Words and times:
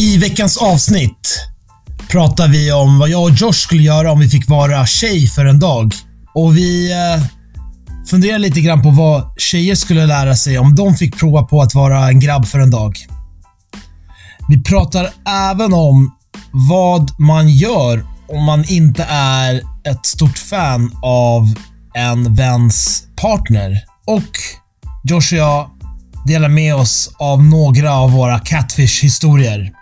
I 0.00 0.18
veckans 0.18 0.56
avsnitt 0.56 1.46
pratar 2.08 2.48
vi 2.48 2.72
om 2.72 2.98
vad 2.98 3.08
jag 3.08 3.22
och 3.22 3.30
Josh 3.30 3.52
skulle 3.52 3.82
göra 3.82 4.12
om 4.12 4.20
vi 4.20 4.28
fick 4.28 4.48
vara 4.48 4.86
tjej 4.86 5.26
för 5.26 5.46
en 5.46 5.60
dag. 5.60 5.94
Och 6.34 6.56
vi 6.56 6.92
eh, 6.92 7.24
funderar 8.06 8.38
lite 8.38 8.60
grann 8.60 8.82
på 8.82 8.90
vad 8.90 9.40
tjejer 9.40 9.74
skulle 9.74 10.06
lära 10.06 10.36
sig 10.36 10.58
om 10.58 10.74
de 10.74 10.94
fick 10.94 11.18
prova 11.18 11.42
på 11.42 11.62
att 11.62 11.74
vara 11.74 12.08
en 12.08 12.20
grabb 12.20 12.46
för 12.46 12.58
en 12.58 12.70
dag. 12.70 12.96
Vi 14.48 14.62
pratar 14.62 15.08
även 15.50 15.72
om 15.72 16.16
vad 16.50 17.20
man 17.20 17.48
gör 17.48 18.04
om 18.28 18.44
man 18.44 18.64
inte 18.68 19.06
är 19.10 19.62
ett 19.84 20.06
stort 20.06 20.38
fan 20.38 20.98
av 21.02 21.54
en 21.94 22.34
väns 22.34 23.04
partner. 23.16 23.84
Och 24.06 24.30
Josh 25.04 25.32
och 25.32 25.38
jag 25.38 25.70
delar 26.26 26.48
med 26.48 26.74
oss 26.74 27.14
av 27.18 27.44
några 27.44 27.94
av 27.94 28.12
våra 28.12 28.38
catfish-historier. 28.38 29.79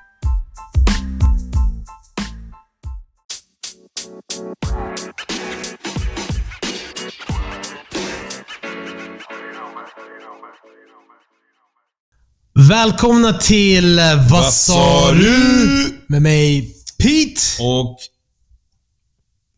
Välkomna 12.68 13.32
till 13.32 13.98
eh, 13.98 14.30
Vad 14.30 14.44
sa 14.44 15.12
du? 15.12 16.00
Med 16.06 16.22
mig 16.22 16.74
Pete. 16.98 17.62
Och 17.62 17.98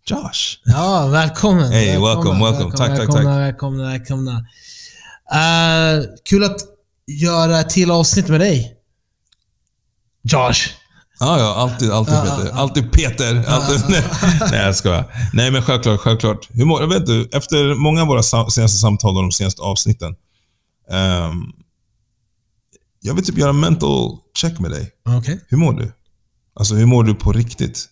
Josh. 0.06 0.59
Ja, 0.64 1.06
välkommen. 1.06 1.73
Hey, 1.73 1.87
välkomna, 1.87 2.15
welcome, 2.15 2.51
welcome. 2.51 2.77
Tack, 2.77 2.88
tack, 2.88 2.98
välkomna, 2.98 3.23
tack. 3.23 3.38
Välkomna, 3.38 3.88
välkomna. 3.88 4.32
Uh, 5.32 6.04
kul 6.24 6.45
att 6.45 6.56
göra 7.07 7.60
ett 7.60 7.71
till 7.71 7.90
avsnitt 7.90 8.29
med 8.29 8.40
dig. 8.40 8.74
Josh. 10.23 10.68
Ja, 11.21 11.38
ja. 11.38 11.54
Alltid, 11.54 11.90
alltid 11.90 12.15
Peter. 12.15 12.51
Alltid 12.52 12.93
Peter. 12.93 13.45
Alltid, 13.49 13.84
nej, 13.90 14.04
nej, 14.51 14.65
jag 14.65 14.77
skojar. 14.77 15.30
Nej, 15.32 15.51
men 15.51 15.62
självklart, 15.62 16.01
självklart. 16.01 16.49
Hur 16.51 16.65
mår, 16.65 16.87
vet 16.87 17.06
du, 17.06 17.29
efter 17.32 17.74
många 17.74 18.02
av 18.02 18.09
våra 18.09 18.23
senaste 18.23 18.68
samtal 18.68 19.16
och 19.16 19.23
de 19.23 19.32
senaste 19.32 19.62
avsnitten. 19.62 20.15
ehm, 20.90 21.52
jag 23.02 23.15
vill 23.15 23.24
typ 23.24 23.38
göra 23.38 23.51
en 23.51 23.60
mental 23.60 24.18
check 24.38 24.59
med 24.59 24.70
dig. 24.70 24.90
Okej. 25.18 25.40
Hur 25.48 25.56
mår 25.56 25.73
du? 25.73 25.93
Alltså, 26.54 26.74
hur 26.74 26.87
mår 26.87 27.04
du 27.04 27.15
på 27.15 27.32
riktigt? 27.32 27.87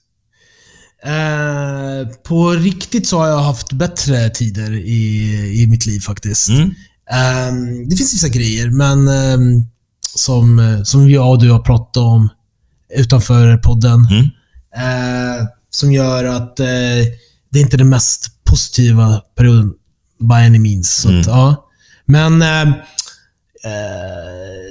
Eh, 1.04 2.08
på 2.22 2.50
riktigt 2.50 3.08
så 3.08 3.18
har 3.18 3.28
jag 3.28 3.38
haft 3.38 3.72
bättre 3.72 4.30
tider 4.30 4.72
i, 4.72 5.62
i 5.62 5.66
mitt 5.66 5.86
liv 5.86 6.00
faktiskt. 6.00 6.48
Mm? 6.48 6.74
Ehm, 7.10 7.88
det 7.88 7.96
finns 7.96 8.14
vissa 8.14 8.28
grejer, 8.28 8.70
men 8.70 9.08
ehm, 9.08 9.62
som, 10.16 10.58
eh, 10.58 10.82
som 10.82 11.10
jag 11.10 11.30
och 11.30 11.40
du 11.40 11.50
har 11.50 11.60
pratat 11.60 11.96
om 11.96 12.28
utanför 12.94 13.56
podden. 13.56 14.06
Mm? 14.10 14.28
eh, 14.76 15.46
som 15.70 15.92
gör 15.92 16.24
att 16.24 16.60
eh, 16.60 16.66
det 17.50 17.58
är 17.58 17.60
inte 17.60 17.76
är 17.76 17.78
den 17.78 17.88
mest 17.88 18.44
positiva 18.44 19.22
perioden 19.36 19.74
by 20.20 20.34
any 20.34 20.58
means. 20.58 21.04
Mm. 21.04 21.20
att, 21.20 21.26
ja. 21.26 21.68
Men 22.04 22.42
eh, 22.42 22.68
eh, 23.64 24.68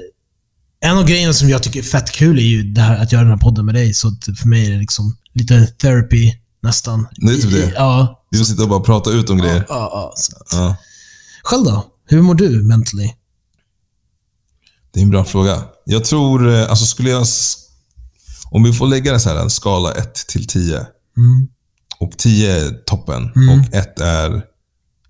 en 0.79 0.97
av 0.97 1.05
grejerna 1.07 1.33
som 1.33 1.49
jag 1.49 1.63
tycker 1.63 1.79
är 1.79 1.83
fett 1.83 2.11
kul 2.11 2.39
är 2.39 2.43
ju 2.43 2.63
det 2.63 2.81
här, 2.81 2.97
att 2.97 3.11
göra 3.11 3.21
den 3.23 3.31
här 3.31 3.37
podden 3.39 3.65
med 3.65 3.75
dig. 3.75 3.93
Så 3.93 4.15
för 4.41 4.47
mig 4.47 4.65
är 4.67 4.71
det 4.71 4.77
liksom 4.77 5.17
lite 5.33 5.67
therapy 5.67 6.33
nästan. 6.63 7.07
Det 7.15 7.31
är 7.31 7.35
typ 7.35 7.51
det. 7.51 7.73
Ja. 7.75 8.23
Vi 8.31 8.37
får 8.37 8.45
sitta 8.45 8.63
och 8.63 8.69
bara 8.69 8.79
prata 8.79 9.09
ut 9.11 9.29
om 9.29 9.37
grejer. 9.37 9.65
ja, 9.69 9.89
ja. 9.91 10.13
Ja. 10.51 10.75
Själv 11.43 11.63
då? 11.65 11.85
Hur 12.05 12.21
mår 12.21 12.35
du 12.35 12.63
mentally? 12.63 13.13
Det 14.91 14.99
är 14.99 15.03
en 15.03 15.09
bra 15.09 15.25
fråga. 15.25 15.63
Jag 15.85 16.05
tror, 16.05 16.49
eh, 16.53 16.69
alltså 16.69 16.85
skulle 16.85 17.09
jag... 17.09 17.25
Om 18.51 18.63
vi 18.63 18.73
får 18.73 18.87
lägga 18.87 19.13
det 19.13 19.19
så 19.19 19.29
här, 19.29 19.35
en 19.35 19.49
skala 19.49 19.91
1 19.93 20.15
till 20.27 20.47
10. 20.47 20.77
Mm. 21.17 21.47
Och 21.99 22.11
10 22.17 22.55
är 22.55 22.71
toppen 22.71 23.31
Mm. 23.35 23.59
och 23.59 23.73
1 23.73 23.99
är 23.99 24.41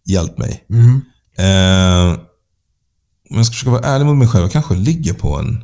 hjälp 0.06 0.38
mig. 0.38 0.66
Mm. 0.70 1.02
Eh, 1.38 2.20
om 3.30 3.38
jag 3.38 3.46
ska 3.46 3.54
försöka 3.54 3.72
vara 3.72 3.84
ärlig 3.86 4.06
mot 4.06 4.18
mig 4.18 4.28
själv, 4.28 4.44
jag 4.44 4.52
kanske 4.52 4.76
ligger 4.76 5.14
på 5.14 5.36
en 5.40 5.64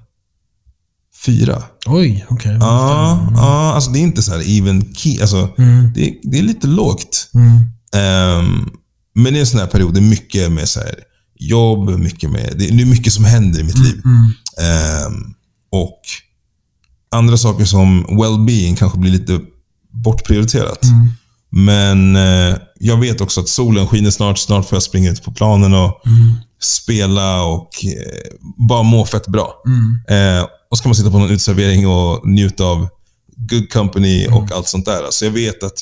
4. 1.26 1.64
Oj, 1.86 2.26
okej. 2.30 2.58
Ja, 2.62 3.28
ja, 3.36 3.74
alltså 3.74 3.92
det 3.92 4.00
är 4.00 4.02
inte 4.04 4.24
så 4.24 4.32
här 4.32 4.58
even 4.58 4.96
key. 4.96 5.22
Alltså, 5.22 5.50
Mm. 5.58 5.94
det, 5.96 6.10
är- 6.10 6.16
det 6.24 6.40
är 6.40 6.44
lite 6.44 6.68
lågt. 6.68 7.30
Mm. 7.34 7.58
Ehm, 7.96 8.70
men 9.16 9.34
det 9.34 9.40
är 9.40 9.42
en 9.42 9.48
sån 9.48 9.60
här 9.60 9.68
period, 9.68 9.94
det 9.94 10.00
är 10.00 10.10
mycket 10.10 10.52
med 10.52 10.70
så 10.70 10.80
här, 10.80 10.96
jobb, 11.40 11.90
mycket 12.00 12.30
med, 12.32 12.54
det 12.58 12.70
är, 12.70 12.86
mycket 12.86 13.14
som 13.14 13.26
händer 13.26 13.60
i 13.60 13.64
mitt 13.64 13.78
liv. 13.78 14.02
Mm. 14.06 14.24
Ehm, 14.70 15.34
och 15.72 16.00
andra 17.12 17.38
saker 17.38 17.66
som 17.66 18.06
well-being 18.06 18.76
kanske 18.76 18.98
blir 19.00 19.12
lite 19.12 19.40
bortprioriterat. 19.92 20.84
Mm. 20.84 21.10
Men 21.50 22.16
eh, 22.16 22.56
jag 22.80 22.98
vet 23.00 23.22
också 23.22 23.42
att 23.42 23.50
solen 23.50 23.88
skiner 23.88 24.10
snart. 24.12 24.38
Snart 24.38 24.70
får 24.70 24.76
jag 24.76 24.84
springa 24.84 25.12
ut 25.12 25.24
på 25.24 25.32
planen 25.32 25.74
och 25.74 26.02
Mm. 26.08 26.34
Spela 26.64 27.44
och 27.44 27.86
eh, 27.86 28.38
bara 28.68 28.84
må 28.84 29.06
fett 29.06 29.28
bra. 29.28 29.54
Mm. 29.66 30.38
Eh, 30.40 30.48
och 30.72 30.78
så 30.78 30.84
kan 30.84 30.90
man 30.90 30.96
sitta 30.96 31.12
på 31.12 31.20
någon 31.20 31.30
uteservering 31.30 31.88
och 31.88 32.28
njuta 32.28 32.64
av 32.64 32.88
good 33.38 33.72
company 33.72 34.28
och 34.28 34.52
allt 34.52 34.68
sånt 34.68 34.86
där. 34.86 35.02
Så 35.10 35.26
jag 35.26 35.32
vet 35.32 35.64
att 35.64 35.82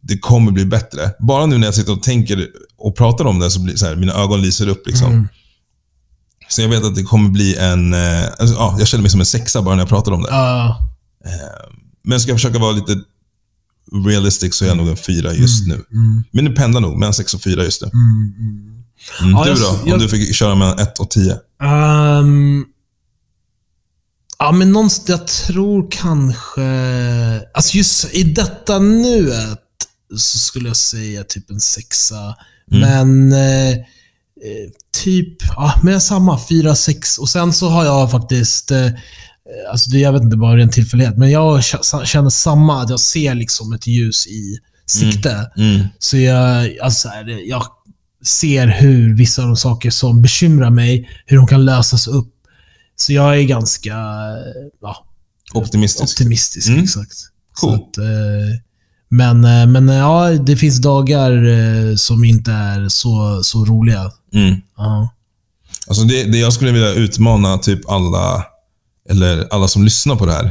det 0.00 0.18
kommer 0.18 0.52
bli 0.52 0.64
bättre. 0.64 1.10
Bara 1.20 1.46
nu 1.46 1.58
när 1.58 1.66
jag 1.66 1.74
sitter 1.74 1.92
och 1.92 2.02
tänker 2.02 2.48
och 2.78 2.96
pratar 2.96 3.24
om 3.24 3.38
det 3.38 3.50
så 3.50 3.60
blir 3.60 3.76
så 3.76 3.86
här, 3.86 3.96
mina 3.96 4.12
ögon 4.12 4.42
lyser 4.42 4.68
upp. 4.68 4.86
Liksom. 4.86 5.12
Mm. 5.12 5.28
Så 6.48 6.62
jag 6.62 6.68
vet 6.68 6.84
att 6.84 6.94
det 6.94 7.02
kommer 7.02 7.30
bli 7.30 7.56
en... 7.56 7.94
Eh, 7.94 8.24
alltså, 8.38 8.54
ja, 8.54 8.76
jag 8.78 8.88
känner 8.88 9.02
mig 9.02 9.10
som 9.10 9.20
en 9.20 9.26
sexa 9.26 9.62
bara 9.62 9.74
när 9.74 9.82
jag 9.82 9.88
pratar 9.88 10.12
om 10.12 10.22
det. 10.22 10.28
Ja. 10.30 10.78
Men 12.04 12.20
ska 12.20 12.30
jag 12.30 12.38
försöka 12.38 12.58
vara 12.58 12.72
lite 12.72 13.00
realistic 14.06 14.54
så 14.54 14.64
är 14.64 14.68
jag 14.68 14.76
nog 14.76 14.88
en 14.88 14.96
fyra 14.96 15.34
just 15.34 15.66
nu. 15.66 15.74
Mm. 15.74 16.22
Men 16.30 16.44
det 16.44 16.50
pendlar 16.50 16.80
nog 16.80 16.98
mellan 16.98 17.14
sex 17.14 17.34
och 17.34 17.42
fyra 17.42 17.64
just 17.64 17.82
nu. 17.82 17.90
Mm. 19.20 19.28
Mm. 19.30 19.36
Mm, 19.36 19.48
Ja, 19.48 19.54
du 19.54 19.60
jag- 19.62 19.74
då? 19.74 19.82
Om 19.82 19.88
jag- 19.88 20.00
du 20.00 20.08
fick 20.08 20.34
köra 20.34 20.54
mellan 20.54 20.78
ett 20.78 20.98
och 20.98 21.10
tio? 21.10 21.36
Ehm, 21.62 22.64
ja, 24.38 24.52
men 24.52 24.72
någonstans, 24.72 25.08
jag 25.08 25.26
tror 25.26 25.90
kanske... 25.90 26.62
Alltså 27.54 27.76
just 27.76 28.14
i 28.14 28.22
detta 28.22 28.78
nuet 28.78 29.60
så 30.16 30.38
skulle 30.38 30.68
jag 30.68 30.76
säga 30.76 31.24
typ 31.24 31.50
en 31.50 31.60
sexa. 31.60 32.34
Men 32.70 33.32
eh, 33.32 33.70
eh, 33.70 33.76
typ, 35.04 35.36
ja, 35.42 35.80
men 35.82 36.00
samma. 36.00 36.40
Fyra, 36.48 36.74
sex. 36.74 37.18
Och 37.18 37.28
sen 37.28 37.52
så 37.52 37.68
har 37.68 37.84
jag 37.84 38.10
faktiskt, 38.10 38.70
eh, 38.70 38.86
alltså 39.70 39.90
det, 39.90 39.98
jag 39.98 40.12
vet 40.12 40.22
inte, 40.22 40.36
bara 40.36 40.56
ren 40.56 40.68
tillfällighet, 40.70 41.16
men 41.18 41.30
jag 41.30 41.64
känner 42.04 42.30
samma, 42.30 42.82
att 42.82 42.90
jag 42.90 43.00
ser 43.00 43.34
liksom 43.34 43.72
ett 43.72 43.86
ljus 43.86 44.26
i 44.26 44.58
sikte. 44.86 45.50
Mm. 45.56 45.80
Så 45.98 46.16
jag, 46.16 46.78
alltså, 46.78 47.08
jag 47.46 47.66
ser 48.24 48.66
hur 48.66 49.16
vissa 49.16 49.42
av 49.42 49.48
de 49.48 49.56
saker 49.56 49.90
som 49.90 50.22
bekymrar 50.22 50.70
mig, 50.70 51.08
hur 51.26 51.36
de 51.36 51.46
kan 51.46 51.64
lösas 51.64 52.06
upp. 52.06 52.32
Så 52.96 53.12
jag 53.12 53.38
är 53.38 53.42
ganska 53.42 53.94
ja, 54.82 55.06
Optimistisk. 55.54 56.12
optimistisk. 56.14 56.68
Mm. 56.68 56.82
Exakt. 56.82 57.12
Cool. 57.60 57.70
Så 57.70 57.74
att, 57.74 57.98
eh, 57.98 58.60
men, 59.08 59.44
eh, 59.44 59.66
men 59.66 59.88
eh, 59.88 59.96
ja, 59.96 60.30
det 60.30 60.56
finns 60.56 60.80
dagar 60.80 61.96
som 61.96 62.24
inte 62.24 62.52
är 62.52 62.88
så, 62.88 63.40
så 63.42 63.64
roliga. 63.64 64.10
Mm. 64.34 64.60
Ja. 64.76 65.08
Alltså 65.88 66.04
det, 66.04 66.24
det 66.24 66.38
jag 66.38 66.52
skulle 66.52 66.72
vilja 66.72 66.92
utmana 66.92 67.58
typ 67.58 67.90
alla, 67.90 68.44
eller 69.10 69.48
alla 69.50 69.68
som 69.68 69.84
lyssnar 69.84 70.16
på 70.16 70.26
det 70.26 70.32
här, 70.32 70.44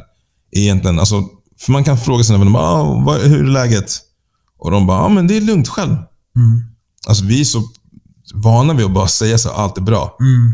är 0.52 0.60
egentligen, 0.62 1.00
alltså, 1.00 1.24
för 1.60 1.72
man 1.72 1.84
kan 1.84 1.98
fråga 1.98 2.24
sina 2.24 2.38
vänner, 2.38 2.60
ah, 2.60 3.04
vad, 3.06 3.22
hur 3.22 3.44
är 3.44 3.48
läget? 3.48 3.92
Och 4.60 4.72
de 4.72 4.88
bara, 4.88 5.00
ah, 5.00 5.10
men 5.10 5.28
det 5.28 5.38
är 5.38 5.42
lugnt 5.42 5.68
själv. 5.68 5.92
Mm. 6.36 6.64
Alltså 7.06 7.26
vi 7.26 7.42
är 7.42 7.46
så 7.46 7.64
vana 8.34 8.74
vid 8.74 8.86
att 8.86 8.94
bara 8.94 9.08
säga 9.08 9.38
så 9.38 9.50
här, 9.50 9.56
allt 9.56 9.78
är 9.78 9.82
bra. 9.82 10.18
Mm. 10.20 10.54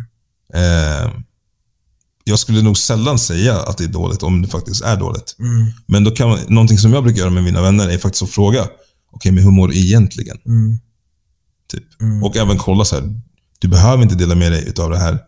Eh, 0.53 1.11
jag 2.23 2.39
skulle 2.39 2.61
nog 2.61 2.77
sällan 2.77 3.19
säga 3.19 3.59
att 3.59 3.77
det 3.77 3.83
är 3.83 3.87
dåligt 3.87 4.23
om 4.23 4.41
det 4.41 4.47
faktiskt 4.47 4.81
är 4.81 4.97
dåligt. 4.97 5.35
Mm. 5.39 5.71
Men 5.85 6.03
då 6.03 6.11
kan 6.11 6.29
man, 6.29 6.39
någonting 6.47 6.77
som 6.77 6.93
jag 6.93 7.03
brukar 7.03 7.19
göra 7.19 7.29
med 7.29 7.43
mina 7.43 7.61
vänner 7.61 7.89
är 7.89 7.97
faktiskt 7.97 8.23
att 8.23 8.29
fråga, 8.29 8.67
okej, 9.11 9.31
men 9.31 9.43
hur 9.43 9.51
mår 9.51 9.67
du 9.67 9.77
egentligen? 9.77 10.37
Mm. 10.45 10.79
Typ. 11.71 12.01
Mm. 12.01 12.23
Och 12.23 12.37
även 12.37 12.57
kolla 12.57 12.85
så 12.85 12.95
här, 12.95 13.21
du 13.59 13.67
behöver 13.67 14.03
inte 14.03 14.15
dela 14.15 14.35
med 14.35 14.51
dig 14.51 14.67
utav 14.67 14.89
det 14.89 14.97
här, 14.97 15.19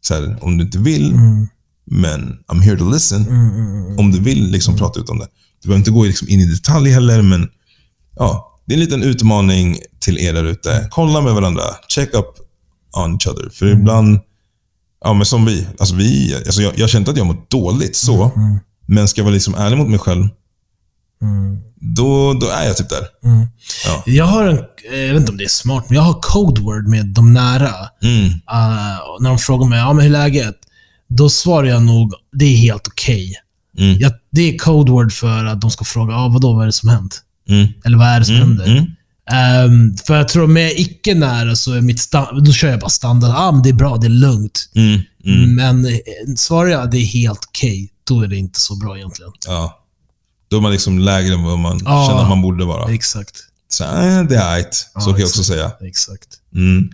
så 0.00 0.14
här 0.14 0.38
om 0.40 0.58
du 0.58 0.64
inte 0.64 0.78
vill. 0.78 1.12
Mm. 1.12 1.48
Men 1.84 2.38
I'm 2.48 2.60
here 2.60 2.78
to 2.78 2.90
listen. 2.90 3.26
Mm. 3.26 3.50
Mm. 3.50 3.98
Om 3.98 4.12
du 4.12 4.20
vill 4.20 4.50
liksom 4.50 4.76
prata 4.76 5.00
ut 5.00 5.08
om 5.08 5.18
det. 5.18 5.26
Du 5.62 5.68
behöver 5.68 5.78
inte 5.78 5.90
gå 5.90 6.04
liksom 6.04 6.28
in 6.28 6.40
i 6.40 6.46
detalj 6.46 6.90
heller, 6.90 7.22
men 7.22 7.48
ja, 8.16 8.51
det 8.66 8.74
är 8.74 8.76
en 8.76 8.80
liten 8.80 9.02
utmaning 9.02 9.78
till 10.00 10.18
er 10.18 10.32
där 10.32 10.44
ute. 10.44 10.88
Kolla 10.90 11.20
med 11.20 11.34
varandra. 11.34 11.62
Check 11.88 12.14
up 12.14 12.26
on 12.96 13.12
each 13.12 13.26
other. 13.26 13.48
För 13.50 13.66
ibland, 13.66 14.20
ja 15.04 15.12
men 15.12 15.26
som 15.26 15.44
vi. 15.44 15.66
Alltså 15.78 15.94
vi 15.94 16.34
alltså 16.34 16.62
jag, 16.62 16.78
jag 16.78 16.90
känner 16.90 17.00
inte 17.00 17.10
att 17.10 17.16
jag 17.16 17.26
mår 17.26 17.36
dåligt 17.48 17.96
så. 17.96 18.24
Mm. 18.36 18.58
Men 18.86 19.08
ska 19.08 19.20
jag 19.20 19.24
vara 19.24 19.34
liksom 19.34 19.54
ärlig 19.54 19.78
mot 19.78 19.88
mig 19.88 19.98
själv, 19.98 20.28
Mm. 21.22 21.58
då, 21.80 22.32
då 22.32 22.46
är 22.48 22.66
jag 22.66 22.76
typ 22.76 22.88
där. 22.88 23.06
Mm. 23.24 23.46
Ja. 23.86 24.02
Jag 24.06 24.24
har 24.24 24.46
en, 24.48 24.58
jag 24.92 25.12
vet 25.12 25.20
inte 25.20 25.32
om 25.32 25.38
det 25.38 25.44
är 25.44 25.48
smart, 25.48 25.84
men 25.88 25.96
jag 25.96 26.02
har 26.02 26.20
code 26.20 26.60
word 26.60 26.88
med 26.88 27.06
de 27.06 27.32
nära. 27.32 27.72
Mm. 28.02 28.24
Uh, 28.24 28.32
när 29.20 29.28
de 29.28 29.38
frågar 29.38 29.68
mig, 29.68 29.78
ja 29.78 29.92
men 29.92 30.04
hur 30.04 30.14
är 30.14 30.18
läget? 30.18 30.56
Då 31.08 31.28
svarar 31.28 31.66
jag 31.68 31.82
nog, 31.82 32.14
det 32.32 32.44
är 32.44 32.56
helt 32.56 32.86
okej. 32.88 33.34
Mm. 33.78 33.96
Ja, 34.00 34.10
det 34.30 34.42
är 34.54 34.58
code 34.58 34.92
word 34.92 35.12
för 35.12 35.44
att 35.44 35.60
de 35.60 35.70
ska 35.70 35.84
fråga, 35.84 36.14
ah, 36.14 36.28
vadå, 36.28 36.52
vad 36.52 36.62
är 36.62 36.66
det 36.66 36.72
som 36.72 36.88
hänt? 36.88 37.22
Mm. 37.48 37.68
Eller 37.84 37.98
vad 37.98 38.06
är 38.06 38.18
det 38.18 38.24
som 38.24 38.34
Mm. 38.36 38.48
händer? 38.48 38.66
Mm. 38.66 38.86
Ehm, 39.30 39.96
för 39.96 40.16
jag 40.16 40.28
tror 40.28 40.46
med 40.46 40.72
icke 40.76 41.14
nära 41.14 41.56
så 41.56 41.72
är 41.72 41.80
mitt 41.80 42.10
då 42.46 42.52
kör 42.52 42.68
jag 42.68 42.80
bara 42.80 42.90
standard. 42.90 43.30
Ah, 43.36 43.52
det 43.64 43.68
är 43.68 43.72
bra, 43.74 43.96
det 43.96 44.06
är 44.06 44.10
lugnt. 44.10 44.70
Mm. 44.74 45.00
Mm. 45.24 45.54
Men 45.54 45.86
eh, 45.86 45.92
svarar 46.36 46.68
jag 46.70 46.90
det 46.90 46.98
är 46.98 47.04
helt 47.06 47.40
okej, 47.48 47.90
då 48.08 48.20
är 48.22 48.26
det 48.26 48.36
inte 48.36 48.60
så 48.60 48.76
bra 48.76 48.96
egentligen. 48.96 49.32
Ja. 49.46 49.78
Då 50.50 50.56
är 50.56 50.60
man 50.60 50.72
liksom 50.72 50.98
lägre 50.98 51.34
än 51.34 51.42
vad 51.42 51.58
man 51.58 51.80
Ja. 51.84 52.06
känner 52.08 52.22
att 52.22 52.28
man 52.28 52.42
borde 52.42 52.64
vara. 52.64 52.92
Exakt. 52.94 53.36
Så, 53.68 53.84
äh, 53.84 54.22
det 54.22 54.36
är 54.36 54.54
ajt. 54.54 54.74
Så 54.74 54.86
Ja, 54.94 55.00
kan 55.04 55.18
jag 55.18 55.26
också 55.26 55.44
säga. 55.44 55.72
Exakt. 55.80 56.28
Mm. 56.54 56.90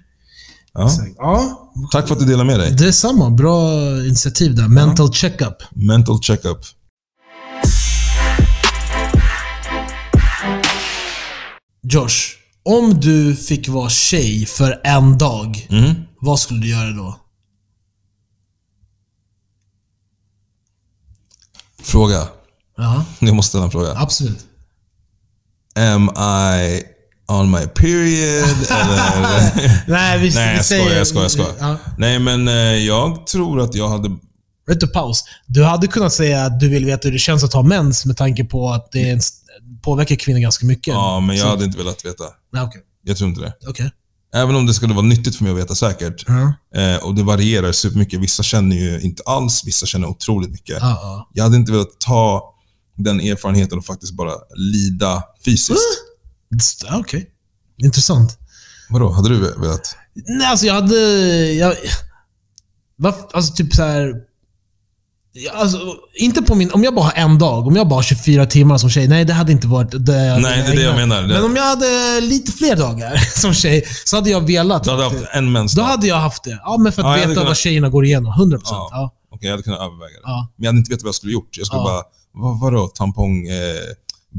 Ja. 0.75 0.87
Exakt. 0.87 1.12
Ja, 1.17 1.71
Tack 1.93 2.06
för 2.09 2.15
att 2.15 2.21
du 2.21 2.27
delade 2.27 2.44
med 2.44 2.61
dig. 2.61 2.73
det 2.79 2.89
är 2.89 2.93
samma. 2.93 3.31
Bra 3.31 3.73
initiativ 4.06 4.55
där. 4.55 4.69
Mental 4.69 5.12
checkup. 5.12 5.56
Mental 5.71 6.21
checkup. 6.23 6.59
Josh, 11.90 12.17
om 12.64 13.00
du 13.00 13.37
fick 13.37 13.69
vara 13.69 13.88
tjej 13.90 14.46
för 14.46 14.81
en 14.85 15.19
dag, 15.19 15.67
Mm. 15.70 15.94
vad 16.20 16.40
skulle 16.40 16.61
du 16.61 16.69
göra 16.69 16.90
då? 16.90 17.20
Fråga. 21.82 22.29
Ja, 22.76 23.05
Jag 23.19 23.35
måste 23.35 23.49
ställa 23.49 23.64
en 23.64 23.70
fråga. 23.70 23.93
absolut. 23.96 24.38
Am 25.76 26.11
I 26.49 26.82
on 27.29 27.50
my 27.50 27.67
period? 27.67 28.44
eller? 28.70 29.91
Nej, 29.91 30.19
vi, 30.19 30.34
Nej, 30.34 30.56
jag 30.56 30.64
skojar, 30.64 30.96
jag 30.96 31.06
skojar, 31.06 31.23
jag 31.25 31.31
skojar. 31.31 31.55
Ja. 31.61 31.76
Nej, 31.99 32.19
men 32.19 32.49
eh, 32.49 32.55
jag 32.55 33.26
tror 33.26 33.61
att 33.61 33.75
jag 33.75 33.88
hade... 33.88 34.08
Du, 34.81 34.87
paus. 34.88 35.25
Du 35.46 35.64
hade 35.64 35.87
kunnat 35.87 36.12
säga 36.12 36.44
att 36.44 36.61
du 36.61 36.69
vill 36.69 36.84
veta 36.84 37.08
hur 37.08 37.12
det 37.12 37.19
känns 37.19 37.44
att 37.44 37.52
ha 37.52 37.62
mens 37.62 38.05
med 38.06 38.17
tanke 38.17 38.44
på 38.44 38.70
att 38.70 38.93
det 38.93 39.08
är 39.08 39.12
en, 39.12 39.20
påverkar 39.82 40.16
kvinnor 40.16 40.40
ganska 40.40 40.66
mycket. 40.66 40.94
Ja, 40.94 41.20
men 41.20 41.37
jag 41.37 41.44
Så- 41.44 41.50
hade 41.50 41.64
inte 41.64 41.78
velat 41.78 42.05
veta. 42.05 42.25
Nej, 42.52 42.62
okej. 42.62 42.81
Jag 43.05 43.16
tror 43.16 43.28
inte 43.31 43.40
det. 43.40 43.52
Okej. 43.69 43.90
Även 44.34 44.56
om 44.56 44.66
det 44.66 44.75
skulle 44.75 44.94
vara 44.94 45.06
nyttigt 45.06 45.37
för 45.37 45.44
mig 45.44 45.52
att 45.52 45.58
veta 45.58 45.75
säkert. 45.75 46.25
Ja. 46.26 46.52
Eh, 46.81 47.05
och 47.05 47.14
det 47.14 47.22
varierar 47.22 47.72
supermycket. 47.72 48.20
Vissa 48.20 48.43
känner 48.43 48.76
ju 48.76 49.00
inte 49.00 49.22
alls, 49.26 49.62
vissa 49.66 49.87
känner 49.87 50.08
otroligt 50.08 50.50
mycket. 50.50 50.78
Ja. 50.81 51.28
Jag 51.34 51.44
hade 51.44 51.56
inte 51.56 51.72
velat 51.72 52.00
ta 52.00 52.55
den 52.96 53.20
erfarenheten 53.20 53.78
och 53.78 53.84
faktiskt 53.87 54.12
bara 54.12 54.32
lida 54.56 55.22
fysiskt. 55.44 55.81
Okej. 56.93 57.31
Intressant. 57.78 58.38
Vadå, 58.90 59.10
hade 59.10 59.28
du 59.28 59.38
velat? 59.38 59.96
Nej, 60.14 60.46
alltså 60.46 60.66
jag 60.66 60.75
hade... 60.75 60.96
Jag, 61.52 61.75
varför, 62.96 63.28
alltså 63.32 63.55
typ 63.55 63.75
så 63.75 63.82
här. 63.82 64.14
Alltså, 65.55 65.79
inte 66.14 66.43
på 66.43 66.55
min... 66.55 66.70
Om 66.73 66.85
jag 66.85 66.94
bara 66.94 67.05
har 67.05 67.12
en 67.17 67.38
dag, 67.38 67.67
om 67.67 67.76
jag 67.76 67.88
bara 67.88 67.94
har 67.94 68.02
24 68.02 68.46
timmar 68.46 68.79
som 68.79 68.90
tjej. 68.90 69.08
Nej, 69.08 69.25
det 69.25 69.32
hade 69.32 69.52
inte 69.52 69.67
varit 69.67 69.90
det 69.90 70.38
Nej, 70.38 70.62
det 70.67 70.73
är 70.73 70.76
det 70.76 70.82
jag 70.82 70.96
menar. 70.96 71.23
Men 71.23 71.44
om 71.44 71.56
jag 71.56 71.62
hade 71.62 72.20
lite 72.20 72.52
fler 72.52 72.76
dagar 72.76 73.17
som 73.40 73.55
tjej, 73.55 73.85
så 74.05 74.17
hade 74.17 74.31
jag 74.31 74.46
velat. 74.46 74.85
Du 74.85 74.90
hade 74.90 75.05
haft 75.05 75.17
en 75.32 75.52
mens 75.52 75.73
Då 75.75 75.82
hade 75.82 76.06
jag 76.06 76.17
haft 76.17 76.44
det. 76.44 76.58
Ja, 76.64 76.76
men 76.79 76.93
för 76.93 77.02
att 77.02 77.08
Ja, 77.08 77.14
veta 77.14 77.29
kunnat- 77.29 77.46
vad 77.46 77.56
tjejerna 77.56 77.88
går 77.88 78.05
igenom. 78.05 78.32
100%. 78.32 78.61
Ja. 78.64 78.88
Ja. 78.90 79.14
Okej, 79.31 79.46
jag 79.46 79.52
hade 79.52 79.62
kunnat 79.62 79.81
överväga 79.81 80.14
det. 80.14 80.20
Ja. 80.25 80.49
Men 80.56 80.64
jag 80.64 80.69
hade 80.70 80.79
inte 80.79 80.90
vetat 80.90 81.02
vad 81.02 81.08
jag 81.08 81.14
skulle 81.14 81.32
gjort. 81.32 81.49
Jag 81.58 81.67
skulle 81.67 81.82
bara, 81.82 82.02
vad, 82.34 82.61
vadå, 82.61 82.87
tampong, 82.88 83.49
eh, 83.49 83.56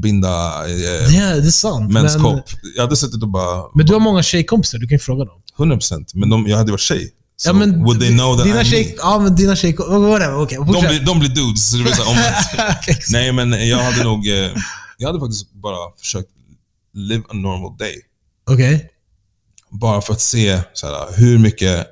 binda, 0.02 0.28
eh, 0.64 0.70
Det, 0.76 1.40
det 1.40 1.46
är 1.46 1.50
sant. 1.50 1.92
Men, 1.92 2.02
menskopp. 2.02 2.44
Jag 2.76 2.82
hade 2.82 2.96
suttit 2.96 3.22
och 3.22 3.28
bara, 3.28 3.62
men 3.74 3.86
du 3.86 3.92
har 3.92 4.00
många 4.00 4.22
tjejkompisar, 4.22 4.78
du 4.78 4.88
kan 4.88 4.94
ju 4.94 4.98
fråga 4.98 5.24
dem. 5.24 5.36
100%. 5.58 6.04
Men 6.14 6.30
de, 6.30 6.46
jag 6.46 6.56
hade 6.56 6.70
varit 6.70 6.80
tjej. 6.80 7.10
Så 7.42 7.48
ja, 7.48 7.52
men 7.52 7.82
would 7.84 8.00
they 8.00 8.10
know 8.10 8.36
that 8.36 8.44
dina 8.46 8.62
I'm 8.62 8.84
me? 8.84 8.94
Ja, 8.98 9.18
men 9.18 9.36
dina 9.36 9.56
tjejkompisar... 9.56 10.08
Whatever, 10.08 10.42
okej. 10.42 10.58
De 10.58 10.86
blir, 10.86 11.00
de 11.06 11.18
blir 11.18 11.28
dudes, 11.28 11.70
så 11.70 11.76
det 11.76 11.82
blir 11.82 11.92
så. 11.92 12.02
Okej. 12.02 12.96
Nej, 13.12 13.32
men 13.32 13.68
jag 13.68 13.78
hade 13.78 14.04
nog... 14.04 14.28
Eh, 14.28 14.50
jag 14.98 15.06
hade 15.08 15.20
faktiskt 15.20 15.52
bara 15.52 15.76
försökt 15.98 16.28
live 16.94 17.22
a 17.28 17.32
normal 17.34 17.76
day. 17.78 17.94
Okej. 18.50 18.90
Bara 19.70 20.00
för 20.00 20.12
att 20.12 20.20
se 20.20 20.60
så 20.72 20.86
här, 20.86 21.16
hur 21.16 21.38
mycket 21.38 21.86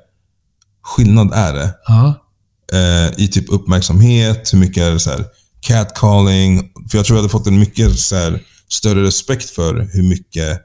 skillnad 0.83 1.33
är 1.33 1.53
det 1.53 1.73
Ja. 1.87 2.25
eh, 2.73 3.19
i 3.23 3.27
typ 3.27 3.45
uppmärksamhet, 3.49 4.53
hur 4.53 4.59
mycket 4.59 4.83
är 4.83 4.91
det 4.91 4.99
så 4.99 5.09
här, 5.09 5.25
catcalling. 5.61 6.71
För 6.91 6.97
jag 6.97 7.05
tror 7.05 7.17
jag 7.17 7.21
hade 7.23 7.31
fått 7.31 7.47
en 7.47 7.59
mycket 7.59 7.99
så 7.99 8.15
här, 8.15 8.43
större 8.69 9.03
respekt 9.03 9.49
för 9.49 9.89
hur 9.93 10.03
mycket 10.03 10.61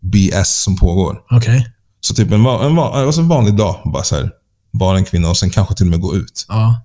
BS 0.00 0.62
som 0.62 0.76
pågår. 0.76 1.20
Okej. 1.30 1.66
Så 2.00 2.14
typ 2.14 2.26
en, 2.32 2.46
en, 2.46 2.76
va- 2.76 2.92
alltså 3.06 3.20
en 3.20 3.28
vanlig 3.28 3.56
dag, 3.56 3.80
bara 3.92 4.02
så 4.02 4.16
här, 4.16 4.30
vara 4.70 4.98
en 4.98 5.04
kvinna 5.04 5.28
och 5.30 5.36
sen 5.36 5.50
kanske 5.50 5.74
till 5.74 5.86
och 5.86 5.90
med 5.90 6.00
gå 6.00 6.16
ut. 6.16 6.46
Ja. 6.48 6.80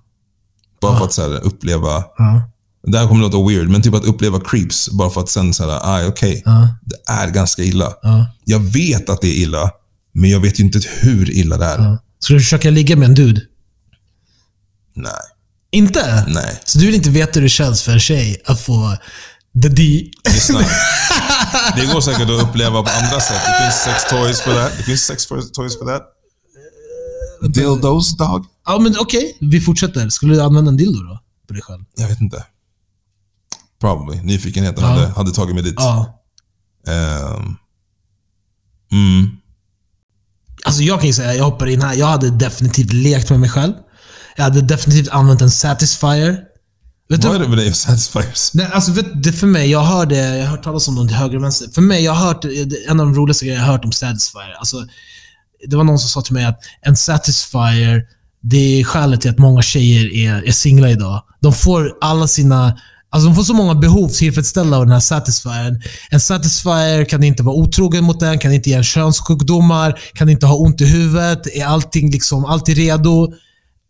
Bara 0.80 0.98
för 0.98 1.04
att 1.04 1.12
så 1.12 1.22
här, 1.22 1.40
uppleva 1.44 2.04
Ja. 2.18 2.42
Det 2.86 2.98
här 2.98 3.08
kommer 3.08 3.20
låta 3.22 3.48
weird, 3.48 3.68
men 3.68 3.82
typ 3.82 3.94
att 3.94 4.04
uppleva 4.04 4.40
creeps 4.40 4.88
bara 4.90 5.10
för 5.10 5.20
att 5.20 5.28
sen 5.28 5.54
säga 5.54 5.80
ah, 5.82 6.06
okej, 6.06 6.42
Ja. 6.44 6.68
det 6.82 7.12
är 7.12 7.28
ganska 7.30 7.62
illa. 7.62 7.92
Ja. 8.02 8.26
Jag 8.44 8.60
vet 8.60 9.08
att 9.08 9.20
det 9.20 9.28
är 9.28 9.42
illa, 9.42 9.70
men 10.12 10.30
jag 10.30 10.40
vet 10.40 10.60
ju 10.60 10.64
inte 10.64 10.80
hur 11.00 11.30
illa 11.30 11.56
det 11.56 11.64
är. 11.64 11.78
ja. 11.78 11.98
Ska 12.18 12.34
du 12.34 12.40
försöka 12.40 12.70
ligga 12.70 12.96
med 12.96 13.08
en 13.08 13.14
dude? 13.14 13.40
Nej, 14.94 15.12
Inte? 15.70 16.24
nej. 16.28 16.60
Så 16.64 16.78
du 16.78 16.86
vill 16.86 16.94
inte 16.94 17.10
veta 17.10 17.32
hur 17.34 17.42
det 17.42 17.48
känns 17.48 17.82
för 17.82 17.92
en 17.92 18.00
tjej 18.00 18.42
att 18.46 18.60
få 18.60 18.96
the 19.62 19.68
D? 19.68 20.10
Lyssna. 20.24 20.58
Det 21.76 21.86
går 21.92 22.00
säkert 22.00 22.30
att 22.30 22.42
uppleva 22.42 22.82
på 22.82 22.90
andra 22.90 23.20
sätt. 23.20 23.40
Det 23.46 23.62
finns 23.62 23.74
sex 23.84 24.10
toys 24.10 24.40
för 24.40 24.54
det. 24.54 24.70
Det 24.76 24.82
finns 24.82 25.02
sex 25.02 25.26
toys 25.26 25.78
för 25.78 25.84
det. 25.86 26.00
Dildos, 27.48 28.16
dog? 28.16 28.44
Ja, 28.66 28.78
men 28.78 28.94
okej. 28.98 29.36
Vi 29.40 29.60
fortsätter. 29.60 30.08
Skulle 30.08 30.34
du 30.34 30.42
använda 30.42 30.68
en 30.68 30.76
dildo 30.76 31.02
då? 31.02 31.20
På 31.48 31.52
dig 31.54 31.62
själv? 31.62 31.84
Jag 31.96 32.08
vet 32.08 32.20
inte. 32.20 32.44
Probably. 33.80 34.22
Nyfikenheten 34.22 34.84
Ja. 34.84 34.90
hade, 34.90 35.06
hade 35.06 35.32
tagit 35.32 35.54
mig 35.54 35.64
dit. 35.64 35.74
Ja. 35.76 36.20
Ehm. 36.86 37.56
mm. 38.92 39.30
Alltså 40.64 40.82
jag 40.82 40.98
kan 41.00 41.06
ju 41.06 41.12
säga, 41.12 41.34
jag 41.34 41.44
hoppar 41.44 41.66
in 41.66 41.82
här. 41.82 41.94
Jag 41.94 42.06
hade 42.06 42.30
definitivt 42.30 42.92
lekt 42.92 43.30
med 43.30 43.40
mig 43.40 43.50
själv. 43.50 43.72
Jag 44.36 44.44
hade 44.44 44.60
definitivt 44.62 45.08
använt 45.08 45.40
en 45.40 45.50
Satisfyer. 45.50 46.38
Vet 47.08 47.22
du, 47.22 47.28
Vad 47.28 47.36
är 47.36 47.40
det 47.40 47.48
med 47.48 47.58
dig 47.58 47.68
och 47.68 47.76
Satisfiers? 47.76 48.54
Nej, 48.54 48.68
alltså 48.72 48.92
vet, 48.92 49.22
det 49.22 49.32
för 49.32 49.46
mig, 49.46 49.70
jag 49.70 49.80
hörde, 49.80 50.16
jag 50.16 50.44
har 50.44 50.50
hört 50.50 50.64
talas 50.64 50.88
om 50.88 50.94
dem 50.94 51.08
till 51.08 51.16
höger 51.16 51.36
och 51.36 51.42
vänster. 51.42 51.68
För 51.74 51.82
mig, 51.82 52.04
jag 52.04 52.12
har 52.12 52.26
hört, 52.26 52.44
en 52.88 53.00
av 53.00 53.06
de 53.06 53.14
roligaste 53.14 53.44
grejerna 53.44 53.62
jag 53.62 53.66
har 53.66 53.72
hört 53.72 53.84
om 53.84 53.92
Satisfyer. 53.92 54.56
Alltså, 54.58 54.76
det 55.68 55.76
var 55.76 55.84
någon 55.84 55.98
som 55.98 56.08
sa 56.08 56.22
till 56.22 56.34
mig 56.34 56.44
att 56.44 56.60
en 56.82 56.96
Satisfyer, 56.96 58.02
det 58.42 58.80
är 58.80 58.84
skälet 58.84 59.20
till 59.20 59.30
att 59.30 59.38
många 59.38 59.62
tjejer 59.62 60.14
är, 60.14 60.48
är 60.48 60.52
singlar 60.52 60.88
idag. 60.88 61.22
De 61.40 61.52
får 61.52 61.92
alla 62.00 62.26
sina 62.26 62.78
Alltså 63.10 63.28
de 63.28 63.34
får 63.34 63.42
så 63.42 63.54
många 63.54 63.74
behov 63.74 64.08
tillfredsställda 64.08 64.76
av 64.76 64.82
den 64.82 64.92
här 64.92 65.00
Satisfyern. 65.00 65.82
En 66.10 66.20
Satisfyer 66.20 67.04
kan 67.04 67.22
inte 67.22 67.42
vara 67.42 67.56
otrogen 67.56 68.04
mot 68.04 68.20
den, 68.20 68.38
kan 68.38 68.52
inte 68.52 68.70
ge 68.70 68.76
en 68.76 68.84
könssjukdomar, 68.84 70.00
kan 70.14 70.28
inte 70.28 70.46
ha 70.46 70.56
ont 70.56 70.80
i 70.80 70.86
huvudet, 70.86 71.46
är 71.46 71.66
allting 71.66 72.10
liksom, 72.10 72.44
alltid 72.44 72.76
redo 72.76 73.32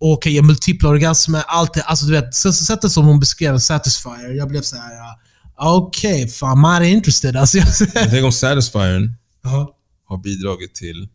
och 0.06 0.22
kan 0.22 0.32
ge 0.32 0.42
multipla 0.42 0.88
orgasmer. 0.88 1.44
Allt, 1.46 1.74
det- 1.74 1.82
alltså 1.82 2.06
du 2.06 2.12
vet, 2.12 2.34
sättet 2.34 2.92
som 2.92 3.06
hon 3.06 3.20
beskrev 3.20 3.58
Satisfyer, 3.58 4.30
jag 4.36 4.48
blev 4.48 4.62
så 4.62 4.76
här. 4.76 4.94
ja, 4.94 5.18
Okej, 5.56 6.28
fan, 6.28 6.58
man 6.58 6.82
är 6.82 6.86
interested. 6.86 7.36
Alltså, 7.36 7.58
jag, 7.58 7.76
tänker 7.94 8.24
om 8.24 8.32
Satisfiern 8.32 9.14
Ja. 9.42 9.76
har 10.06 10.16
bidragit 10.18 10.74
till 10.74 11.08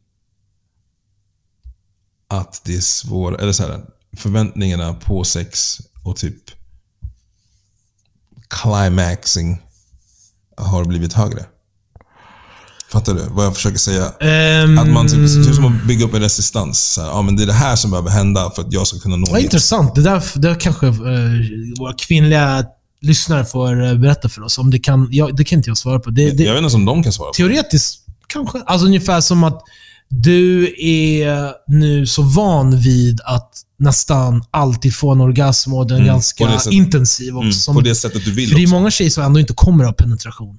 att 2.28 2.62
det 2.66 2.76
är 2.76 2.82
svårt, 2.82 3.40
eller 3.42 3.52
så 3.52 3.64
här, 3.68 3.82
förväntningarna 4.18 4.94
på 4.94 5.24
sex 5.24 5.80
och 6.04 6.16
typ 6.18 6.36
climaxing 8.48 9.58
har 10.58 10.86
blivit 10.86 11.14
högre. 11.14 11.46
Fattar 12.92 13.14
du 13.14 13.22
vad 13.32 13.46
jag 13.46 13.56
försöker 13.56 13.78
säga? 13.78 14.12
Ehm, 14.20 14.78
Att 14.80 14.88
man 14.90 15.08
typ, 15.08 15.46
typ 15.46 15.56
som 15.56 15.66
att 15.66 15.84
bygga 15.88 16.06
upp 16.06 16.14
en 16.14 16.22
resistans. 16.22 16.80
Så 16.94 17.02
här, 17.02 17.08
ja, 17.08 17.22
men 17.22 17.36
det 17.36 17.44
är 17.44 17.48
det 17.48 17.54
här 17.54 17.76
som 17.76 17.92
behöver 17.92 18.10
hända 18.10 18.52
för 18.56 18.62
att 18.62 18.74
jag 18.74 18.88
ska 18.88 19.00
kunna 19.00 19.16
nå 19.16 19.36
dit. 19.36 19.44
intressant. 19.44 19.96
Det 19.96 20.02
där, 20.02 20.24
det 20.36 20.48
där 20.48 20.60
kanske 20.60 20.88
eh, 20.88 20.94
våra 21.80 21.94
kvinnliga 21.94 22.66
lyssnare 23.02 23.46
får 23.46 23.86
eh, 23.86 23.94
berätta 23.96 24.30
för 24.30 24.42
oss. 24.44 24.58
Om 24.58 24.70
det, 24.72 24.80
kan, 24.80 25.08
ja, 25.12 25.30
det 25.34 25.44
kan 25.44 25.60
inte 25.60 25.70
jag 25.70 25.78
svara 25.78 26.00
på. 26.00 26.10
Det, 26.10 26.32
det, 26.32 26.44
Jag 26.44 26.54
vet 26.54 26.64
inte 26.64 26.76
om 26.76 26.86
de 26.86 27.04
kan 27.04 27.14
svara 27.14 27.28
på 27.28 27.34
Teoretiskt 27.34 28.00
kanske. 28.28 28.62
Alltså 28.66 28.86
ungefär 28.88 29.22
som 29.22 29.44
att 29.44 29.62
du 30.10 30.64
är 30.88 31.52
nu 31.68 32.08
så 32.08 32.22
van 32.22 32.80
vid 32.80 33.22
att 33.26 33.52
nästan 33.80 34.44
alltid 34.52 34.96
få 34.96 35.12
en 35.12 35.22
orgasm 35.22 35.74
och 35.74 35.88
den 35.88 35.98
är 35.98 36.02
Mm, 36.02 36.08
ganska 36.14 36.70
intensiv 36.72 37.38
också. 37.38 37.72
mm, 37.72 37.84
På 37.84 37.90
det 37.90 37.96
sättet 37.96 38.26
du 38.26 38.32
vill 38.32 38.50
för 38.50 38.56
det 38.56 38.64
är 38.64 38.68
många 38.68 38.92
tjejer 38.92 39.12
som 39.12 39.24
ändå 39.24 39.40
inte 39.40 39.54
kommer 39.54 39.84
av 39.86 39.92
penetration. 39.92 40.58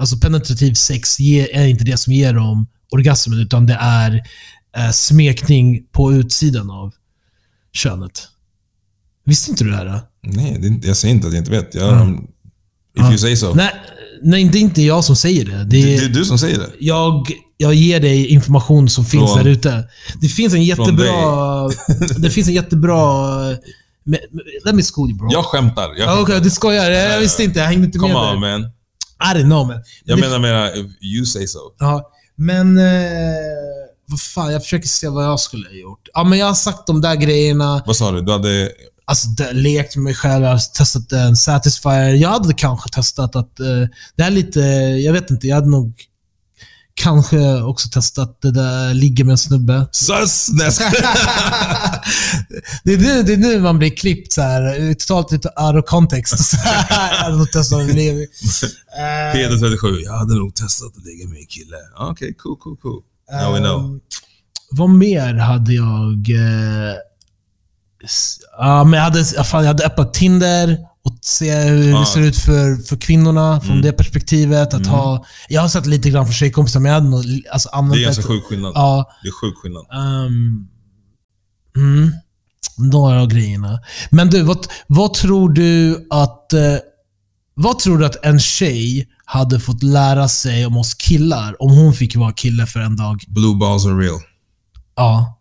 Alltså 0.00 0.16
penetrativ 0.18 0.74
sex 0.74 1.20
ger, 1.20 1.48
är 1.52 1.66
inte 1.66 1.84
det 1.84 1.96
som 1.96 2.12
ger 2.12 2.32
dem 2.34 2.66
orgasmen, 2.90 3.38
utan 3.38 3.66
det 3.66 3.78
är 3.80 4.22
eh, 4.76 4.90
smekning 4.90 5.82
på 5.92 6.12
utsidan 6.12 6.70
av 6.70 6.94
könet. 7.72 8.28
Visste 9.24 9.50
inte 9.50 9.64
du 9.64 9.70
det 9.70 9.76
här? 9.76 9.84
Då? 9.86 10.00
Nej, 10.22 10.56
det 10.60 10.86
jag 10.88 10.96
säger 10.96 11.14
inte 11.14 11.26
att 11.26 11.32
jag 11.32 11.40
inte 11.40 11.50
vet. 11.50 11.74
Jag, 11.74 12.00
Mm. 12.02 12.14
If 12.14 13.04
Ja. 13.04 13.08
you 13.08 13.18
say 13.18 13.36
so. 13.36 13.54
Nej, 13.54 13.70
nej, 14.22 14.44
det 14.44 14.58
är 14.58 14.60
inte 14.60 14.82
jag 14.82 15.04
som 15.04 15.16
säger 15.16 15.44
det. 15.44 15.56
Det 15.58 15.64
Det, 15.64 15.94
är, 15.96 16.00
det 16.00 16.04
är 16.04 16.08
du 16.08 16.24
som 16.24 16.38
säger 16.38 16.58
det. 16.58 16.70
jag, 16.80 17.30
jag 17.56 17.74
ger 17.74 18.00
dig 18.00 18.26
information 18.26 18.88
som 18.88 19.04
finns 19.04 19.32
Från- 19.32 19.44
där 19.44 19.50
ute. 19.50 19.88
Det 20.20 20.28
finns 20.28 20.54
en 20.54 20.64
jättebra, 20.64 21.68
det 22.18 22.30
finns 22.30 22.48
en 22.48 22.54
jättebra 22.54 23.26
men, 24.04 24.18
let 24.64 24.74
me 24.74 24.82
school 24.82 25.10
you 25.10 25.18
bro. 25.18 25.28
Jag 25.32 25.44
skämtar. 25.44 25.82
Jag 25.98 26.12
Okej, 26.22 26.24
skämtar. 26.34 26.44
du 26.44 26.50
skojar. 26.50 26.90
Jag, 26.90 27.12
jag 27.12 27.20
visste 27.20 27.44
inte. 27.44 27.58
Jag 27.58 27.66
hängde 27.66 27.86
inte 27.86 27.98
Come 27.98 28.12
med 28.14 28.22
on 28.34 28.40
där. 28.40 28.58
man. 28.58 28.70
I 29.20 29.34
didn't 29.34 29.44
know 29.44 29.66
man. 29.66 29.82
Jag 30.04 30.20
menar 30.20 30.38
mera, 30.38 30.76
you 31.00 31.24
say 31.26 31.46
so. 31.46 31.58
Ja, 31.78 32.10
men... 32.36 32.78
Eh, 32.78 32.84
vad 34.10 34.20
fan, 34.20 34.52
jag 34.52 34.62
försöker 34.62 34.88
se 34.88 35.08
vad 35.08 35.24
jag 35.24 35.40
skulle 35.40 35.68
ha 35.68 35.74
gjort. 35.74 36.08
Ja, 36.14 36.24
men 36.24 36.38
jag 36.38 36.46
har 36.46 36.54
sagt 36.54 36.86
de 36.86 37.00
där 37.00 37.14
grejerna. 37.14 37.82
Vad 37.86 37.96
sa 37.96 38.12
du? 38.12 38.20
Du 38.20 38.32
hade... 38.32 38.72
Alltså, 39.04 39.28
lekt 39.52 39.96
med 39.96 40.04
mig 40.04 40.14
själv, 40.14 40.44
jag 40.44 40.50
har 40.50 40.58
testat 40.58 41.12
en 41.12 41.36
Satisfyer. 41.36 42.14
Jag 42.14 42.28
hade 42.28 42.54
kanske 42.54 42.90
testat 42.90 43.36
att... 43.36 43.60
Eh, 43.60 43.66
det 44.16 44.22
är 44.22 44.30
lite... 44.30 44.60
Jag 45.04 45.12
vet 45.12 45.30
inte, 45.30 45.46
jag 45.46 45.54
hade 45.54 45.70
nog 45.70 45.94
kanske 46.98 47.62
också 47.62 47.88
testat 47.88 48.38
det 48.42 48.50
där 48.50 48.94
ligga 48.94 49.24
med 49.24 49.32
en 49.32 49.38
snubbe. 49.38 49.86
Sus! 49.92 50.46
Det, 52.84 52.92
är 52.92 52.98
nu, 52.98 53.22
det 53.22 53.32
är 53.32 53.36
nu 53.36 53.60
man 53.60 53.78
blir 53.78 53.96
klippt 53.96 54.32
så 54.32 54.42
här, 54.42 54.94
totalt 54.94 55.32
lite 55.32 55.48
out 55.48 55.84
of 55.84 55.90
context. 55.90 56.54
Eh, 58.98 59.32
Peter 59.32 59.58
37. 59.58 60.00
Jag 60.04 60.12
hade 60.12 60.34
nog 60.34 60.54
testat 60.54 60.96
att 60.96 61.04
ligga 61.04 61.28
med 61.28 61.38
en 61.38 61.46
kille. 61.46 61.76
Okej, 61.98 62.34
cool, 62.34 62.56
cool, 62.56 62.76
cool. 62.76 63.02
Now 63.32 63.52
we 63.52 63.58
know. 63.58 63.80
Ehm, 63.80 64.00
vad 64.70 64.90
mer 64.90 65.34
hade 65.34 65.72
jag... 65.72 66.30
Eh, 66.30 66.94
ja, 68.58 68.84
men 68.84 68.92
jag 68.92 69.04
hade, 69.04 69.24
fan, 69.24 69.62
jag 69.62 69.68
hade 69.68 69.86
öppnat 69.86 70.14
Tinder 70.14 70.87
och 71.12 71.18
se 71.22 71.54
hur 71.60 71.88
Ja. 71.90 72.00
det 72.00 72.06
ser 72.06 72.20
ut 72.20 72.38
för, 72.38 72.76
för 72.88 72.96
kvinnorna 72.96 73.60
från 73.60 73.70
Mm. 73.70 73.82
det 73.82 73.92
perspektivet. 73.92 74.68
Att 74.74 74.86
Mm. 74.86 74.88
ha, 74.88 75.24
jag 75.48 75.60
har 75.60 75.68
sett 75.68 75.86
lite 75.86 76.10
grann 76.10 76.24
från 76.26 76.32
tjejkompisar, 76.34 76.80
men 76.80 76.92
jag 76.92 77.00
hade 77.00 77.10
nog 77.10 77.42
alltså, 77.52 77.68
Det 77.68 77.76
använt 77.76 77.98
är 78.00 78.04
ganska 78.04 78.20
ett- 78.20 78.26
sjuk 78.28 78.44
skillnad. 78.44 78.72
Ja. 78.74 79.10
Det 79.22 79.28
är 79.28 79.32
sjuk 79.32 79.54
skillnad. 79.56 79.84
ehm, 79.92 80.68
mm, 81.76 82.12
några 82.78 83.22
av 83.22 83.28
grejerna. 83.28 83.80
Men 84.10 84.30
du, 84.30 84.42
vad, 84.42 84.66
vad 84.86 85.14
tror 85.14 85.50
du 85.52 86.06
att... 86.10 86.52
Eh, 86.52 86.60
vad 87.60 87.78
tror 87.78 87.98
du 87.98 88.06
att 88.06 88.24
en 88.24 88.40
tjej 88.40 89.08
hade 89.24 89.60
fått 89.60 89.82
lära 89.82 90.28
sig 90.28 90.66
om 90.66 90.76
oss 90.76 90.94
killar 90.94 91.62
om 91.62 91.70
hon 91.70 91.92
fick 91.92 92.16
vara 92.16 92.32
kille 92.32 92.66
för 92.66 92.80
en 92.80 92.96
dag? 92.96 93.24
Blue 93.28 93.56
balls 93.56 93.86
are 93.86 93.94
real. 93.94 94.20
Ja. 94.96 95.38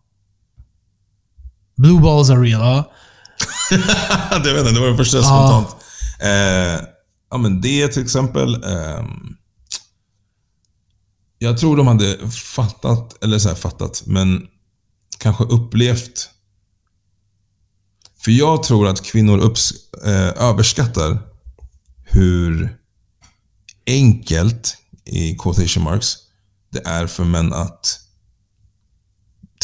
Blue 1.78 2.02
balls 2.02 2.30
are 2.30 2.42
real, 2.42 2.62
ja. 2.62 2.92
det, 4.44 4.54
vet 4.54 4.66
jag, 4.66 4.74
det 4.74 4.80
var 4.80 4.88
det 4.88 4.98
första 4.98 5.24
spontant. 5.24 5.68
Eh, 6.20 6.88
ja, 7.32 7.38
men 7.38 7.62
det 7.62 7.88
till 7.88 8.04
exempel. 8.04 8.64
ehm, 8.64 9.38
jag 11.40 11.58
tror 11.58 11.78
de 11.78 11.88
hade 11.88 12.32
fattat, 12.32 13.24
eller 13.24 13.40
så 13.40 13.48
här 13.50 13.56
fattat, 13.56 14.04
men 14.06 14.48
kanske 15.18 15.44
upplevt. 15.44 16.30
För 18.20 18.32
jag 18.32 18.64
tror 18.64 18.88
att 18.88 19.04
kvinnor 19.04 19.38
upps, 19.38 19.74
eh, 20.06 20.44
överskattar 20.44 21.20
hur 22.06 22.78
enkelt, 23.88 24.78
i 25.06 25.36
quotation 25.36 25.84
marks, 25.84 26.14
det 26.72 26.88
är 26.88 27.08
för 27.08 27.24
män 27.24 27.54
att 27.54 28.00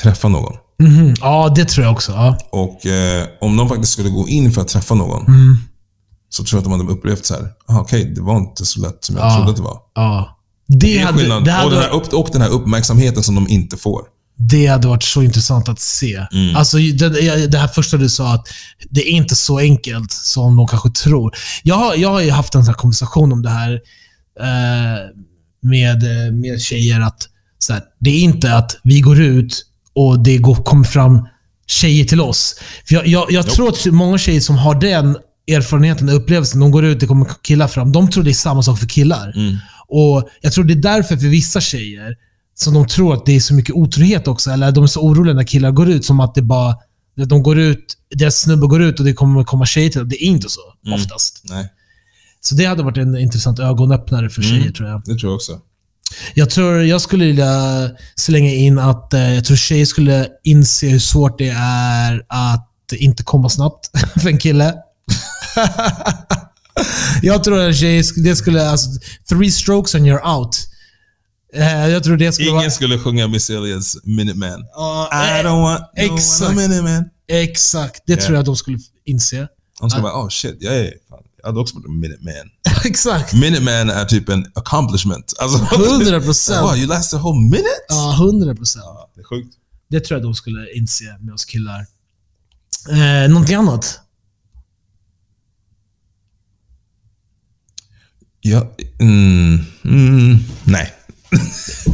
träffa 0.01 0.27
någon. 0.27 0.57
Mhm. 0.79 1.13
Ja, 1.21 1.53
det 1.55 1.65
tror 1.65 1.85
jag 1.85 1.93
också. 1.93 2.11
Ja. 2.11 2.37
Och 2.51 2.85
eh, 2.85 3.27
om 3.41 3.57
de 3.57 3.69
faktiskt 3.69 3.93
skulle 3.93 4.09
gå 4.09 4.27
in 4.27 4.51
för 4.51 4.61
att 4.61 4.67
träffa 4.67 4.95
någon, 4.95 5.27
Mm. 5.27 5.57
så 6.29 6.43
tror 6.43 6.57
jag 6.57 6.59
att 6.59 6.71
de 6.79 6.79
hade 6.87 6.93
upplevt 6.99 7.25
så 7.25 7.33
här. 7.33 7.47
Ah, 7.67 7.79
okej, 7.79 8.13
det 8.15 8.21
var 8.21 8.37
inte 8.37 8.65
så 8.65 8.81
lätt 8.81 8.97
som 9.05 9.15
jag 9.17 9.25
Ja. 9.25 9.35
trodde 9.35 9.49
att 9.51 9.55
det 9.57 9.63
var. 9.63 9.77
ja. 9.95 10.37
Det, 10.67 10.77
Det 10.77 10.97
är 10.97 11.05
hade, 11.05 11.17
skillnad. 11.17 11.45
det, 11.45 11.51
hade, 11.51 11.65
och, 11.65 11.71
den 11.71 11.81
här, 11.81 11.89
upp, 11.93 12.13
och 12.13 12.29
den 12.31 12.41
här 12.41 12.49
uppmärksamheten 12.49 13.23
som 13.23 13.35
de 13.35 13.47
inte 13.47 13.77
får. 13.77 14.01
det 14.37 14.65
hade 14.67 14.87
varit 14.87 15.03
så 15.03 15.21
intressant 15.23 15.69
att 15.69 15.79
se. 15.79 16.25
Mm. 16.33 16.55
Alltså, 16.55 16.77
det, 16.77 17.47
det 17.47 17.57
här 17.57 17.67
första 17.67 17.97
du 17.97 18.09
sa, 18.09 18.33
att 18.33 18.47
det 18.89 19.01
är 19.01 19.11
inte 19.11 19.35
så 19.35 19.59
enkelt 19.59 20.11
som 20.11 20.55
de 20.55 20.67
kanske 20.67 20.89
tror. 20.89 21.33
Jag 21.63 21.75
har, 21.75 21.95
jag 21.95 22.09
har 22.09 22.21
ju 22.21 22.31
haft 22.31 22.55
en 22.55 22.63
sån 22.65 22.73
här 22.73 22.79
konversation 22.79 23.31
om 23.31 23.41
det 23.41 23.49
här 23.49 23.73
eh, 24.39 24.99
med, 25.61 26.03
eh, 26.03 26.33
med 26.33 26.61
tjejer. 26.61 26.99
att 27.01 27.27
så 27.59 27.73
här, 27.73 27.81
Det 27.99 28.09
är 28.09 28.19
inte 28.19 28.55
att 28.55 28.71
vi 28.83 28.99
går 29.01 29.21
ut 29.21 29.65
och 29.95 30.19
det 30.23 30.37
går, 30.37 30.55
kommer 30.55 30.83
fram 30.83 31.27
tjejer 31.67 32.05
till 32.05 32.21
oss. 32.21 32.55
För 32.87 32.95
jag 32.95 33.07
jag, 33.07 33.31
jag 33.31 33.47
tror 33.47 33.69
att 33.69 33.85
många 33.85 34.17
tjejer 34.17 34.41
som 34.41 34.55
har 34.57 34.75
den 34.81 35.17
erfarenheten, 35.47 36.07
den 36.07 36.15
upplevelsen, 36.15 36.59
de 36.59 36.71
går 36.71 36.85
ut 36.85 36.95
och 36.95 36.99
det 37.01 37.07
kommer 37.07 37.27
killar 37.41 37.67
fram. 37.67 37.91
De 37.91 38.09
tror 38.09 38.23
det 38.23 38.31
är 38.31 38.33
samma 38.33 38.63
sak 38.63 38.79
för 38.79 38.87
killar. 38.87 39.33
Mm. 39.35 39.55
Och 39.87 40.29
Jag 40.41 40.53
tror 40.53 40.63
det 40.63 40.73
är 40.73 40.75
därför 40.75 41.17
för 41.17 41.27
vissa 41.27 41.61
tjejer, 41.61 42.15
som 42.55 42.73
de 42.73 42.87
tror 42.87 43.13
att 43.13 43.25
det 43.25 43.35
är 43.35 43.39
så 43.39 43.53
mycket 43.53 43.75
otrohet 43.75 44.27
också, 44.27 44.51
eller 44.51 44.71
de 44.71 44.83
är 44.83 44.87
så 44.87 45.01
oroliga 45.01 45.35
när 45.35 45.43
killar 45.43 45.71
går 45.71 45.89
ut, 45.89 46.05
som 46.05 46.19
att 46.19 46.35
det 46.35 46.41
bara... 46.41 46.75
De 47.27 47.43
går 47.43 47.59
ut, 47.59 47.97
deras 48.15 48.37
snubbe 48.41 48.67
går 48.67 48.81
ut 48.83 48.99
och 48.99 49.05
det 49.05 49.13
kommer 49.13 49.43
komma 49.43 49.65
tjejer 49.65 49.89
till 49.89 49.99
dem. 49.99 50.09
Det 50.09 50.23
är 50.23 50.27
inte 50.27 50.49
så, 50.49 50.59
Mm. 50.85 50.99
oftast. 50.99 51.41
Nej, 51.49 51.67
Så 52.41 52.55
det 52.55 52.65
hade 52.65 52.83
varit 52.83 52.97
en 52.97 53.17
intressant 53.17 53.59
ögonöppnare 53.59 54.29
för 54.29 54.41
Mm. 54.43 54.59
tjejer, 54.59 54.71
tror 54.73 54.89
jag. 54.89 55.01
det 55.05 55.15
tror 55.19 55.29
jag 55.31 55.35
också. 55.35 55.51
Jag 56.33 56.49
tror 56.49 56.83
jag 56.83 57.01
skulle 57.01 57.25
vilja 57.25 57.89
slänga 58.15 58.51
in 58.53 58.79
att 58.79 59.13
eh, 59.13 59.33
jag 59.35 59.45
tror 59.45 59.57
tjejer 59.57 59.85
skulle 59.85 60.27
inse 60.43 60.87
hur 60.87 60.99
svårt 60.99 61.37
det 61.37 61.49
är 61.57 62.25
att 62.29 62.69
inte 62.95 63.23
komma 63.23 63.49
snabbt 63.49 63.89
för 64.21 64.29
en 64.29 64.37
kille. 64.37 64.73
jag 67.21 67.43
tror 67.43 67.69
att 67.69 67.75
tjejer, 67.75 68.23
det 68.23 68.35
skulle... 68.35 68.69
Alltså, 68.69 68.89
three 69.29 69.51
strokes 69.51 69.95
and 69.95 70.05
you're 70.05 70.35
out. 70.37 70.55
Eh, 71.55 71.87
jag 71.89 72.03
tror 72.03 72.17
det 72.17 72.33
skulle 72.33 72.49
Ingen 72.49 72.61
vara... 72.61 72.71
skulle 72.71 72.99
sjunga 72.99 73.27
Miss 73.27 73.49
Elliot's 73.49 73.95
Minuteman. 74.03 74.65
Ja, 74.75 75.09
I 75.13 75.39
eh, 75.39 75.45
don't 75.45 75.61
want 75.61 75.81
no 75.81 76.15
exakt. 76.15 76.51
a 76.51 76.53
Minuteman. 76.55 77.03
Exakt. 77.27 78.03
Det 78.05 78.13
Yeah. 78.13 78.25
tror 78.25 78.35
jag 78.35 78.45
de 78.45 78.55
skulle 78.55 78.77
inse. 79.05 79.47
De 79.79 79.89
skulle 79.89 80.03
bara, 80.03 80.23
oh 80.23 80.29
shit, 80.29 80.57
jag 80.59 80.75
är 80.75 80.93
fan. 81.09 81.19
Jag 81.43 81.49
hade 81.49 81.59
också 81.59 81.75
varit 81.75 81.85
en 81.85 81.99
Minuteman. 81.99 82.49
Exakt. 82.85 83.33
Minuteman 83.33 83.89
är 83.89 84.05
typ 84.05 84.29
en 84.29 84.45
accomplishment. 84.55 85.33
Alltså, 85.39 85.75
100 85.89 86.21
procent. 86.21 86.61
Wow, 86.61 86.77
you 86.77 86.87
last 86.87 87.13
a 87.13 87.17
whole 87.17 87.41
minute? 87.41 87.85
Ja, 87.87 88.13
100 88.13 88.55
procent. 88.55 88.85
Ja, 88.85 89.11
det 89.15 89.21
är 89.21 89.25
sjukt. 89.25 89.55
Det 89.89 89.99
tror 89.99 90.19
jag 90.19 90.27
de 90.27 90.35
skulle 90.35 90.73
inse 90.73 91.17
med 91.19 91.33
oss 91.33 91.45
killar. 91.45 91.85
Eh, 92.89 93.29
någonting 93.29 93.55
annat? 93.55 93.99
Ja, 98.41 98.71
mm, 98.99 99.59
mm, 99.83 100.37
nej. 100.63 100.93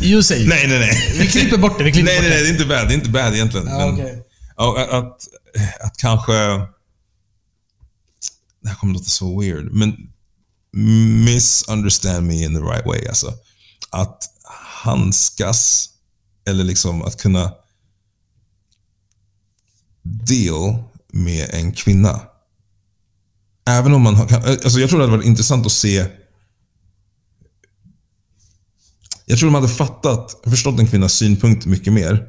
You 0.02 0.24
say. 0.24 0.48
Nej, 0.48 0.68
nej, 0.68 0.80
nej. 0.80 1.16
Vi 1.20 1.28
klipper 1.28 1.58
bort 1.58 1.78
det. 1.78 1.84
Vi 1.84 1.92
klipper 1.92 2.12
Nej, 2.12 2.18
bort 2.18 2.24
nej, 2.24 2.30
nej, 2.30 2.40
det. 2.40 2.44
det 2.44 2.50
är 2.50 2.54
inte 2.54 2.66
bad. 2.66 2.88
Det 2.88 2.94
är 2.94 2.96
inte 2.96 3.10
bad 3.10 3.34
egentligen. 3.34 3.68
Ja, 3.68 3.92
men, 3.92 4.06
att, 4.56 4.94
att, 4.94 5.28
att 5.82 5.98
kanske... 5.98 6.34
Det 8.62 8.70
här 8.70 8.76
kommer 8.76 8.94
låta 8.94 9.06
så 9.10 9.40
weird, 9.42 9.72
men 9.74 9.96
misunderstand 11.26 12.28
me 12.28 12.44
in 12.44 12.54
the 12.56 12.62
right 12.62 12.86
way. 12.86 13.08
Alltså. 13.08 13.34
Att 13.90 14.24
handskas, 14.84 15.90
eller 16.48 16.64
liksom 16.64 17.02
att 17.02 17.18
kunna 17.22 17.54
deal 20.04 20.84
med 21.14 21.50
en 21.54 21.72
kvinna. 21.72 22.22
Även 23.68 23.94
om 23.94 24.02
man 24.02 24.16
har... 24.16 24.28
kan- 24.28 24.44
Alltså 24.44 24.80
jag 24.80 24.90
tror 24.90 25.00
det 25.00 25.06
hade 25.06 25.18
varit 25.18 25.28
intressant 25.28 25.66
att 25.66 25.72
se 25.72 26.06
jag 29.26 29.40
tror 29.40 29.48
de 29.50 29.56
hade 29.56 29.68
fattat, 29.68 30.40
förstått 30.44 30.80
en 30.80 30.88
kvinnas 30.88 31.14
synpunkt 31.14 31.66
mycket 31.66 31.94
mer. 31.94 32.28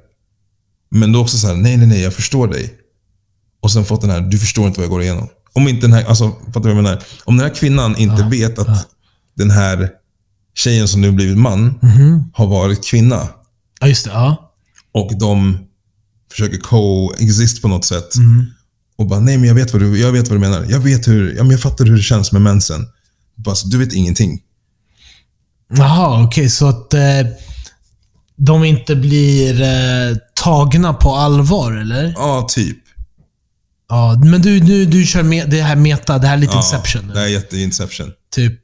Men 0.90 1.12
då 1.12 1.20
också 1.20 1.38
så 1.38 1.46
här, 1.46 1.56
nej, 1.56 1.76
nej, 1.76 1.86
nej, 1.86 2.00
jag 2.00 2.14
förstår 2.14 2.48
dig. 2.48 2.78
Och 3.60 3.72
sen 3.72 3.84
fått 3.84 4.00
den 4.00 4.10
här, 4.10 4.20
du 4.20 4.38
förstår 4.38 4.66
inte 4.66 4.80
vad 4.80 4.84
jag 4.84 4.90
går 4.90 5.02
igenom. 5.02 5.28
Om 5.60 5.68
inte 5.68 5.86
den 5.86 5.92
här, 5.92 6.04
alltså, 6.04 6.30
fattar 6.46 6.60
du 6.60 6.68
vad 6.68 6.76
jag 6.76 6.82
menar? 6.82 7.02
Om 7.24 7.36
den 7.36 7.46
här 7.46 7.54
kvinnan 7.54 7.96
inte 7.96 8.22
vet 8.30 8.58
att 8.58 8.88
den 9.34 9.50
här 9.50 9.88
tjejen 10.54 10.88
som 10.88 11.00
nu 11.00 11.12
blivit 11.12 11.38
man 11.38 11.74
har 12.32 12.46
varit 12.46 12.84
kvinna 12.84 13.28
Ja, 13.80 13.86
just 13.88 14.04
det. 14.04 14.10
Ja. 14.10 14.52
och 14.94 15.18
de 15.18 15.58
försöker 16.32 16.58
coexist 16.58 17.62
på 17.62 17.68
något 17.68 17.84
sätt. 17.84 18.14
Och 18.98 19.06
bara, 19.06 19.20
nej 19.20 19.38
men 19.38 19.48
jag 19.48 19.54
vet 19.54 19.72
vad 19.72 19.82
du, 19.82 20.00
jag 20.00 20.12
vet 20.12 20.28
vad 20.28 20.36
du 20.36 20.40
menar. 20.40 20.66
Jag 20.68 20.78
vet 20.80 21.08
hur, 21.08 21.36
ja, 21.36 21.42
men 21.42 21.50
jag 21.50 21.60
fattar 21.60 21.84
hur 21.84 21.96
det 21.96 22.02
känns 22.02 22.32
med 22.32 22.42
mensen. 22.42 22.86
Bara, 23.34 23.54
så, 23.54 23.68
du 23.68 23.78
vet 23.78 23.92
ingenting. 23.92 24.40
Jaha, 25.72 26.24
okej. 26.24 26.50
så 26.50 26.66
att 26.66 26.94
eh, 26.94 27.00
de 28.36 28.64
inte 28.64 28.96
blir 28.96 29.62
eh, 29.62 30.16
tagna 30.44 30.92
på 30.94 31.14
allvar, 31.14 31.72
eller? 31.72 32.12
Ja, 32.16 32.46
typ. 32.50 32.79
Ja, 33.90 34.20
men 34.24 34.42
du, 34.42 34.60
du, 34.60 34.86
du 34.86 35.06
kör 35.06 35.22
med 35.22 35.50
det 35.50 35.62
här 35.62 35.76
meta, 35.76 36.18
det 36.18 36.26
här 36.26 36.34
är 36.34 36.40
lite 36.40 36.56
Inception. 36.56 37.08
Det 37.08 37.20
är 37.20 37.26
jätte-inception. 37.26 38.12
Typ, 38.34 38.60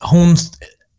hon, 0.00 0.36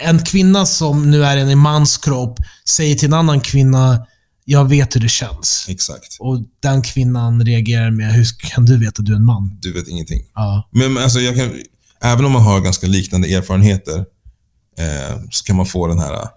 en 0.03 0.19
kvinna 0.19 0.65
som 0.65 1.11
nu 1.11 1.25
är 1.25 1.37
i 1.37 1.51
en 1.51 1.57
mans 1.57 1.97
kropp 1.97 2.39
säger 2.65 2.95
till 2.95 3.07
en 3.07 3.13
annan 3.13 3.39
kvinna, 3.41 4.07
jag 4.45 4.69
vet 4.69 4.95
hur 4.95 5.01
det 5.01 5.09
känns. 5.09 5.65
Exakt. 5.69 6.17
Och 6.19 6.39
den 6.59 6.81
kvinnan 6.81 7.45
reagerar 7.45 7.91
med, 7.91 8.13
hur 8.13 8.25
kan 8.39 8.65
du 8.65 8.77
veta 8.77 8.99
att 8.99 9.05
du 9.05 9.11
är 9.11 9.15
en 9.15 9.25
man? 9.25 9.57
Du 9.61 9.73
vet 9.73 9.87
ingenting. 9.87 10.21
Ja. 10.35 10.69
Men 10.71 10.97
alltså, 10.97 11.19
jag 11.19 11.35
kan, 11.35 11.49
även 12.01 12.25
om 12.25 12.31
man 12.31 12.41
har 12.41 12.61
ganska 12.61 12.87
liknande 12.87 13.27
erfarenheter 13.27 13.97
eh, 14.77 15.19
så 15.31 15.43
kan 15.43 15.55
man 15.55 15.65
få 15.65 15.87
den 15.87 15.99
här 15.99 16.27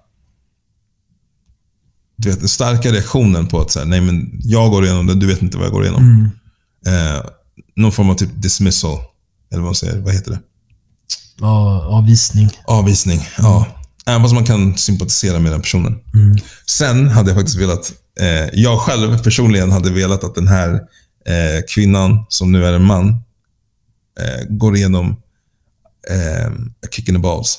du 2.17 2.31
vet, 2.31 2.41
den 2.41 2.49
starka 2.49 2.93
reaktionen 2.93 3.47
på 3.47 3.61
att 3.61 3.71
säga, 3.71 3.85
nej 3.85 4.01
men 4.01 4.41
jag 4.43 4.71
går 4.71 4.85
igenom 4.85 5.07
det, 5.07 5.15
du 5.15 5.27
vet 5.27 5.43
inte 5.43 5.57
vad 5.57 5.67
jag 5.67 5.73
går 5.73 5.83
igenom. 5.83 6.03
Mm. 6.03 6.31
Eh, 6.87 7.25
någon 7.77 7.93
form 7.93 8.11
av 8.11 8.15
typ 8.15 8.31
dismissal. 8.43 8.99
Eller 9.53 9.63
vad 9.63 9.65
man 9.69 9.75
säger. 9.75 9.99
Vad 10.01 10.15
heter 10.15 10.31
det? 10.31 10.39
Ja, 11.41 11.85
avvisning. 11.85 12.51
Avvisning. 12.65 13.29
Ja. 13.39 13.67
Även 14.07 14.23
fast 14.23 14.35
man 14.35 14.45
kan 14.45 14.77
sympatisera 14.77 15.39
med 15.39 15.53
den 15.53 15.61
personen. 15.61 15.99
Sen 16.67 17.09
hade 17.09 17.31
jag 17.31 17.37
faktiskt 17.37 17.59
velat, 17.59 17.93
eh, 18.21 18.61
jag 18.61 18.81
själv 18.81 19.23
personligen 19.23 19.71
hade 19.73 19.91
velat 19.91 20.25
att 20.25 20.35
den 20.35 20.49
här 20.49 20.71
eh, 21.27 21.65
kvinnan, 21.75 22.27
som 22.29 22.53
nu 22.53 22.67
är 22.67 22.73
en 22.73 22.85
man, 22.85 23.09
eh, 24.21 24.45
går 24.49 24.77
igenom 24.77 25.17
eh, 26.11 26.47
a 26.87 26.89
kick 26.91 27.09
in 27.09 27.15
the 27.15 27.21
balls. 27.21 27.59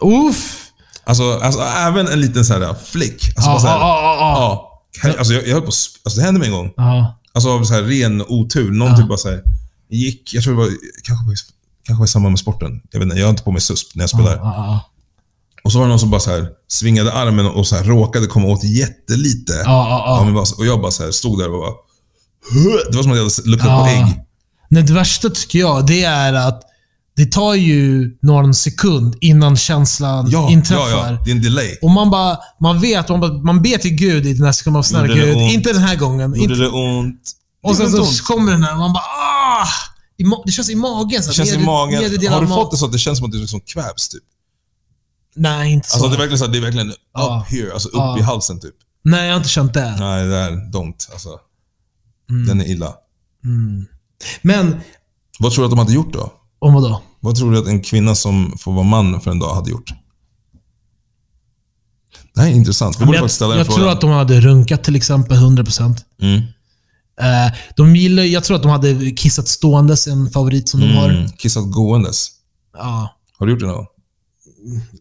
Uff! 0.00 0.58
Alltså, 1.04 1.38
alltså 1.38 1.60
även 1.60 2.08
en 2.08 2.20
liten 2.20 2.44
så 2.44 2.52
här 2.54 2.74
flick. 2.84 3.32
Alltså, 3.36 3.50
Ja, 3.50 3.52
bara 3.52 3.60
så 3.60 3.66
här, 3.66 3.78
ja, 3.78 4.00
ja, 4.02 4.16
ja. 4.18 4.68
ja. 5.02 5.18
Alltså, 5.18 5.34
jag, 5.34 5.46
jag 5.46 5.52
höll 5.52 5.60
på 5.60 5.66
alltså, 5.66 6.16
det 6.16 6.22
hände 6.22 6.40
mig 6.40 6.48
en 6.48 6.54
gång. 6.54 6.72
Ja. 6.76 7.18
Alltså 7.34 7.50
av 7.50 7.64
så 7.64 7.74
här 7.74 7.82
ren 7.82 8.22
otur. 8.22 8.70
Någon 8.70 8.88
Ja. 8.88 8.96
typ 8.96 9.08
bara 9.08 9.18
så 9.18 9.30
här, 9.30 9.42
gick, 9.90 10.34
jag 10.34 10.44
tror 10.44 10.52
det 10.54 10.58
var, 10.60 10.68
kanske, 11.04 11.44
kanske 11.86 12.04
i 12.04 12.08
samband 12.08 12.32
med 12.32 12.38
sporten. 12.38 12.80
Jag 12.90 12.98
vet 12.98 13.06
inte, 13.06 13.16
jag 13.18 13.26
har 13.26 13.30
inte 13.30 13.42
på 13.42 13.52
mig 13.52 13.60
susp 13.60 13.94
när 13.94 14.02
jag 14.02 14.10
spelar. 14.10 14.36
Ja, 14.36 14.90
Och 15.64 15.72
så 15.72 15.78
var 15.78 15.84
det 15.86 15.88
någon 15.90 15.98
som 16.00 16.10
bara 16.10 16.20
så 16.20 16.30
här 16.30 16.48
svingade 16.68 17.12
armen 17.12 17.46
och 17.46 17.66
så 17.66 17.76
här 17.76 17.84
råkade 17.84 18.26
komma 18.26 18.46
åt 18.48 18.64
jättelite. 18.64 19.62
ja. 19.64 20.44
och 20.58 20.66
jag 20.66 20.80
bara 20.80 20.90
så 20.92 21.02
här 21.04 21.10
stod 21.10 21.38
där 21.38 21.52
och 21.54 21.60
bara... 21.60 21.72
Det 22.90 22.96
var 22.96 23.02
som 23.02 23.12
att 23.12 23.18
jag 23.18 23.24
hade 23.24 23.50
luktat 23.50 23.80
på 23.80 23.86
ägg. 23.86 24.20
Nej, 24.68 24.82
det 24.82 24.92
värsta 24.92 25.30
tycker 25.30 25.58
jag, 25.58 25.86
det 25.86 26.04
är 26.04 26.32
att 26.32 26.62
det 27.16 27.32
tar 27.32 27.54
ju 27.54 28.10
någon 28.22 28.54
sekund 28.54 29.16
innan 29.20 29.56
känslan 29.56 30.30
Ja, 30.30 30.50
inträffar. 30.50 30.88
ja, 30.88 31.10
ja. 31.10 31.18
Det 31.24 31.30
är 31.30 31.34
en 31.34 31.42
delay. 31.42 31.76
Och 31.82 31.90
man 31.90 32.10
bara, 32.10 32.38
man 32.60 32.80
vet, 32.80 33.08
man, 33.08 33.20
bara, 33.20 33.32
man 33.32 33.62
ber 33.62 33.78
till 33.78 33.90
Gud 33.94 34.26
i 34.26 34.34
den 34.34 34.44
här 34.44 34.52
sekunden. 34.52 34.84
Snälla 34.84 35.14
Gud, 35.14 35.36
inte 35.36 35.72
den 35.72 35.82
här 35.82 35.96
gången. 35.96 36.34
Gjorde 36.34 36.56
det 36.56 36.68
ont? 36.68 37.22
och 37.62 37.76
sen 37.76 37.90
så 37.90 38.02
ont? 38.02 38.20
kommer 38.24 38.52
den 38.52 38.64
här 38.64 38.72
och 38.72 38.78
man 38.78 38.92
bara 38.92 39.02
ah! 39.02 39.66
Det 40.46 40.52
känns 40.52 40.70
i 40.70 40.74
magen. 40.74 41.22
Så 41.22 41.28
Det 41.30 41.34
känns 41.34 41.52
i 41.52 41.58
magen. 41.58 42.02
Har 42.32 42.40
du 42.40 42.46
fått 42.48 42.70
det 42.70 42.76
så 42.76 42.86
att 42.86 42.92
det 42.92 42.98
känns 42.98 43.18
som 43.18 43.26
att 43.26 43.32
du 43.32 43.38
liksom 43.40 43.60
kvävs 43.60 44.08
typ? 44.08 44.22
Nej, 45.36 45.72
inte 45.72 45.88
så. 45.88 45.94
Alltså 45.96 46.08
det 46.08 46.14
är 46.16 46.18
verkligen 46.18 46.38
så 46.38 46.46
det 46.46 46.58
är 46.58 46.62
verkligen 46.62 46.88
up 46.90 47.46
here, 47.48 47.72
alltså 47.72 47.88
upp 47.88 47.94
Ja. 47.94 48.18
i 48.18 48.22
halsen 48.22 48.60
typ. 48.60 48.74
Nej, 49.04 49.24
jag 49.26 49.32
har 49.32 49.36
inte 49.36 49.48
känt 49.48 49.74
det. 49.74 49.96
Nej, 49.98 50.26
det 50.26 50.36
är 50.36 50.50
don't. 50.50 51.12
Alltså, 51.12 51.28
Mm. 52.30 52.46
den 52.46 52.60
är 52.60 52.64
illa. 52.70 52.94
Men, 54.42 54.80
Vad 55.38 55.52
tror 55.52 55.62
du 55.62 55.66
att 55.66 55.70
de 55.70 55.78
hade 55.78 55.92
gjort 55.92 56.12
då? 56.12 56.32
Om 56.62 56.74
vad 56.74 56.82
då? 56.82 57.02
Vad 57.20 57.36
tror 57.36 57.52
du 57.52 57.58
att 57.58 57.66
en 57.66 57.82
kvinna 57.82 58.14
som 58.14 58.54
får 58.58 58.72
vara 58.72 58.84
man 58.84 59.20
för 59.20 59.30
en 59.30 59.38
dag 59.38 59.54
hade 59.54 59.70
gjort? 59.70 59.92
Det 62.34 62.40
här 62.40 62.48
är 62.48 62.52
intressant. 62.52 63.00
Vi 63.00 63.04
borde 63.04 63.16
jag 63.16 63.22
faktiskt 63.22 63.36
ställa 63.36 63.56
jag 63.56 63.70
tror 63.70 63.88
att 63.88 64.00
de 64.00 64.10
hade 64.10 64.40
runkat 64.40 64.84
till 64.84 64.96
exempel, 64.96 65.36
100%. 65.36 65.96
Mm. 66.22 66.36
Eh, 67.20 67.52
de 67.76 67.96
gillar, 67.96 68.22
jag 68.22 68.44
tror 68.44 68.56
att 68.56 68.62
de 68.62 68.70
hade 68.70 69.10
kissat 69.10 69.48
ståendes, 69.48 70.06
en 70.06 70.30
favorit 70.30 70.68
som 70.68 70.80
de 70.80 70.86
har. 70.86 71.10
Mm. 71.10 71.30
Kissat 71.30 71.70
gåendes. 71.70 72.28
Ja, 72.74 73.16
Har 73.38 73.46
du 73.46 73.52
gjort 73.52 73.60
det 73.60 73.66
någon 73.66 73.76
gång? 73.76 73.86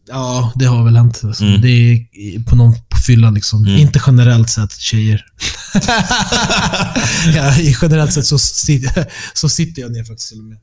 ja, 0.07 0.51
det 0.55 0.65
har 0.65 0.83
väl 0.83 0.97
hänt. 0.97 1.21
Alltså. 1.23 1.43
Mm. 1.43 1.61
Det 1.61 1.67
är 1.67 2.43
på 2.43 2.55
någon 2.55 2.73
på 2.89 2.97
fyllan. 2.97 3.33
Liksom. 3.33 3.67
Inte 3.67 4.01
generellt 4.07 4.49
sett 4.49 4.79
tjejer. 4.79 5.25
ja, 7.35 7.53
generellt 7.81 8.13
sett 8.13 8.25
så, 8.25 8.37
så 9.33 9.49
sitter 9.49 9.81
jag 9.81 9.91
ner 9.91 10.03
faktiskt 10.03 10.29
till 10.29 10.39
och 10.39 10.45
med. 10.45 10.57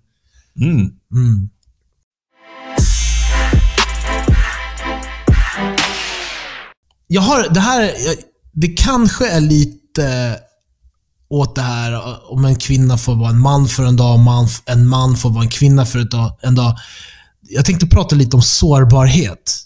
Mm. 0.61 0.91
Mm. 1.15 1.49
Jag 7.07 7.23
har, 7.23 7.55
det 7.55 7.61
här, 7.61 7.91
det 8.53 8.69
kanske 8.69 9.31
är 9.31 9.41
lite 9.41 10.37
åt 11.31 11.55
det 11.55 11.63
här 11.63 12.03
om 12.33 12.45
en 12.45 12.57
kvinna 12.57 12.99
får 12.99 13.15
vara 13.15 13.31
en 13.31 13.41
man 13.41 13.69
för 13.69 13.85
en 13.85 13.97
dag, 13.97 14.15
och 14.15 14.21
man, 14.21 14.49
en 14.67 14.89
man 14.89 15.17
får 15.17 15.31
vara 15.31 15.43
en 15.43 15.51
kvinna 15.51 15.87
för 15.87 15.99
ett 15.99 16.11
dag, 16.11 16.39
en 16.43 16.55
dag. 16.55 16.77
Jag 17.41 17.65
tänkte 17.65 17.87
prata 17.87 18.17
lite 18.17 18.37
om 18.37 18.43
sårbarhet. 18.43 19.59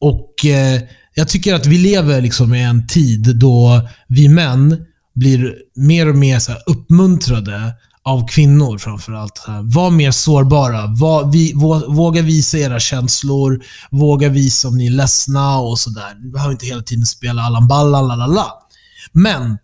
Och 0.00 0.44
eh, 0.44 0.80
Jag 1.14 1.28
tycker 1.28 1.54
att 1.54 1.66
vi 1.66 1.78
lever 1.78 2.20
liksom 2.20 2.54
i 2.54 2.62
en 2.62 2.86
tid 2.86 3.36
då 3.36 3.88
vi 4.08 4.28
män 4.28 4.86
blir 5.14 5.54
mer 5.74 6.08
och 6.08 6.16
mer 6.16 6.38
så 6.38 6.52
uppmuntrade 6.66 7.72
av 8.06 8.28
kvinnor 8.28 8.78
framförallt. 8.78 9.44
Var 9.62 9.90
mer 9.90 10.10
sårbara. 10.10 10.86
Var, 10.86 11.32
vi, 11.32 11.52
vå, 11.54 11.92
våga 11.92 12.22
visa 12.22 12.58
era 12.58 12.80
känslor. 12.80 13.64
Våga 13.90 14.28
visa 14.28 14.68
om 14.68 14.76
ni 14.76 14.86
är 14.86 14.90
ledsna 14.90 15.58
och 15.58 15.78
sådär. 15.78 16.14
Ni 16.22 16.30
behöver 16.30 16.52
inte 16.52 16.66
hela 16.66 16.82
tiden 16.82 17.06
spela 17.06 17.42
Allan 17.42 17.68
Ballan, 17.68 18.08
la 18.08 18.14
la 18.14 18.26
la. 18.26 18.68
Men 19.12 19.58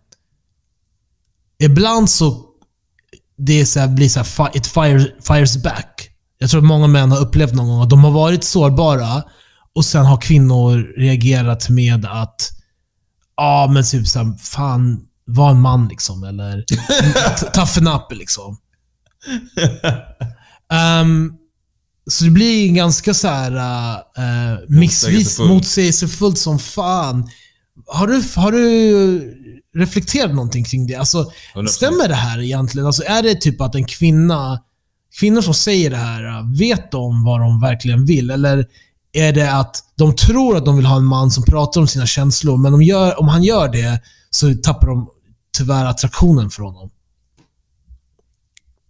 ibland 1.58 2.10
så 2.10 2.44
det 3.38 3.60
är 3.60 3.64
så 3.64 3.80
här, 3.80 3.88
blir 3.88 4.08
så 4.08 4.20
här, 4.20 4.56
it 4.56 4.66
fires, 4.66 5.06
fires 5.28 5.56
back. 5.56 6.08
Jag 6.38 6.50
tror 6.50 6.60
att 6.60 6.66
många 6.66 6.86
män 6.86 7.10
har 7.10 7.20
upplevt 7.20 7.54
någon 7.54 7.68
gång 7.68 7.82
att 7.82 7.90
de 7.90 8.04
har 8.04 8.10
varit 8.10 8.44
sårbara 8.44 9.22
och 9.74 9.84
sen 9.84 10.06
har 10.06 10.20
kvinnor 10.20 10.94
reagerat 10.96 11.68
med 11.68 12.04
att 12.04 12.50
ja, 13.36 13.70
men 13.72 13.84
typ 13.84 14.06
såhär, 14.08 14.36
fan, 14.38 15.00
var 15.24 15.50
en 15.50 15.60
man 15.60 15.88
liksom. 15.88 16.24
Eller 16.24 16.64
toughen 17.54 17.86
up 17.94 18.12
liksom. 18.12 18.56
Ehm, 20.72 21.32
så 22.10 22.24
det 22.24 22.30
blir 22.30 22.68
en 22.68 22.74
ganska 22.74 23.14
så 23.14 23.28
här 23.28 23.52
uh, 23.52 24.58
missvis, 24.68 25.12
Motsägelsefull. 25.14 25.48
motsägelsefullt 25.48 26.38
som 26.38 26.58
fan. 26.58 27.28
Har 27.86 28.06
du, 28.06 28.22
har 28.36 28.52
du 28.52 29.38
reflekterat 29.76 30.34
någonting 30.34 30.64
kring 30.64 30.86
det? 30.86 30.94
Alltså, 30.94 31.32
100%. 31.54 31.66
stämmer 31.66 32.08
det 32.08 32.14
här 32.14 32.40
egentligen? 32.40 32.86
Alltså, 32.86 33.02
är 33.02 33.22
det 33.22 33.34
typ 33.34 33.60
att 33.60 33.74
en 33.74 33.84
kvinna, 33.84 34.60
kvinnor 35.20 35.40
som 35.40 35.54
säger 35.54 35.90
det 35.90 35.96
här, 35.96 36.56
vet 36.58 36.90
de 36.90 37.24
vad 37.24 37.40
de 37.40 37.60
verkligen 37.60 38.04
vill? 38.04 38.30
Eller 38.30 38.66
är 39.12 39.32
det 39.32 39.52
att 39.52 39.76
de 39.96 40.16
tror 40.16 40.56
att 40.56 40.64
de 40.64 40.76
vill 40.76 40.86
ha 40.86 40.96
en 40.96 41.04
man 41.04 41.30
som 41.30 41.44
pratar 41.44 41.80
om 41.80 41.88
sina 41.88 42.06
känslor, 42.06 42.56
men 42.56 42.72
de 42.72 42.82
gör, 42.82 43.20
om 43.20 43.28
han 43.28 43.42
gör 43.42 43.68
det 43.68 44.00
så 44.34 44.54
tappar 44.54 44.86
de 44.86 45.08
tyvärr 45.58 45.84
attraktionen 45.84 46.50
för 46.50 46.62
honom? 46.62 46.90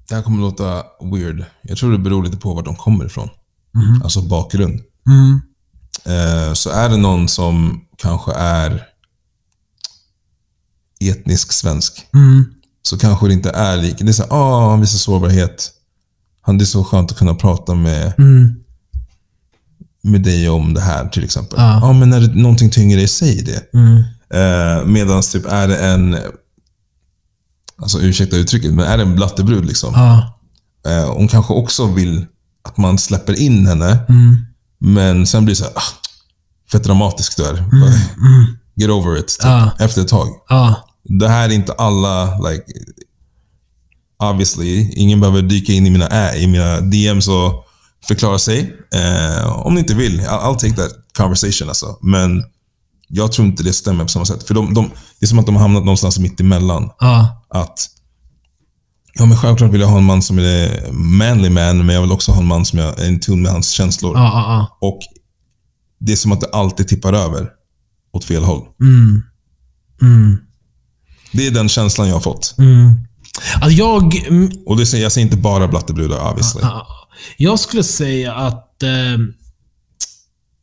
Det 0.09 0.15
här 0.15 0.23
kommer 0.23 0.41
låta 0.41 0.83
weird. 1.13 1.45
Jag 1.63 1.79
tror 1.79 1.93
det 1.93 1.99
beror 1.99 2.25
lite 2.25 2.37
på 2.37 2.55
vart 2.55 2.65
de 2.65 2.77
kommer 2.77 3.05
ifrån. 3.05 3.29
Alltså 4.05 4.23
bakgrund. 4.23 4.81
Mm. 5.07 5.41
Eh, 6.05 6.53
så 6.55 6.71
är 6.71 6.89
det 6.89 6.97
någon 6.97 7.29
som 7.29 7.81
kanske 7.99 8.33
är 8.33 8.83
etnisk 11.01 11.53
svensk, 11.53 12.07
Mm. 12.15 12.45
så 12.83 12.99
kanske 12.99 13.27
det 13.27 13.33
inte 13.35 13.51
är 13.51 13.77
lika. 13.77 14.05
Det 14.05 14.11
är 14.11 14.13
såhär, 14.13 14.33
ah, 14.33 14.71
han 14.71 14.81
visar 14.81 14.99
sårbarhet. 14.99 15.71
Han, 16.41 16.59
det 16.59 16.65
är 16.65 16.67
så 16.67 16.85
skönt 16.85 17.11
att 17.13 17.19
kunna 17.19 17.35
prata 17.35 17.75
med, 17.75 18.13
Mm. 18.19 18.55
med 20.03 20.23
dig 20.23 20.49
om 20.49 20.75
det 20.75 20.81
här 20.81 21.09
till 21.09 21.25
exempel. 21.25 21.59
Ja. 21.59 21.79
Ja, 21.83 21.93
men 21.93 22.11
när 22.11 22.21
det, 22.21 22.35
någonting 22.35 22.71
tynger 22.71 22.97
dig, 22.97 23.09
säg 23.09 23.43
det. 23.43 23.71
Mm. 24.33 24.79
Eh, 24.79 24.85
Medan 24.87 25.23
typ 25.23 25.47
är 25.47 25.69
det 25.69 25.77
en, 25.77 26.17
alltså 27.83 28.01
ursäkta 28.01 28.37
uttrycket, 28.37 28.75
men 28.75 28.85
är 28.87 28.97
det 28.97 29.03
en 29.03 29.15
blattebrud 29.15 29.65
liksom. 29.65 29.93
Ja. 29.95 30.39
Eh, 30.91 31.13
hon 31.15 31.29
kanske 31.29 31.53
också 31.55 31.87
vill 31.87 32.27
att 32.65 32.77
man 32.77 32.99
släpper 32.99 33.39
in 33.41 33.67
henne, 33.67 33.99
Mm. 34.09 34.37
men 34.79 35.27
sen 35.27 35.45
blir 35.45 35.55
det 35.55 35.59
så 35.59 35.65
här, 35.65 35.73
ah, 35.77 35.83
fett 36.73 36.85
dramatiskt 36.85 37.37
där. 37.37 37.65
Get 38.77 38.91
over 38.91 39.19
it, 39.19 39.29
typ, 39.29 39.39
Ja. 39.45 39.71
efter 39.79 40.03
ett 40.03 40.09
tag. 40.09 40.29
Ja. 40.49 40.89
Det 41.05 41.29
här 41.29 41.49
är 41.49 41.53
inte 41.53 41.73
alla, 41.73 42.39
like, 42.51 42.65
obviously, 44.19 44.91
ingen 44.97 45.21
behöver 45.21 45.43
dyka 45.43 45.73
in 45.73 45.87
i 45.87 45.91
mina, 45.91 46.09
ä, 46.09 46.37
i 46.37 46.47
mina 46.47 46.81
DMs 46.81 47.29
och 47.29 47.65
förklara 48.09 48.39
sig. 48.39 48.77
Eh, 48.95 49.67
om 49.67 49.75
ni 49.75 49.81
inte 49.81 49.95
vill, 49.95 50.21
I'll, 50.21 50.41
I'll 50.41 50.57
take 50.59 50.75
that 50.77 50.91
conversation 51.17 51.69
alltså. 51.69 51.99
Men 52.03 52.45
jag 53.15 53.33
tror 53.33 53.47
inte 53.47 53.63
det 53.63 53.73
stämmer 53.73 54.05
på 54.05 54.09
samma 54.09 54.25
sätt. 54.25 54.43
För 54.43 54.55
de, 54.55 54.75
de, 54.75 54.91
det 55.21 55.27
är 55.27 55.29
som 55.29 55.39
att 55.39 55.47
de 55.47 55.55
har 55.55 55.63
hamnat 55.63 55.85
någonstans 55.85 56.19
mitt 56.19 56.41
emellan. 56.41 56.91
Ja. 56.99 57.45
Att 57.49 57.89
Ja, 59.15 59.27
men 59.27 59.37
självklart 59.39 59.71
vill 59.73 59.81
jag 59.81 59.89
ha 59.89 59.99
en 59.99 60.05
man 60.05 60.23
som 60.23 60.39
är 60.39 60.93
manly 60.93 61.51
man, 61.51 61.87
men 61.87 61.95
jag 61.95 62.03
vill 62.03 62.13
också 62.13 62.33
ha 62.33 62.41
en 62.41 62.47
man 62.47 62.65
som 62.65 62.79
är 62.79 63.09
in 63.09 63.21
tune 63.21 63.43
med 63.43 63.53
hans 63.53 63.71
känslor. 63.71 64.17
Ja. 64.17 64.23
Ja. 64.25 64.79
Och 64.89 64.99
det 66.01 66.13
är 66.13 66.17
som 66.17 66.33
att 66.33 66.41
det 66.41 66.49
alltid 66.53 66.89
tippar 66.89 67.13
över 67.13 67.49
åt 68.13 68.25
fel 68.25 68.45
håll. 68.45 68.63
Mm. 68.81 69.23
Mm. 70.03 70.37
Det 71.33 71.47
är 71.47 71.51
den 71.51 71.69
känslan 71.69 72.09
jag 72.09 72.15
har 72.15 72.21
fått. 72.21 72.55
Mm. 72.59 72.95
Alltså 73.55 73.71
jag, 73.71 74.17
mm, 74.29 74.51
Och 74.67 74.77
det 74.77 74.87
säger, 74.87 75.03
jag 75.05 75.13
säger 75.13 75.25
inte 75.25 75.37
bara 75.37 75.69
blattebrudar, 75.69 76.31
obviously. 76.31 76.61
Ja, 76.63 76.87
Jag 77.37 77.59
skulle 77.59 77.83
säga 77.83 78.35
att 78.35 78.83
eh, 78.83 79.19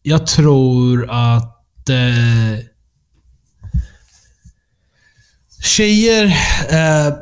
jag 0.04 0.28
tror 0.28 1.10
att 1.12 1.59
eh, 1.90 2.60
tjejer, 5.62 6.26
eh, 6.70 7.14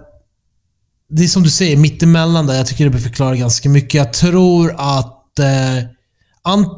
det 1.10 1.24
är 1.24 1.28
som 1.28 1.44
du 1.44 1.50
säger, 1.50 1.78
mittemellan 1.78 2.48
där. 2.48 2.54
Jag 2.54 2.68
tycker 2.68 2.90
det 2.90 3.00
förklarar 3.00 3.36
ganska 3.36 3.70
mycket. 3.70 3.94
Jag 3.94 4.14
tror 4.14 4.76
att 4.78 5.40
eh, 5.40 5.90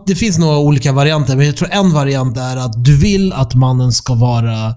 det 0.07 0.15
finns 0.15 0.37
några 0.37 0.57
olika 0.57 0.91
varianter, 0.91 1.35
men 1.35 1.45
jag 1.45 1.57
tror 1.57 1.69
en 1.71 1.93
variant 1.93 2.37
är 2.37 2.57
att 2.57 2.85
du 2.85 2.97
vill 2.97 3.33
att 3.33 3.55
mannen 3.55 3.91
ska 3.91 4.13
vara 4.13 4.75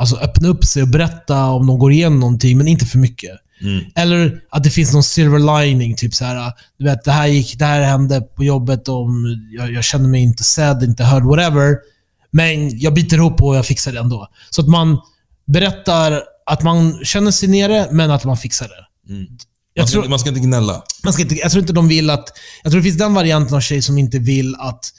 Alltså 0.00 0.16
öppna 0.16 0.48
upp 0.48 0.64
sig 0.64 0.82
och 0.82 0.88
berätta 0.88 1.44
om 1.44 1.66
de 1.66 1.78
går 1.78 1.92
igenom 1.92 2.20
någonting, 2.20 2.58
men 2.58 2.68
inte 2.68 2.86
för 2.86 2.98
mycket. 2.98 3.30
Mm. 3.60 3.84
Eller 3.94 4.40
att 4.50 4.64
det 4.64 4.70
finns 4.70 4.92
någon 4.92 5.02
silver 5.02 5.62
lining. 5.62 5.96
Typ 5.96 6.14
så 6.14 6.24
här, 6.24 6.52
du 6.78 6.84
vet, 6.84 7.04
det 7.04 7.12
här, 7.12 7.26
gick, 7.26 7.58
det 7.58 7.64
här 7.64 7.82
hände 7.82 8.20
på 8.20 8.44
jobbet 8.44 8.88
och 8.88 9.08
jag, 9.50 9.72
jag 9.72 9.84
känner 9.84 10.08
mig 10.08 10.22
inte 10.22 10.44
sedd, 10.44 10.82
inte 10.82 11.04
hörd, 11.04 11.24
whatever. 11.24 11.76
Men 12.30 12.78
jag 12.78 12.94
biter 12.94 13.16
ihop 13.16 13.42
och 13.42 13.56
jag 13.56 13.66
fixar 13.66 13.92
det 13.92 13.98
ändå. 13.98 14.28
Så 14.50 14.62
att 14.62 14.68
man 14.68 14.98
berättar 15.46 16.22
att 16.46 16.62
man 16.62 17.04
känner 17.04 17.30
sig 17.30 17.48
nere, 17.48 17.88
men 17.92 18.10
att 18.10 18.24
man 18.24 18.36
fixar 18.36 18.68
det. 18.68 19.12
Mm. 19.12 19.26
Jag 19.74 19.82
Man 19.82 19.88
ska, 19.88 20.00
tror, 20.00 20.08
man 20.10 20.18
ska 20.18 20.28
inte 20.28 20.40
gnälla. 20.40 20.82
man 21.04 21.12
ska 21.12 21.22
inte, 21.22 21.34
jag 21.34 21.50
tror 21.50 21.60
inte 21.60 21.72
de 21.72 21.88
vill 21.88 22.10
att... 22.10 22.28
Jag 22.62 22.72
tror 22.72 22.80
det 22.80 22.84
finns 22.84 22.98
den 22.98 23.14
varianten 23.14 23.56
av 23.56 23.60
tjej 23.60 23.82
som 23.82 23.98
inte 23.98 24.18
vill 24.18 24.54
att 24.58 24.92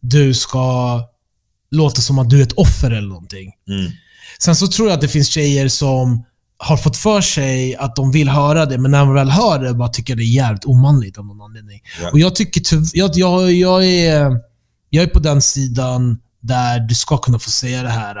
du 0.00 0.34
ska 0.34 1.00
låta 1.70 2.00
som 2.00 2.18
att 2.18 2.30
du 2.30 2.38
är 2.38 2.42
ett 2.42 2.52
offer 2.52 2.90
eller 2.90 3.08
någonting. 3.08 3.52
Mm. 3.68 3.92
Sen 4.38 4.56
så 4.56 4.66
tror 4.66 4.88
jag 4.88 4.94
att 4.94 5.00
det 5.00 5.08
finns 5.08 5.28
tjejer 5.28 5.68
som 5.68 6.24
har 6.58 6.76
fått 6.76 6.96
för 6.96 7.20
sig 7.20 7.76
att 7.76 7.96
de 7.96 8.12
vill 8.12 8.28
höra 8.28 8.66
det, 8.66 8.78
men 8.78 8.90
när 8.90 8.98
de 8.98 9.14
väl 9.14 9.30
hör 9.30 9.58
det 9.58 9.74
bara 9.74 9.88
tycker 9.88 10.16
det 10.16 10.22
är 10.22 10.34
jävligt 10.34 10.64
omanligt 10.64 11.18
av 11.18 11.26
någon 11.26 11.40
anledning. 11.40 11.80
Ja. 12.02 12.10
Och 12.10 12.18
jag 12.18 12.34
tycker 12.34 12.62
jag, 12.92 13.10
jag, 13.14 13.52
jag, 13.52 13.84
är, 13.86 14.40
jag 14.90 15.02
är 15.04 15.06
på 15.08 15.18
den 15.18 15.42
sidan 15.42 16.18
där 16.42 16.80
du 16.80 16.94
ska 16.94 17.16
kunna 17.18 17.38
få 17.38 17.50
säga 17.50 17.82
det 17.82 17.88
här. 17.88 18.16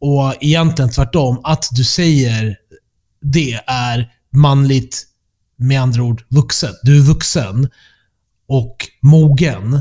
Och 0.00 0.34
egentligen 0.40 0.90
tvärtom, 0.90 1.40
att 1.44 1.68
du 1.72 1.84
säger 1.84 2.56
det 3.22 3.52
är 3.66 4.12
manligt, 4.32 5.04
med 5.58 5.82
andra 5.82 6.02
ord 6.02 6.24
vuxen. 6.28 6.70
Du 6.82 6.96
är 6.98 7.02
vuxen 7.02 7.68
och 8.48 8.76
mogen 9.02 9.80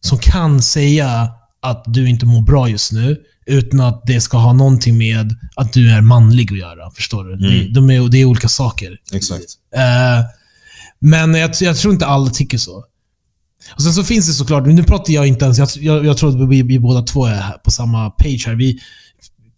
som 0.00 0.18
kan 0.18 0.62
säga 0.62 1.30
att 1.62 1.84
du 1.86 2.08
inte 2.08 2.26
mår 2.26 2.40
bra 2.42 2.68
just 2.68 2.92
nu 2.92 3.16
utan 3.46 3.80
att 3.80 4.02
det 4.06 4.20
ska 4.20 4.38
ha 4.38 4.52
någonting 4.52 4.98
med 4.98 5.36
att 5.56 5.72
du 5.72 5.90
är 5.90 6.00
manlig 6.00 6.52
att 6.52 6.58
göra. 6.58 6.90
Förstår 6.90 7.24
du? 7.24 7.36
Det, 7.36 7.58
Mm. 7.60 7.72
de 7.72 7.90
är, 7.90 8.08
det 8.08 8.18
är 8.18 8.24
olika 8.24 8.48
saker. 8.48 8.96
Exakt. 9.12 9.44
Eh, 9.74 10.24
men 10.98 11.34
jag, 11.34 11.50
jag 11.60 11.76
tror 11.76 11.92
inte 11.94 12.06
alla 12.06 12.30
tycker 12.30 12.58
så. 12.58 12.84
Och 13.74 13.82
Sen 13.82 13.92
så 13.92 14.04
finns 14.04 14.26
det 14.26 14.32
såklart, 14.32 14.66
nu 14.66 14.82
pratar 14.82 15.12
jag 15.12 15.26
inte 15.26 15.44
ens, 15.44 15.58
jag, 15.58 15.68
jag, 15.76 16.06
jag 16.06 16.16
tror 16.16 16.42
att 16.42 16.48
vi, 16.48 16.62
vi 16.62 16.78
båda 16.78 17.02
två 17.02 17.26
är 17.26 17.50
på 17.64 17.70
samma 17.70 18.10
page 18.10 18.44
här. 18.46 18.54
Vi 18.54 18.78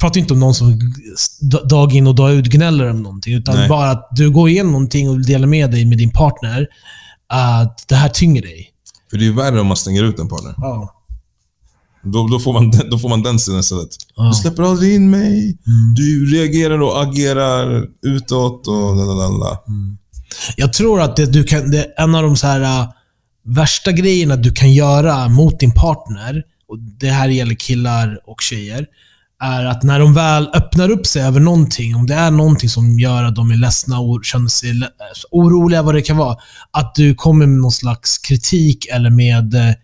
pratar 0.00 0.20
inte 0.20 0.34
om 0.34 0.40
någon 0.40 0.54
som 0.54 0.80
dag 1.64 1.94
in 1.94 2.06
och 2.06 2.14
dag 2.14 2.32
ut 2.32 2.46
gnäller 2.46 2.90
om 2.90 3.02
någonting. 3.02 3.34
Utan 3.34 3.54
Nej. 3.54 3.68
bara 3.68 3.90
att 3.90 4.08
du 4.10 4.30
går 4.30 4.48
igenom 4.48 4.72
någonting 4.72 5.10
och 5.10 5.20
delar 5.20 5.46
med 5.46 5.70
dig 5.70 5.84
med 5.84 5.98
din 5.98 6.10
partner. 6.10 6.66
Att 7.28 7.84
det 7.88 7.94
här 7.94 8.08
tynger 8.08 8.42
dig. 8.42 8.70
För 9.10 9.16
det 9.16 9.24
är 9.24 9.26
ju 9.26 9.34
värre 9.34 9.60
om 9.60 9.66
man 9.66 9.76
stänger 9.76 10.04
ut 10.04 10.18
en 10.18 10.28
partner. 10.28 10.54
Ja. 10.56 10.94
Då, 12.02 12.28
då, 12.28 12.40
får, 12.40 12.52
man, 12.52 12.72
då 12.90 12.98
får 12.98 13.08
man 13.08 13.22
den 13.22 13.38
sidan 13.38 13.60
istället. 13.60 13.88
Ja. 14.16 14.22
Mm. 14.22 14.30
Du 14.30 14.36
släpper 14.36 14.62
aldrig 14.62 14.94
in 14.94 15.10
mig. 15.10 15.58
Du 15.96 16.26
reagerar 16.36 16.82
och 16.82 17.02
agerar 17.02 17.86
utåt 18.02 18.68
och 18.68 18.96
lalala. 18.96 19.58
Jag 20.56 20.72
tror 20.72 21.00
att 21.00 21.16
det, 21.16 21.26
du 21.26 21.44
kan, 21.44 21.70
det 21.70 21.78
är 21.78 22.02
en 22.04 22.14
av 22.14 22.22
de 22.22 22.36
så 22.36 22.46
här 22.46 22.86
värsta 23.44 23.92
grejerna 23.92 24.36
du 24.36 24.52
kan 24.52 24.72
göra 24.72 25.28
mot 25.28 25.60
din 25.60 25.72
partner, 25.72 26.42
och 26.68 26.78
det 26.78 27.10
här 27.10 27.28
gäller 27.28 27.54
killar 27.54 28.20
och 28.26 28.40
tjejer, 28.40 28.86
är 29.42 29.64
att 29.64 29.82
när 29.82 29.98
de 29.98 30.14
väl 30.14 30.50
öppnar 30.54 30.90
upp 30.90 31.06
sig 31.06 31.22
över 31.22 31.40
någonting, 31.40 31.96
om 31.96 32.06
det 32.06 32.14
är 32.14 32.30
någonting 32.30 32.68
som 32.68 32.98
gör 32.98 33.24
att 33.24 33.34
de 33.34 33.50
är 33.50 33.56
ledsna 33.56 34.00
och 34.00 34.24
känner 34.24 34.48
sig 34.48 34.72
oroliga, 35.30 35.82
vad 35.82 35.94
det 35.94 36.02
kan 36.02 36.16
vara, 36.16 36.36
att 36.70 36.94
du 36.94 37.14
kommer 37.14 37.46
med 37.46 37.58
någon 37.60 37.72
slags 37.72 38.18
kritik 38.18 38.86
eller 38.86 39.10
med, 39.10 39.54
eh, 39.54 39.74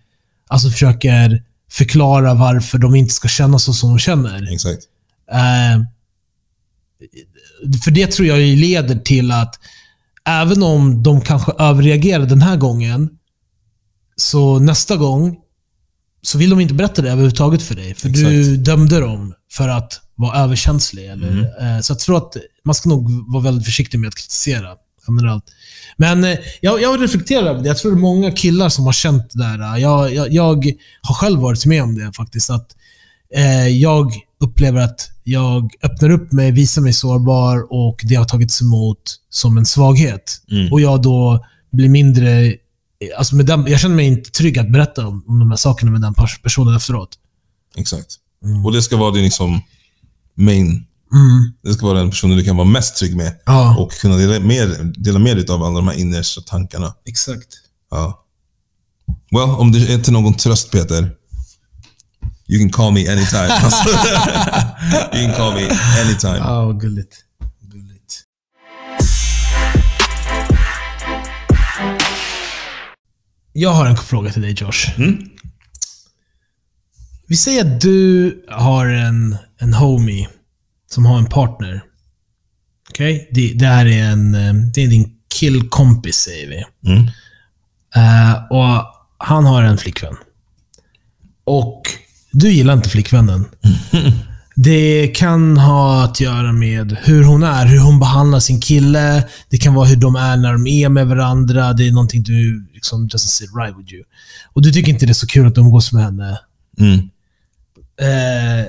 alltså 0.49 0.71
försöker 0.71 1.43
förklara 1.71 2.35
varför 2.35 2.79
de 2.79 2.95
inte 2.95 3.15
ska 3.15 3.29
känna 3.29 3.59
så 3.59 3.73
som 3.73 3.89
de 3.89 3.99
känner. 3.99 4.53
Exakt. 4.53 4.83
Eh, 5.33 5.83
för 7.85 7.91
det 7.91 8.07
tror 8.07 8.29
jag 8.29 8.39
leder 8.39 8.97
till 8.97 9.31
att 9.31 9.55
även 10.29 10.63
om 10.63 11.03
de 11.03 11.21
kanske 11.21 11.53
överreagerar 11.59 12.27
den 12.27 12.43
här 12.43 12.57
gången, 12.57 13.11
så 14.17 14.59
nästa 14.59 14.97
gång 14.97 15.37
så 16.23 16.39
vill 16.39 16.51
de 16.51 16.61
inte 16.61 16.75
berätta 16.75 17.03
det 17.03 17.11
överhuvudtaget 17.11 17.63
för 17.63 17.75
dig. 17.75 17.95
För 17.95 18.09
du 18.09 18.41
Exakt. 18.41 18.65
dömde 18.65 19.01
dem 19.01 19.35
för 19.53 19.69
att 19.69 20.01
vara 20.15 20.39
överkänslig. 20.39 21.07
Eller, 21.07 21.39
eh, 21.39 21.81
så 21.81 21.93
jag 21.93 21.99
tror 21.99 22.17
att 22.17 22.37
man 22.65 22.75
ska 22.75 22.89
nog 22.89 23.33
vara 23.33 23.43
väldigt 23.43 23.65
försiktig 23.65 23.99
med 23.99 24.09
att 24.09 24.15
kritisera 24.15 24.69
generellt. 25.09 25.45
Men 25.97 26.25
eh, 26.25 26.39
jag, 26.61 26.83
jag 26.83 27.03
reflekterar 27.03 27.47
över 27.47 27.63
det. 27.63 27.69
Jag 27.69 27.79
tror 27.79 27.93
det 27.93 27.99
är 27.99 28.01
många 28.01 28.33
killar 28.33 28.69
som 28.69 28.85
har 28.87 28.93
känt 28.93 29.31
det 29.33 29.39
där. 29.39 29.77
Jag, 29.77 30.15
jag, 30.15 30.33
jag 30.33 30.73
har 31.03 31.15
själv 31.15 31.41
varit 31.41 31.67
med 31.67 31.83
om 31.83 31.99
det 31.99 32.13
faktiskt. 32.13 32.51
Att 32.51 32.77
eh, 33.35 33.69
jag 33.69 34.13
upplever 34.41 34.81
att 34.81 35.11
jag 35.25 35.75
öppnar 35.83 36.11
upp 36.11 36.33
mig, 36.33 36.53
visar 36.53 36.83
mig 36.83 36.93
sårbar 36.93 37.73
och 37.73 38.01
det 38.05 38.15
har 38.15 38.25
tagits 38.25 38.63
emot 38.63 39.17
som 39.31 39.59
en 39.59 39.67
svaghet. 39.67 40.41
Mm. 40.51 40.73
Och 40.73 40.81
jag 40.81 41.03
då 41.03 41.45
blir 41.73 41.89
mindre... 41.89 42.55
Alltså 43.19 43.37
med 43.37 43.47
den, 43.47 43.67
jag 43.67 43.81
känner 43.81 43.95
mig 43.97 44.07
inte 44.07 44.31
trygg 44.31 44.59
att 44.59 44.73
berätta 44.73 45.07
om, 45.07 45.25
om 45.29 45.39
de 45.39 45.51
här 45.51 45.57
sakerna 45.57 45.91
med 45.91 46.01
den 46.01 46.15
pers- 46.15 46.43
personen 46.43 46.77
efteråt. 46.77 47.09
Exakt. 47.77 48.07
Och 48.65 48.73
det 48.73 48.83
ska 48.83 48.97
vara 48.97 49.11
din 49.11 49.25
liksom 49.25 49.61
main. 50.35 50.87
Mm. 51.13 51.53
Det 51.63 51.73
ska 51.75 51.87
vara 51.87 51.99
den 51.99 52.11
personen 52.11 52.37
du 52.37 52.45
kan 52.45 52.57
vara 52.57 52.69
mest 52.69 52.97
trygg 52.97 53.17
med. 53.17 53.33
Ja, 53.47 53.77
Och 53.79 53.93
kunna 53.93 54.17
dela 54.17 54.41
med, 54.47 54.95
dela 54.99 55.19
med 55.19 55.37
dig 55.37 55.47
av 55.49 55.63
alla 55.63 55.77
de 55.77 55.89
här 55.89 55.95
innersta 56.01 56.41
tankarna. 56.41 56.95
exakt. 57.07 57.49
Ja. 57.91 58.23
Well, 59.31 59.51
om 59.51 59.73
det 59.73 59.93
är 59.93 59.99
till 59.99 60.13
någon 60.13 60.35
tröst 60.35 60.71
Peter. 60.71 61.13
You 62.49 62.59
can 62.61 62.71
call 62.71 62.93
me 62.93 63.09
anytime. 63.13 63.49
You 65.15 65.27
can 65.27 65.35
call 65.37 65.55
me 65.55 65.69
anytime. 66.05 66.37
Ja, 66.37 66.67
gulligt. 66.73 66.83
gulligt. 66.83 67.15
Jag 73.59 73.71
har 73.71 73.87
en 73.87 73.97
fråga 73.97 74.31
till 74.31 74.43
dig 74.43 74.55
Josh. 74.59 74.99
Mm. 74.99 75.29
Vi 77.27 77.37
säger 77.37 77.65
att 77.65 77.81
du 77.81 78.45
har 78.49 78.87
en, 78.87 79.37
en 79.59 79.75
homie 79.75 80.29
som 80.91 81.07
har 81.07 81.19
en 81.19 81.27
partner. 81.27 81.83
Okej? 82.91 83.29
Det, 83.33 83.53
det 83.55 83.67
här 83.67 83.87
är 83.87 84.05
en 84.05 84.35
eh, 84.35 84.55
det 84.75 84.85
är 84.85 84.89
din 84.89 85.13
killkompis, 85.35 86.17
säger 86.17 86.49
vi. 86.49 86.65
Mm. 86.91 87.07
Eh, 87.95 88.35
och 88.51 88.85
han 89.19 89.45
har 89.45 89.63
en 89.63 89.79
flickvän. 89.79 90.17
Och 91.45 91.83
du 92.33 92.53
gillar 92.53 92.75
inte 92.75 92.89
flickvännen. 92.89 93.45
Det 94.59 95.09
kan 95.09 95.57
ha 95.57 96.05
att 96.05 96.21
göra 96.21 96.53
med 96.53 96.97
hur 97.03 97.25
hon 97.25 97.43
är, 97.43 97.67
hur 97.67 97.79
hon 97.79 97.99
behandlar 97.99 98.41
sin 98.41 98.61
kille. 98.61 99.25
Det 99.51 99.59
kan 99.59 99.75
vara 99.75 99.87
hur 99.87 99.97
de 99.97 100.17
är 100.17 100.37
när 100.37 100.53
de 100.53 100.67
är 100.67 100.89
med 100.89 101.07
varandra. 101.07 101.73
Det 101.73 101.89
är 101.89 101.93
någonting 101.93 102.23
du 102.23 102.67
liksom 102.77 103.09
doesn't 103.09 103.29
sit 103.39 103.51
right 103.57 103.79
with 103.79 103.95
you. 103.95 104.05
Och 104.53 104.63
du 104.63 104.73
tycker 104.73 104.93
inte 104.93 105.07
det 105.07 105.13
är 105.13 105.15
så 105.15 105.27
kul 105.27 105.47
att 105.47 105.59
umgås 105.59 105.93
med 105.93 106.05
henne. 106.05 106.39
Mm. 106.79 106.99
Eh, 108.01 108.67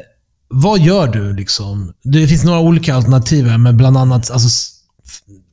vad 0.48 0.80
gör 0.80 1.08
du 1.08 1.34
liksom? 1.34 1.94
Det 2.04 2.28
finns 2.28 2.44
några 2.44 2.60
olika 2.60 2.96
alternativ 2.96 3.48
här, 3.48 3.58
men 3.58 3.78
bland 3.78 3.98
annat, 3.98 4.32
alltså, 4.32 4.74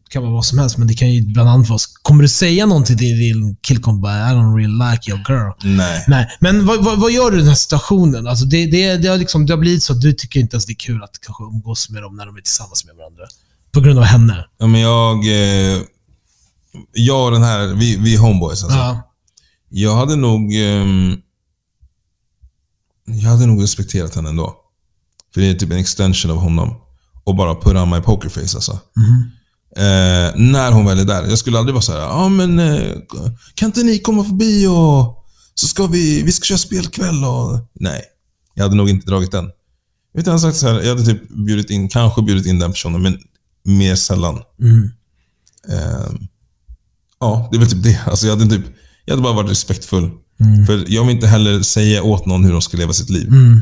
det 0.04 0.10
kan 0.10 0.22
vara 0.22 0.32
vad 0.32 0.44
som 0.44 0.58
helst, 0.58 0.78
men 0.78 0.88
det 0.88 0.94
kan 0.94 1.12
ju 1.12 1.22
bland 1.22 1.48
annat 1.48 1.68
vara, 1.68 1.78
kommer 2.02 2.22
du 2.22 2.28
säga 2.28 2.66
någonting 2.66 2.98
till 2.98 3.18
din 3.18 3.56
killkompis? 3.60 4.08
I 4.08 4.32
don't 4.34 4.56
really 4.56 4.90
like 4.90 5.10
your 5.10 5.20
girl. 5.28 5.76
Nej. 5.76 6.04
Nej, 6.08 6.36
men 6.40 6.66
vad, 6.66 6.84
vad, 6.84 7.00
vad 7.00 7.12
gör 7.12 7.30
du 7.30 7.36
i 7.36 7.40
den 7.40 7.48
här 7.48 7.54
situationen? 7.54 8.26
Alltså 8.26 8.44
det, 8.44 8.66
det, 8.66 8.96
det, 8.96 9.08
har 9.08 9.16
liksom, 9.16 9.46
det 9.46 9.52
har 9.52 9.58
blivit 9.58 9.82
så 9.82 9.92
att 9.92 10.00
du 10.00 10.12
tycker 10.12 10.40
inte 10.40 10.54
ens 10.54 10.66
det 10.66 10.72
är 10.72 10.74
kul 10.74 11.02
att 11.02 11.20
kanske 11.20 11.44
umgås 11.44 11.90
med 11.90 12.02
dem 12.02 12.16
när 12.16 12.26
de 12.26 12.36
är 12.36 12.40
tillsammans 12.40 12.84
med 12.84 12.96
varandra. 12.96 13.22
På 13.72 13.80
grund 13.80 13.98
av 13.98 14.04
henne. 14.04 14.44
Ja, 14.58 14.66
men 14.66 14.80
jag... 14.80 15.16
Eh, 15.16 15.82
jag 16.92 17.24
och 17.24 17.32
den 17.32 17.42
här, 17.42 17.66
vi, 17.66 17.96
vi 17.96 18.16
homeboys 18.16 18.64
alltså. 18.64 18.78
Ja. 18.78 19.10
Jag 19.68 19.96
hade 19.96 20.16
nog... 20.16 20.54
ehm, 20.54 21.16
jag 23.06 23.30
hade 23.30 23.46
nog 23.46 23.62
respekterat 23.62 24.14
henne 24.14 24.28
ändå. 24.28 24.56
För 25.34 25.40
det 25.40 25.46
är 25.46 25.54
typ 25.54 25.70
en 25.70 25.78
extension 25.78 26.30
av 26.30 26.36
honom. 26.36 26.74
Och 27.24 27.36
bara 27.36 27.54
put 27.54 27.76
on 27.76 27.90
my 27.90 28.00
pokerface 28.00 28.56
alltså. 28.56 28.72
Eh, 29.76 30.36
när 30.36 30.72
hon 30.72 30.86
väl 30.86 30.98
är 30.98 31.04
där. 31.04 31.28
Jag 31.28 31.38
skulle 31.38 31.58
aldrig 31.58 31.74
vara 31.74 31.82
så 31.82 31.92
här, 31.92 32.00
ja 32.00 32.28
men 32.28 32.58
eh, 32.58 32.92
kan 33.54 33.66
inte 33.66 33.82
ni 33.82 33.98
komma 33.98 34.24
förbi 34.24 34.66
och 34.66 35.24
så 35.54 35.66
ska 35.66 35.86
vi, 35.86 36.22
vi 36.22 36.32
ska 36.32 36.44
köra 36.44 36.58
spelkväll 36.58 37.24
och... 37.24 37.68
Nej. 37.74 38.02
Jag 38.54 38.64
hade 38.64 38.76
nog 38.76 38.90
inte 38.90 39.06
dragit 39.06 39.32
den. 39.32 39.50
Utan 40.14 40.32
jag 40.32 40.40
sagt 40.40 40.56
så 40.56 40.68
här, 40.68 40.80
jag 40.80 40.88
hade 40.88 41.04
typ 41.04 41.28
bjudit 41.28 41.70
in, 41.70 41.88
kanske 41.88 42.22
bjudit 42.22 42.46
in 42.46 42.58
den 42.58 42.70
personen, 42.70 43.02
men 43.02 43.18
mer 43.62 43.94
sällan. 43.94 44.42
Mm. 44.60 44.90
Ehm, 45.68 46.26
ja, 47.20 47.48
det 47.50 47.56
är 47.56 47.60
väl 47.60 47.70
typ 47.70 47.82
det. 47.82 48.00
Alltså 48.06 48.26
jag, 48.26 48.36
hade 48.36 48.56
typ, 48.56 48.66
jag 49.04 49.12
hade 49.12 49.22
bara 49.22 49.32
varit 49.32 49.50
respektfull. 49.50 50.10
För 50.66 50.84
jag 50.88 51.04
vill 51.04 51.14
inte 51.14 51.26
heller 51.26 51.62
säga 51.62 52.02
åt 52.02 52.26
någon 52.26 52.44
hur 52.44 52.52
de 52.52 52.62
ska 52.62 52.76
leva 52.76 52.92
sitt 52.92 53.10
liv. 53.10 53.28
Mm. 53.28 53.60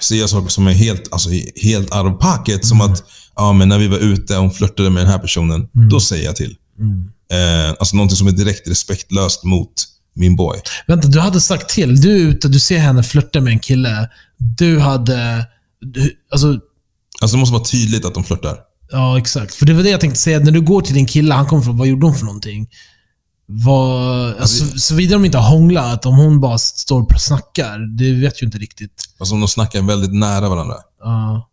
Säga 0.00 0.28
saker 0.28 0.48
som 0.48 0.66
är 0.66 0.72
helt, 0.72 1.12
alltså, 1.12 1.30
helt 1.62 1.94
out 1.94 2.14
of 2.14 2.20
pocket. 2.20 2.66
Som 2.66 2.80
att, 2.80 3.04
ja 3.36 3.52
men 3.52 3.68
när 3.68 3.78
vi 3.78 3.88
var 3.88 3.98
ute 3.98 4.36
och 4.36 4.42
hon 4.42 4.50
flörtade 4.50 4.90
med 4.90 5.02
den 5.02 5.10
här 5.10 5.18
personen, 5.18 5.68
då 5.90 6.00
säger 6.00 6.24
jag 6.24 6.36
till. 6.36 6.56
Mm. 6.78 7.10
Eh, 7.32 7.70
alltså 7.78 7.96
någonting 7.96 8.16
som 8.16 8.26
är 8.26 8.32
direkt 8.32 8.68
respektlöst 8.68 9.44
mot 9.44 9.72
min 10.14 10.36
boy. 10.36 10.58
Vänta, 10.86 11.08
du 11.08 11.20
hade 11.20 11.40
sagt 11.40 11.68
till. 11.68 12.00
Du 12.00 12.12
är 12.12 12.30
ute, 12.30 12.48
du 12.48 12.60
ser 12.60 12.78
henne 12.78 13.02
flirta 13.02 13.40
med 13.40 13.52
en 13.52 13.58
kille. 13.58 14.08
Du 14.38 14.78
hade... 14.78 15.46
Du, 15.80 16.12
alltså, 16.32 16.60
Alltså 17.20 17.36
det 17.36 17.40
måste 17.40 17.52
vara 17.52 17.64
tydligt 17.64 18.04
att 18.04 18.14
de 18.14 18.24
flörtar. 18.24 18.56
Ja, 18.90 19.18
exakt. 19.18 19.54
För 19.54 19.66
det 19.66 19.72
var 19.72 19.82
det 19.82 19.90
jag 19.90 20.00
tänkte 20.00 20.20
säga. 20.20 20.38
När 20.38 20.52
du 20.52 20.60
går 20.60 20.80
till 20.80 20.94
din 20.94 21.06
kille, 21.06 21.34
han 21.34 21.46
kommer 21.46 21.62
från, 21.62 21.76
vad 21.76 21.88
gjorde 21.88 22.06
hon 22.06 22.14
för 22.14 22.24
någonting? 22.24 22.68
Vad, 23.46 24.36
alltså, 24.36 24.78
såvida 24.78 25.12
de 25.12 25.24
inte 25.24 25.38
har 25.38 25.50
hånglat, 25.50 26.06
om 26.06 26.16
hon 26.16 26.40
bara 26.40 26.58
står 26.58 27.02
och 27.02 27.20
snackar, 27.20 27.96
det 27.96 28.12
vet 28.12 28.42
ju 28.42 28.46
inte 28.46 28.58
riktigt. 28.58 29.04
Alltså 29.18 29.34
om 29.34 29.40
de 29.40 29.48
snackar 29.48 29.82
väldigt 29.82 30.12
nära 30.12 30.48
varandra. 30.48 30.76
Ja. 31.00 31.47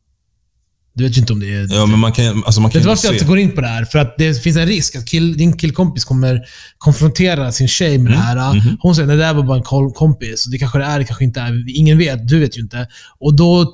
Du 0.97 1.03
vet 1.03 1.17
ju 1.17 1.21
inte 1.21 1.33
om 1.33 1.39
det 1.39 1.53
är... 1.53 1.73
Ja, 1.75 1.85
men 1.85 1.99
man 1.99 2.11
kan, 2.11 2.43
alltså 2.45 2.61
man 2.61 2.71
kan 2.71 2.79
Vet 2.79 2.83
du 2.83 2.89
varför 2.89 3.07
jag 3.07 3.15
inte 3.15 3.25
går 3.25 3.37
in 3.37 3.51
på 3.55 3.61
det 3.61 3.67
här? 3.67 3.85
För 3.85 3.99
att 3.99 4.17
det 4.17 4.43
finns 4.43 4.57
en 4.57 4.65
risk 4.65 4.95
att 4.95 5.05
kill, 5.07 5.37
din 5.37 5.57
killkompis 5.57 6.05
kommer 6.05 6.41
konfrontera 6.77 7.51
sin 7.51 7.67
tjej 7.67 7.97
med 7.97 8.11
det 8.11 8.17
här. 8.17 8.53
mhm. 8.53 8.77
Hon 8.81 8.95
säger 8.95 9.07
det 9.09 9.17
där 9.17 9.33
var 9.33 9.43
bara 9.43 9.57
en 9.57 9.91
kompis. 9.93 10.45
Det 10.45 10.57
kanske 10.57 10.77
det 10.77 10.85
är, 10.85 10.99
det 10.99 11.05
kanske 11.05 11.23
inte 11.23 11.39
är. 11.39 11.77
Ingen 11.77 11.97
vet, 11.97 12.27
du 12.27 12.39
vet 12.39 12.57
ju 12.57 12.61
inte. 12.61 12.87
Och 13.19 13.35
då 13.35 13.71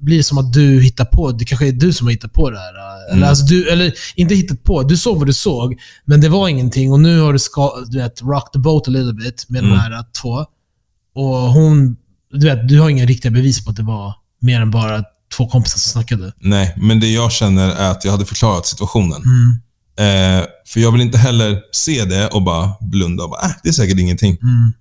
blir 0.00 0.16
det 0.16 0.22
som 0.22 0.38
att 0.38 0.52
du 0.52 0.82
hittar 0.82 1.04
på. 1.04 1.30
Det 1.32 1.44
kanske 1.44 1.68
är 1.68 1.72
du 1.72 1.92
som 1.92 2.06
har 2.06 2.12
hittat 2.12 2.32
på 2.32 2.50
det 2.50 2.58
här. 2.58 2.68
Eller, 2.74 3.16
Mm. 3.16 3.28
alltså 3.28 3.44
du, 3.44 3.68
eller 3.70 3.92
inte 4.16 4.34
hittat 4.34 4.62
på. 4.62 4.82
Du 4.82 4.96
såg 4.96 5.18
vad 5.18 5.26
du 5.26 5.32
såg, 5.32 5.74
men 6.04 6.20
det 6.20 6.28
var 6.28 6.48
ingenting. 6.48 6.92
Och 6.92 7.00
nu 7.00 7.20
har 7.20 7.32
du, 7.32 7.38
ska, 7.38 7.72
du 7.88 7.98
vet, 7.98 8.22
rock 8.22 8.52
the 8.52 8.58
boat 8.58 8.88
a 8.88 8.90
little 8.90 9.12
bit 9.12 9.46
med 9.48 9.58
Mm. 9.58 9.70
de 9.70 9.78
här 9.78 10.04
två. 10.22 10.44
Och 11.14 11.36
hon... 11.36 11.96
Du 12.32 12.46
vet, 12.46 12.68
du 12.68 12.80
har 12.80 12.90
inga 12.90 13.06
riktiga 13.06 13.30
bevis 13.32 13.64
på 13.64 13.70
att 13.70 13.76
det 13.76 13.82
var 13.82 14.14
mer 14.40 14.60
än 14.60 14.70
bara 14.70 15.04
två 15.36 15.48
kompisar 15.48 15.78
som 15.78 15.90
snackade. 15.90 16.32
Nej, 16.40 16.74
men 16.76 17.00
det 17.00 17.08
jag 17.08 17.32
känner 17.32 17.70
är 17.70 17.90
att 17.90 18.04
jag 18.04 18.12
hade 18.12 18.24
förklarat 18.24 18.66
situationen. 18.66 19.22
Mm. 19.22 19.60
Eh, 19.96 20.46
för 20.66 20.80
jag 20.80 20.92
vill 20.92 21.00
inte 21.00 21.18
heller 21.18 21.60
se 21.72 22.04
det 22.04 22.28
och 22.28 22.42
bara 22.42 22.72
blunda 22.80 23.24
och 23.24 23.30
bara, 23.30 23.46
äh, 23.46 23.50
det 23.62 23.68
är 23.68 23.72
säkert 23.72 23.98
ingenting. 23.98 24.38
Mm. 24.42 24.72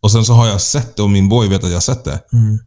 Och 0.00 0.12
sen 0.12 0.24
så 0.24 0.32
har 0.32 0.46
jag 0.46 0.60
sett 0.60 0.96
det 0.96 1.02
och 1.02 1.10
min 1.10 1.28
boy 1.28 1.48
vet 1.48 1.64
att 1.64 1.70
jag 1.70 1.76
har 1.76 1.80
sett 1.80 2.04
det. 2.04 2.20
Mm. 2.32 2.58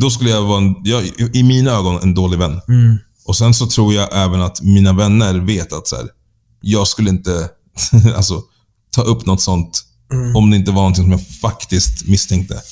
Då 0.00 0.10
skulle 0.10 0.30
jag 0.30 0.42
vara, 0.42 0.58
en, 0.58 0.74
jag, 0.84 1.04
i 1.32 1.42
mina 1.42 1.70
ögon, 1.70 2.02
en 2.02 2.14
dålig 2.14 2.38
vän. 2.38 2.60
Mm. 2.68 2.96
Och 3.24 3.36
sen 3.36 3.54
så 3.54 3.66
tror 3.66 3.94
jag 3.94 4.08
även 4.12 4.42
att 4.42 4.62
mina 4.62 4.92
vänner 4.92 5.34
vet 5.34 5.72
att 5.72 5.88
så 5.88 5.96
här, 5.96 6.06
jag 6.60 6.88
skulle 6.88 7.10
inte 7.10 7.48
alltså, 8.16 8.42
ta 8.90 9.02
upp 9.02 9.26
något 9.26 9.42
sånt 9.42 9.84
om 10.34 10.50
det 10.50 10.56
inte 10.56 10.70
var 10.70 10.82
någonting 10.82 11.04
som 11.04 11.12
jag 11.12 11.28
faktiskt 11.28 12.06
misstänkte. 12.06 12.62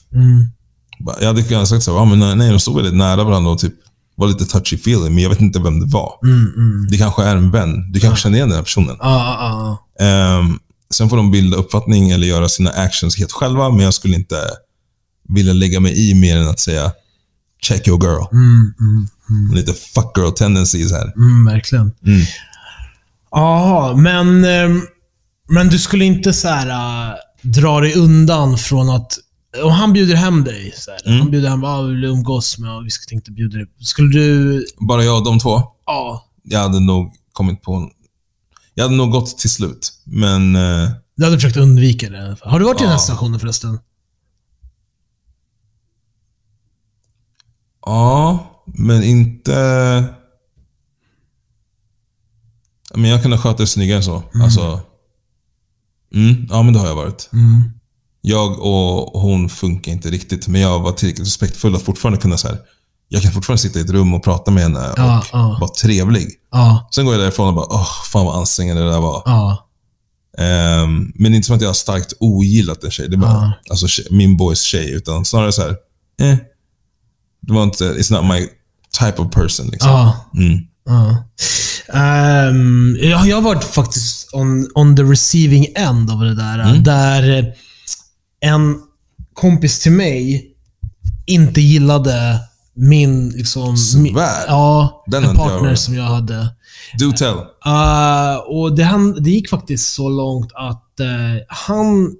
Mm. 1.00 1.14
Jag 1.20 1.26
hade 1.26 1.42
kunnat 1.42 1.68
sagt 1.68 1.82
så 1.82 1.90
ja, 1.90 2.04
men 2.04 2.38
nej, 2.38 2.50
de 2.50 2.60
stod 2.60 2.76
väldigt 2.76 2.94
nära 2.94 3.24
varandra 3.24 3.50
och 3.50 3.58
typ 3.58 3.74
var 4.14 4.28
lite 4.28 4.44
touchy 4.44 4.76
feeling 4.76 5.14
men 5.14 5.22
jag 5.22 5.30
vet 5.30 5.40
inte 5.40 5.58
vem 5.60 5.80
det 5.80 5.86
var. 5.86 6.12
Mm, 6.22 6.52
mm. 6.56 6.86
Det 6.90 6.98
kanske 6.98 7.22
är 7.22 7.36
en 7.36 7.50
vän. 7.50 7.92
Du 7.92 8.00
kanske 8.00 8.22
känner 8.22 8.36
igen 8.36 8.48
den 8.48 8.56
här 8.56 8.62
personen. 8.62 8.96
Ja, 9.00 9.36
ja, 9.40 9.78
ja. 9.98 10.04
Ehm, 10.06 10.58
sen 10.90 11.08
får 11.08 11.16
de 11.16 11.30
bilda 11.30 11.56
uppfattning 11.56 12.10
eller 12.10 12.26
göra 12.26 12.48
sina 12.48 12.70
actions 12.70 13.18
helt 13.18 13.32
själva, 13.32 13.70
men 13.70 13.80
jag 13.80 13.94
skulle 13.94 14.14
inte 14.14 14.36
vilja 15.28 15.52
lägga 15.52 15.80
mig 15.80 16.10
i 16.10 16.14
mer 16.14 16.36
än 16.36 16.48
att 16.48 16.60
säga 16.60 16.92
check 17.62 17.88
your 17.88 18.02
girl. 18.04 18.24
Mm, 18.32 18.74
mm, 19.30 19.54
Lite 19.54 19.72
fuck 19.72 20.12
girl 20.18 20.30
tendencies 20.30 20.92
här. 20.92 21.12
mm, 21.16 21.44
verkligen. 21.44 21.92
Mm. 22.06 22.22
Jaha, 23.30 23.96
men, 23.96 24.44
ehm, 24.44 24.82
men 25.48 25.68
du 25.68 25.78
skulle 25.78 26.04
inte 26.04 26.32
så 26.32 26.48
här, 26.48 26.68
äh, 27.10 27.14
dra 27.42 27.80
dig 27.80 27.94
undan 27.94 28.58
från 28.58 28.90
att... 28.90 29.18
Om 29.64 29.72
han 29.72 29.92
bjuder 29.92 30.14
hem 30.16 30.44
dig, 30.44 30.72
så 30.76 30.90
här, 30.90 31.00
Mm. 31.06 31.18
han 31.20 31.30
bjuder 31.30 31.48
hem, 31.48 31.64
ah, 31.64 31.82
vill 31.82 32.00
du 32.00 32.08
umgås 32.08 32.58
med 32.58 32.76
och 32.76 32.86
vi 32.86 32.90
tänkte 33.08 33.30
bjuda 33.32 33.56
dig. 33.58 33.66
Skulle 33.80 34.08
du... 34.18 34.64
Bara 34.88 35.04
jag 35.04 35.18
och 35.18 35.24
de 35.24 35.38
två, 35.38 35.62
Ja. 35.86 36.24
jag 36.42 36.60
hade 36.60 36.80
nog 36.80 37.12
kommit 37.32 37.62
på. 37.62 37.90
Jag 38.74 38.84
hade 38.84 38.96
nog 38.96 39.10
gått 39.10 39.38
till 39.38 39.50
slut, 39.50 39.92
men... 40.04 40.56
eh, 40.56 40.90
Du 41.16 41.24
hade 41.24 41.36
försökt 41.36 41.56
undvika 41.56 42.10
det. 42.10 42.36
Har 42.40 42.58
du 42.58 42.64
varit 42.64 42.80
i 42.80 42.82
den 42.82 42.88
här 42.88 42.94
Ja. 42.94 42.98
situationen 43.00 43.40
förresten? 43.40 43.78
ja, 47.86 48.46
men 48.66 49.02
inte... 49.02 49.54
Men 52.94 53.10
jag 53.10 53.22
kunde 53.22 53.38
sköta 53.38 53.56
det 53.58 53.66
snyggare 53.66 54.02
så. 54.02 54.22
Alltså... 54.42 54.80
Mm, 56.14 56.46
ja, 56.50 56.62
men 56.62 56.72
det 56.72 56.78
har 56.80 56.86
jag 56.86 56.94
varit. 56.96 57.30
Mm. 57.32 57.62
Jag 58.28 58.58
och 58.58 59.20
hon 59.20 59.48
funkar 59.48 59.92
inte 59.92 60.10
riktigt, 60.10 60.48
men 60.48 60.60
jag 60.60 60.80
var 60.80 60.92
tillräckligt 60.92 61.26
respektfull 61.26 61.74
att 61.76 61.82
fortfarande 61.82 62.18
kunna 62.20 62.38
så 62.38 62.48
här, 62.48 62.58
Jag 63.08 63.22
kan 63.22 63.32
fortfarande 63.32 63.62
sitta 63.62 63.78
i 63.78 63.82
ett 63.82 63.90
rum 63.90 64.14
och 64.14 64.24
prata 64.24 64.50
med 64.50 64.62
henne 64.62 64.78
och 64.90 64.94
Ja, 64.98 65.22
ja. 65.32 65.56
vara 65.60 65.70
trevlig. 65.70 66.28
Ja, 66.52 66.88
Sen 66.94 67.04
går 67.04 67.14
jag 67.14 67.22
därifrån 67.22 67.48
och 67.48 67.54
bara, 67.54 67.66
åh, 67.70 67.88
fan 68.12 68.26
vad 68.26 68.36
ansträngande 68.38 68.82
det 68.82 68.90
där 68.90 69.00
var. 69.00 69.22
Ehm, 70.38 71.12
men 71.14 71.34
inte 71.34 71.46
som 71.46 71.56
att 71.56 71.62
jag 71.62 71.68
har 71.68 71.74
starkt 71.74 72.12
ogillat 72.20 72.84
en 72.84 72.90
tjej. 72.90 73.08
Det 73.08 73.16
bara 73.16 73.30
Ja. 73.30 73.52
alltså, 73.70 74.02
min 74.10 74.36
boys 74.36 74.62
tjej. 74.62 74.92
Utan 74.92 75.24
snarare 75.24 75.52
så 75.52 75.62
här, 75.62 75.70
eh. 76.22 76.36
Det 77.42 77.52
var 77.52 77.62
inte, 77.62 77.84
it's 77.84 78.12
not 78.12 78.24
my 78.24 78.46
type 79.00 79.22
of 79.22 79.32
person. 79.32 79.66
Liksom. 79.66 79.90
ja. 79.90 80.16
Mm. 80.36 80.58
Ja. 80.86 81.24
Ehm, 81.98 82.96
jag, 83.00 83.26
jag 83.28 83.36
har 83.36 83.42
varit 83.42 83.64
faktiskt 83.64 84.34
on, 84.34 84.70
on 84.74 84.96
the 84.96 85.02
receiving 85.02 85.66
end 85.74 86.10
av 86.10 86.20
det 86.20 86.34
där. 86.34 86.58
Mm. 86.58 86.82
Där 86.82 87.52
en 88.40 88.80
kompis 89.34 89.80
till 89.80 89.92
mig 89.92 90.52
inte 91.26 91.60
gillade 91.60 92.40
min... 92.74 93.28
Liksom, 93.28 93.76
min 93.96 94.16
ja, 94.16 95.04
Den 95.06 95.22
en 95.22 95.28
jag 95.28 95.36
partner 95.36 95.68
varit. 95.68 95.78
som 95.78 95.94
jag 95.94 96.04
hade. 96.04 96.54
Do 96.98 97.12
tell. 97.12 97.36
Uh, 97.66 98.36
och 98.48 98.76
det, 98.76 98.84
han, 98.84 99.22
det 99.22 99.30
gick 99.30 99.50
faktiskt 99.50 99.94
så 99.94 100.08
långt 100.08 100.52
att 100.54 101.00
eh, 101.00 101.06
han 101.48 102.14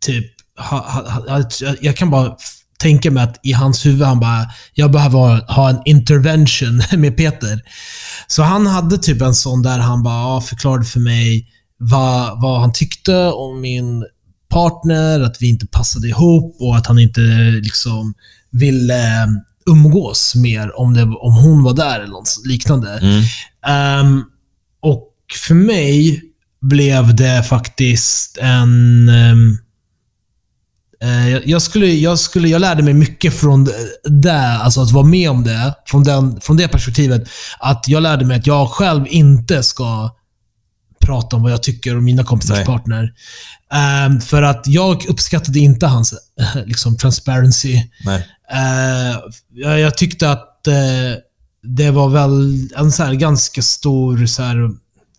typ... 0.00 0.26
Ha, 0.58 0.78
ha, 0.78 1.42
jag, 1.60 1.76
jag 1.80 1.96
kan 1.96 2.10
bara 2.10 2.36
tänka 2.78 3.10
mig 3.10 3.22
att 3.22 3.40
i 3.42 3.52
hans 3.52 3.86
huvud, 3.86 4.02
han 4.02 4.20
bara, 4.20 4.46
jag 4.74 4.90
behöver 4.90 5.18
ha, 5.18 5.54
ha 5.54 5.70
en 5.70 5.82
intervention 5.84 6.82
med 7.00 7.16
Peter. 7.16 7.60
Så 8.26 8.42
han 8.42 8.66
hade 8.66 8.98
typ 8.98 9.22
en 9.22 9.34
sån 9.34 9.62
där 9.62 9.78
han 9.78 10.02
bara 10.02 10.40
förklarade 10.40 10.84
för 10.84 11.00
mig 11.00 11.48
vad, 11.78 12.42
vad 12.42 12.60
han 12.60 12.72
tyckte 12.72 13.16
om 13.16 13.60
min 13.60 14.04
partner, 14.56 15.20
att 15.20 15.36
vi 15.42 15.48
inte 15.48 15.66
passade 15.66 16.08
ihop 16.08 16.56
och 16.60 16.76
att 16.76 16.86
han 16.86 16.98
inte 16.98 17.20
liksom 17.62 18.14
ville 18.50 19.22
eh, 19.22 19.26
umgås 19.70 20.34
mer 20.34 20.80
om, 20.80 20.94
det, 20.94 21.02
om 21.02 21.34
hon 21.36 21.62
var 21.62 21.74
där 21.74 21.96
eller 22.00 22.12
något 22.12 22.36
liknande. 22.44 22.98
Mm. 22.98 23.22
Ehm, 23.66 24.22
och 24.82 25.08
för 25.48 25.54
mig 25.54 26.22
blev 26.60 27.16
det 27.16 27.42
faktiskt 27.48 28.38
en... 28.38 29.08
ehm, 29.08 29.58
eh, 31.02 31.28
jag- 31.28 31.62
skulle, 31.62 31.86
jag, 31.86 32.18
skulle, 32.18 32.48
jag 32.48 32.60
lärde 32.60 32.82
mig 32.82 32.94
mycket 32.94 33.34
från 33.34 33.64
det- 33.64 34.10
det, 34.22 34.40
alltså 34.40 34.80
att 34.80 34.90
vara 34.92 35.04
med 35.06 35.30
om 35.30 35.44
det, 35.44 35.74
från, 35.86 36.04
den, 36.04 36.40
från 36.40 36.56
det 36.56 36.68
perspektivet. 36.68 37.28
Att 37.58 37.84
jag 37.88 38.02
lärde 38.02 38.24
mig 38.24 38.36
att 38.38 38.46
jag 38.46 38.68
själv 38.70 39.04
inte 39.08 39.62
ska 39.62 40.15
prata 41.06 41.36
om 41.36 41.42
vad 41.42 41.52
jag 41.52 41.62
tycker 41.62 41.96
om 41.96 42.04
mina 42.04 42.24
kompisars 42.24 42.56
Nej. 42.56 42.66
partner. 42.66 43.12
Ehm, 43.72 44.20
för 44.20 44.42
att 44.42 44.62
jag 44.66 45.06
uppskattade 45.08 45.58
inte 45.58 45.86
hans 45.86 46.14
liksom, 46.66 46.96
transparency. 46.96 47.82
Nej. 48.04 48.26
Eh, 48.52 49.18
jag, 49.52 49.80
jag 49.80 49.96
tyckte 49.96 50.30
att 50.30 50.66
eh, 50.66 50.74
det 51.62 51.90
var 51.90 52.08
väl 52.08 52.68
en 52.76 52.92
så 52.92 53.02
här 53.02 53.14
ganska 53.14 53.62
stor 53.62 54.26
så 54.26 54.42
här, 54.42 54.56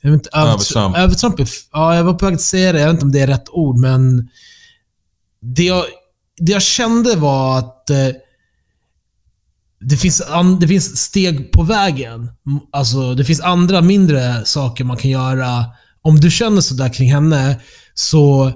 jag 0.02 0.12
vet 0.12 0.14
inte, 0.14 0.30
Övertramp. 0.34 0.98
övertramp. 0.98 1.36
Ja, 1.72 1.96
jag 1.96 2.04
var 2.04 2.14
på 2.14 2.26
väg 2.26 2.36
att 2.36 2.42
säga 2.42 2.74
det. 2.74 2.80
Jag 2.80 2.88
vet 2.88 2.94
inte 2.94 3.06
om 3.06 3.12
det 3.12 3.20
är 3.20 3.28
rätt 3.28 3.50
ord, 3.50 3.78
men 3.78 4.30
det 5.42 5.64
jag, 5.64 5.84
det 6.38 6.52
jag 6.52 6.62
kände 6.62 7.16
var 7.16 7.60
att 7.60 7.90
eh, 7.90 7.98
det 9.90 9.98
finns, 9.98 10.22
an, 10.22 10.60
det 10.60 10.68
finns 10.68 10.98
steg 10.98 11.52
på 11.52 11.64
vägen. 11.64 12.30
Alltså, 12.72 13.14
det 13.14 13.26
finns 13.26 13.42
andra 13.42 13.82
mindre 13.82 14.46
saker 14.46 14.84
man 14.84 14.98
kan 14.98 15.12
göra. 15.12 15.66
Om 16.02 16.20
du 16.20 16.32
känner 16.32 16.62
sådär 16.62 16.94
kring 16.94 17.14
henne, 17.14 17.60
så 17.94 18.52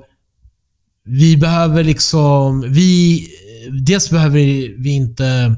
vi 1.05 1.37
behöver 1.37 1.83
liksom... 1.83 2.65
Vi, 2.67 3.27
dels 3.85 4.09
behöver 4.09 4.39
vi 4.83 4.89
inte... 4.89 5.55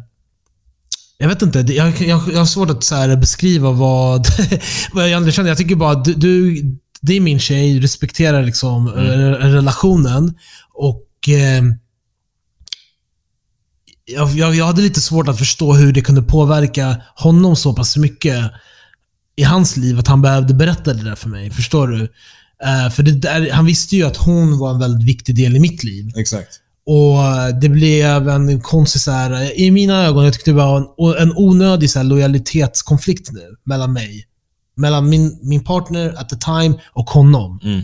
Jag 1.17 1.27
vet 1.27 1.41
inte. 1.41 1.59
Jag, 1.59 2.01
jag, 2.01 2.21
jag 2.33 2.39
har 2.39 2.45
svårt 2.45 2.69
att 2.69 2.83
så 2.83 2.95
här 2.95 3.15
beskriva 3.15 3.71
vad, 3.71 4.27
vad 4.93 5.09
jag 5.09 5.33
känner. 5.33 5.49
Jag 5.49 5.57
tycker 5.57 5.75
bara 5.75 5.91
att 5.91 6.05
du, 6.05 6.13
du, 6.13 6.61
det 7.01 7.13
är 7.13 7.21
min 7.21 7.39
tjej. 7.39 7.79
Respekterar 7.79 8.43
liksom 8.43 8.87
eh, 8.87 9.47
relationen. 9.47 10.33
Och 10.73 11.29
eh, 11.29 11.63
jag, 14.05 14.29
jag, 14.29 14.55
jag 14.55 14.65
hade 14.65 14.81
lite 14.81 15.01
svårt 15.01 15.27
att 15.27 15.37
förstå 15.37 15.73
hur 15.73 15.93
det 15.93 16.01
kunde 16.01 16.21
påverka 16.21 17.01
honom 17.15 17.55
så 17.55 17.73
pass 17.73 17.97
mycket 17.97 18.51
i 19.35 19.43
hans 19.43 19.77
liv 19.77 19.99
att 19.99 20.07
han 20.07 20.21
behövde 20.21 20.53
berätta 20.53 20.93
det 20.93 21.03
där 21.03 21.15
för 21.15 21.29
mig. 21.29 21.51
Förstår 21.51 21.87
du? 21.87 22.01
Eh, 22.63 22.89
för 22.89 23.03
där, 23.03 23.51
han 23.51 23.65
visste 23.65 23.95
ju 23.95 24.03
att 24.03 24.17
hon 24.17 24.59
var 24.59 24.73
en 24.73 24.79
väldigt 24.79 25.07
viktig 25.07 25.35
del 25.35 25.55
i 25.55 25.59
mitt 25.59 25.83
liv. 25.83 26.11
Exakt. 26.15 26.59
Och 26.85 27.17
det 27.61 27.69
blev 27.69 28.29
en 28.29 28.61
konstig, 28.61 29.01
så 29.01 29.11
här, 29.11 29.59
i 29.59 29.71
mina 29.71 30.05
ögon, 30.05 30.23
jag 30.23 30.33
tyckte 30.33 30.51
det 30.51 30.55
var 30.55 30.77
en, 30.77 31.21
en 31.21 31.33
onödig 31.37 31.89
så 31.89 31.99
här, 31.99 32.03
lojalitetskonflikt 32.03 33.31
nu 33.31 33.55
mellan 33.63 33.93
mig. 33.93 34.27
Mellan 34.77 35.09
min, 35.09 35.39
min 35.41 35.63
partner 35.63 36.15
at 36.17 36.29
the 36.29 36.35
time 36.35 36.79
och 36.93 37.09
honom. 37.09 37.59
Mm. 37.63 37.81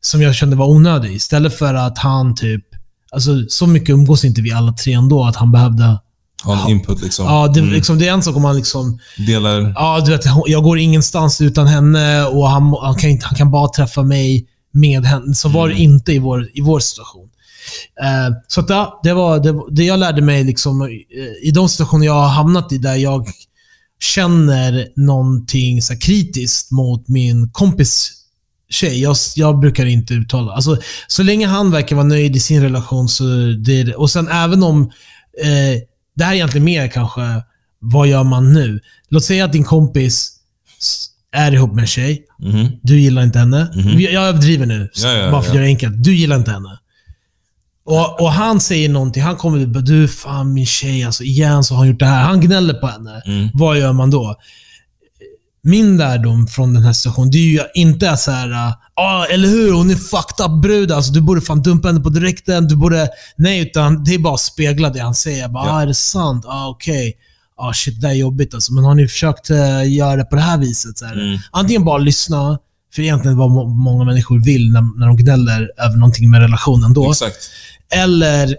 Som 0.00 0.22
jag 0.22 0.34
kände 0.34 0.56
var 0.56 0.66
onödig. 0.66 1.12
Istället 1.14 1.58
för 1.58 1.74
att 1.74 1.98
han 1.98 2.34
typ, 2.34 2.64
alltså 3.14 3.30
så 3.48 3.66
mycket 3.66 3.90
umgås 3.90 4.24
inte 4.24 4.40
vi 4.42 4.52
alla 4.52 4.72
tre 4.72 4.92
ändå 4.92 5.24
att 5.24 5.36
han 5.36 5.52
behövde 5.52 5.98
Ha 6.44 6.64
en 6.64 6.70
input 6.70 7.02
liksom. 7.02 7.26
Ja, 7.26 7.48
det, 7.48 7.60
liksom, 7.60 7.98
det 7.98 8.08
är 8.08 8.12
en 8.12 8.22
sak 8.22 8.36
om 8.36 8.42
man 8.42 8.56
liksom... 8.56 8.98
Delar... 9.26 9.72
Ja, 9.76 10.00
du 10.04 10.10
vet, 10.10 10.24
jag 10.46 10.62
går 10.62 10.78
ingenstans 10.78 11.40
utan 11.40 11.66
henne 11.66 12.24
och 12.24 12.48
han, 12.48 12.74
han, 12.82 12.94
kan, 12.94 13.10
inte- 13.10 13.26
han 13.26 13.36
kan 13.36 13.50
bara 13.50 13.68
träffa 13.68 14.02
mig 14.02 14.46
med 14.72 15.04
henne. 15.04 15.34
Så 15.34 15.48
var 15.48 15.68
det 15.68 15.74
inte 15.74 16.12
i 16.12 16.18
vår, 16.18 16.48
i 16.54 16.60
vår 16.60 16.80
situation. 16.80 17.28
Eh, 18.02 18.34
så 18.48 18.60
att, 18.60 18.70
ja, 18.70 19.00
det 19.02 19.12
var 19.12 19.38
det, 19.38 19.54
det 19.70 19.84
jag 19.84 19.98
lärde 19.98 20.22
mig 20.22 20.44
liksom, 20.44 20.82
eh, 20.82 20.88
i 21.48 21.50
de 21.54 21.68
situationer 21.68 22.06
jag 22.06 22.12
har 22.14 22.28
hamnat 22.28 22.72
i 22.72 22.78
där 22.78 22.94
jag 22.94 23.26
känner 24.00 24.88
någonting 24.96 25.82
så 25.82 25.98
kritiskt 25.98 26.70
mot 26.70 27.08
min 27.08 27.50
kompis 27.52 28.12
tjej. 28.74 29.02
Jag, 29.02 29.16
jag 29.36 29.58
brukar 29.58 29.86
inte 29.86 30.14
uttala. 30.14 30.52
Alltså, 30.52 30.76
så 31.06 31.22
länge 31.22 31.46
han 31.46 31.70
verkar 31.70 31.96
vara 31.96 32.06
nöjd 32.06 32.36
i 32.36 32.40
sin 32.40 32.62
relation 32.62 33.08
så 33.08 33.24
det 33.64 33.80
är 33.80 33.84
det. 33.84 33.94
Och 33.94 34.10
sen 34.10 34.28
även 34.28 34.62
om 34.62 34.82
eh, 35.42 35.80
det 36.16 36.24
här 36.24 36.30
är 36.32 36.34
egentligen 36.36 36.64
mer 36.64 36.88
kanske, 36.88 37.20
vad 37.78 38.08
gör 38.08 38.24
man 38.24 38.52
nu? 38.52 38.80
Låt 39.08 39.24
säga 39.24 39.44
att 39.44 39.52
din 39.52 39.64
kompis 39.64 40.30
är 41.32 41.52
ihop 41.52 41.72
med 41.74 41.82
en 41.82 41.86
tjej. 41.88 42.22
Mhm. 42.38 42.68
Du 42.82 43.00
gillar 43.00 43.22
inte 43.22 43.38
henne. 43.38 43.68
Jag 43.98 44.24
överdriver 44.24 44.66
nu, 44.66 44.90
Ja, 44.94 45.12
ja, 45.12 45.30
bara 45.30 45.42
för 45.42 45.48
att 45.48 45.54
ja. 45.54 45.54
göra 45.54 45.64
det 45.64 45.68
enkelt. 45.70 46.04
Du 46.04 46.14
gillar 46.14 46.36
inte 46.36 46.50
henne. 46.50 46.78
Och, 47.86 48.20
och 48.20 48.32
han 48.32 48.60
säger 48.60 48.88
någonting. 48.88 49.22
Han 49.22 49.36
kommer 49.36 49.80
du 49.82 50.08
fan 50.08 50.52
min 50.52 50.66
tjej, 50.66 51.04
alltså 51.04 51.24
igen 51.24 51.64
så 51.64 51.74
har 51.74 51.78
han 51.78 51.88
gjort 51.88 51.98
det 51.98 52.06
här. 52.06 52.22
Han 52.22 52.40
gnäller 52.40 52.74
på 52.74 52.86
henne. 52.86 53.22
Mm. 53.26 53.48
Vad 53.54 53.78
gör 53.78 53.92
man 53.92 54.10
då? 54.10 54.36
Min 55.66 55.96
lärdom 55.96 56.46
från 56.46 56.74
den 56.74 56.82
här 56.82 56.92
situationen, 56.92 57.30
det 57.30 57.38
är 57.38 57.52
ju 57.52 57.60
inte 57.74 58.16
så 58.16 58.30
här, 58.30 58.72
ah, 58.94 59.24
eller 59.24 59.48
hur, 59.48 59.72
hon 59.72 59.90
är 59.90 59.94
fucked 59.94 60.46
up 60.46 60.62
brud. 60.62 60.92
Alltså, 60.92 61.12
du 61.12 61.20
borde 61.20 61.40
fan 61.40 61.62
dumpa 61.62 61.88
henne 61.88 62.00
på 62.00 62.08
direkten. 62.08 62.68
Du 62.68 62.76
borde... 62.76 63.08
Nej, 63.36 63.60
utan 63.60 64.04
det 64.04 64.14
är 64.14 64.18
bara 64.18 64.34
att 64.34 64.40
spegla 64.40 64.90
det 64.90 65.00
han 65.00 65.14
säger. 65.14 65.40
Jag 65.42 65.52
Bara, 65.52 65.66
Ja. 65.66 65.72
ah, 65.72 65.82
är 65.82 65.86
det 65.86 65.94
sant? 65.94 66.44
Ah, 66.48 66.68
okej. 66.68 67.12
Ah, 67.58 67.72
shit, 67.72 68.00
det 68.00 68.08
är 68.08 68.12
jobbigt 68.12 68.54
alltså. 68.54 68.72
Men 68.72 68.84
har 68.84 68.94
ni 68.94 69.08
försökt 69.08 69.50
eh, 69.50 69.92
göra 69.92 70.16
det 70.16 70.24
på 70.24 70.36
det 70.36 70.42
här 70.42 70.58
viset? 70.58 70.98
Så 70.98 71.04
här? 71.04 71.12
Mm. 71.14 71.38
Antingen 71.50 71.84
bara 71.84 71.98
lyssna, 71.98 72.58
för 72.94 73.02
egentligen 73.02 73.36
vad 73.36 73.50
må- 73.50 73.68
många 73.68 74.04
människor 74.04 74.44
vill 74.44 74.72
när, 74.72 74.98
när 74.98 75.06
de 75.06 75.16
gnäller 75.16 75.70
över 75.78 75.96
någonting 75.96 76.30
med 76.30 76.40
relationen 76.40 76.92
då. 76.92 77.10
Exakt. 77.10 77.36
Eller 77.94 78.56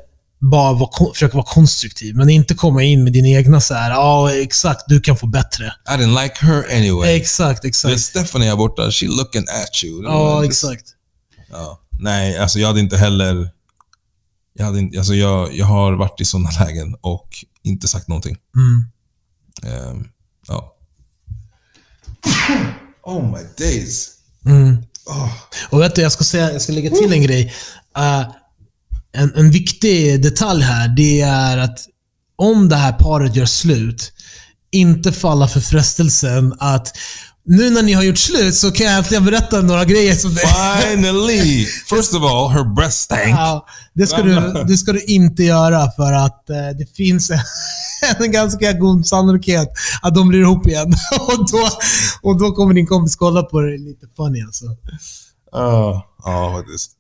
bara 0.52 0.88
kon- 0.92 1.14
försöka 1.14 1.38
vara 1.38 1.46
konstruktiv, 1.46 2.16
men 2.16 2.30
inte 2.30 2.54
komma 2.54 2.84
in 2.84 3.04
med 3.04 3.14
dina 3.14 3.28
egna 3.28 3.62
så 3.62 3.74
här, 3.74 3.92
ja 3.92 4.34
exakt, 4.34 4.84
du 4.88 5.02
kan 5.02 5.18
få 5.18 5.28
bättre. 5.28 5.66
I 5.66 5.92
didn't 5.92 6.24
like 6.24 6.46
her 6.46 6.66
anyway. 6.78 7.16
Exakt, 7.16 7.66
exakt. 7.66 8.00
Stephanie 8.02 8.50
här 8.50 8.56
borta, 8.56 8.92
she 8.92 9.06
looking 9.06 9.42
at 9.42 9.84
you. 9.84 10.04
Ja, 10.04 10.46
exakt. 10.46 10.84
Ja. 11.52 11.80
Nej, 12.00 12.38
alltså 12.38 12.60
jag 12.60 12.68
hade 12.68 12.80
inte 12.80 12.98
heller... 12.98 13.50
Jag, 14.58 14.66
hade 14.66 14.80
inte, 14.80 14.98
alltså 14.98 15.14
jag, 15.14 15.56
jag 15.56 15.66
har 15.66 15.94
varit 15.94 16.22
i 16.22 16.26
sådana 16.26 16.50
lägen 16.60 16.96
och 17.02 17.30
inte 17.64 17.88
sagt 17.88 18.08
någonting. 18.08 18.38
Mm. 18.56 18.86
Ehm, 19.74 20.08
ja. 20.48 20.76
Oh 23.04 23.32
my 23.32 23.44
days. 23.58 24.10
Mm. 24.46 24.78
Oh. 25.06 25.32
Och 25.70 25.82
vet 25.82 25.96
du, 25.96 26.02
jag 26.02 26.12
ska, 26.12 26.24
säga, 26.24 26.52
jag 26.52 26.62
ska 26.62 26.74
lägga 26.74 26.90
till 26.90 27.14
en 27.14 27.22
grej. 27.22 27.54
Eh, 27.98 28.22
en, 29.16 29.36
en 29.36 29.52
viktig 29.52 30.24
detalj 30.24 30.64
här, 30.64 30.88
det 30.88 31.22
är 31.22 31.58
att 31.58 31.80
om 32.36 32.70
det 32.70 32.76
här 32.76 32.94
paret 32.94 33.36
gör 33.36 33.46
slut, 33.46 34.14
inte 34.72 35.12
falla 35.12 35.48
för 35.48 35.60
frestelsen 35.60 36.54
att 36.60 36.98
nu 37.48 37.70
när 37.70 37.84
ni 37.84 37.94
har 37.94 38.04
gjort 38.04 38.18
slut 38.18 38.56
så 38.56 38.72
kan 38.72 38.86
jag 38.86 38.98
äntligen 38.98 39.26
berätta 39.26 39.62
några 39.62 39.86
grejer 39.86 40.16
som 40.16 40.34
det 40.34 40.42
Finally! 40.82 41.66
First 41.66 42.14
of 42.14 42.24
all, 42.24 42.50
her 42.50 42.76
breath 42.76 42.96
stank. 42.96 43.30
Ja, 43.30 43.68
det, 43.94 44.08
ska 44.08 44.22
du, 44.22 44.64
det 44.68 44.78
ska 44.78 44.94
du 44.94 45.04
inte 45.04 45.44
göra 45.44 45.92
för 45.92 46.14
att 46.14 46.50
eh, 46.50 46.78
det 46.78 46.96
finns 46.96 47.32
en, 47.32 47.40
en 48.20 48.32
ganska 48.32 48.74
god 48.74 49.08
sannolikhet 49.08 49.70
att 50.02 50.16
de 50.16 50.28
blir 50.28 50.40
ihop 50.40 50.68
igen. 50.68 50.88
och, 51.20 51.52
då, 51.52 51.70
och 52.22 52.40
då 52.40 52.52
kommer 52.52 52.74
din 52.74 52.88
kompis 52.88 53.16
kolla 53.16 53.44
på 53.44 53.62
det 53.62 53.78
lite 53.78 54.08
funny 54.16 54.42
alltså. 54.42 54.66
Ja, 55.52 56.08
ja, 56.24 56.54
faktiskt. 56.58 56.92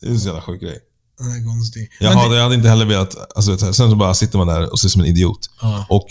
Det 0.00 0.06
är 0.06 0.10
en 0.10 0.20
så 0.20 0.26
jävla 0.26 0.42
sjuk 0.42 0.60
grej. 0.60 0.78
Det 1.20 1.36
är 1.36 1.46
konstigt. 1.46 1.90
Jag, 2.00 2.10
hade, 2.10 2.36
jag 2.36 2.42
hade 2.42 2.54
inte 2.54 2.68
heller 2.68 2.84
velat... 2.84 3.36
Alltså, 3.36 3.58
sen 3.58 3.74
så 3.74 3.96
bara 3.96 4.14
sitter 4.14 4.38
man 4.38 4.46
där 4.46 4.72
och 4.72 4.80
ser 4.80 4.88
som 4.88 5.00
en 5.00 5.06
idiot. 5.06 5.50
Ja. 5.60 5.86
Och 5.88 6.06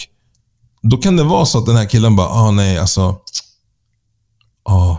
då 0.81 0.97
kan 0.97 1.17
det 1.17 1.23
vara 1.23 1.45
så 1.45 1.57
att 1.57 1.65
den 1.65 1.75
här 1.75 1.85
killen 1.85 2.15
bara, 2.15 2.27
ah 2.27 2.51
nej 2.51 2.77
alltså. 2.77 3.17
Ah, 4.65 4.95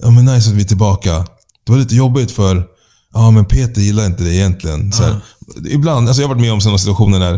ja 0.00 0.10
men 0.10 0.24
nice 0.24 0.50
att 0.50 0.56
vi 0.56 0.62
är 0.62 0.68
tillbaka. 0.68 1.26
Det 1.64 1.72
var 1.72 1.78
lite 1.78 1.94
jobbigt 1.94 2.30
för, 2.30 2.56
ja 3.12 3.20
ah, 3.20 3.30
men 3.30 3.44
Peter 3.44 3.80
gillar 3.80 4.06
inte 4.06 4.22
det 4.22 4.34
egentligen. 4.34 4.92
Så 4.92 5.02
här, 5.02 5.20
Ibland, 5.68 6.08
alltså 6.08 6.22
jag 6.22 6.28
har 6.28 6.34
varit 6.34 6.42
med 6.42 6.52
om 6.52 6.60
sådana 6.60 6.78
situationer 6.78 7.20
där 7.20 7.34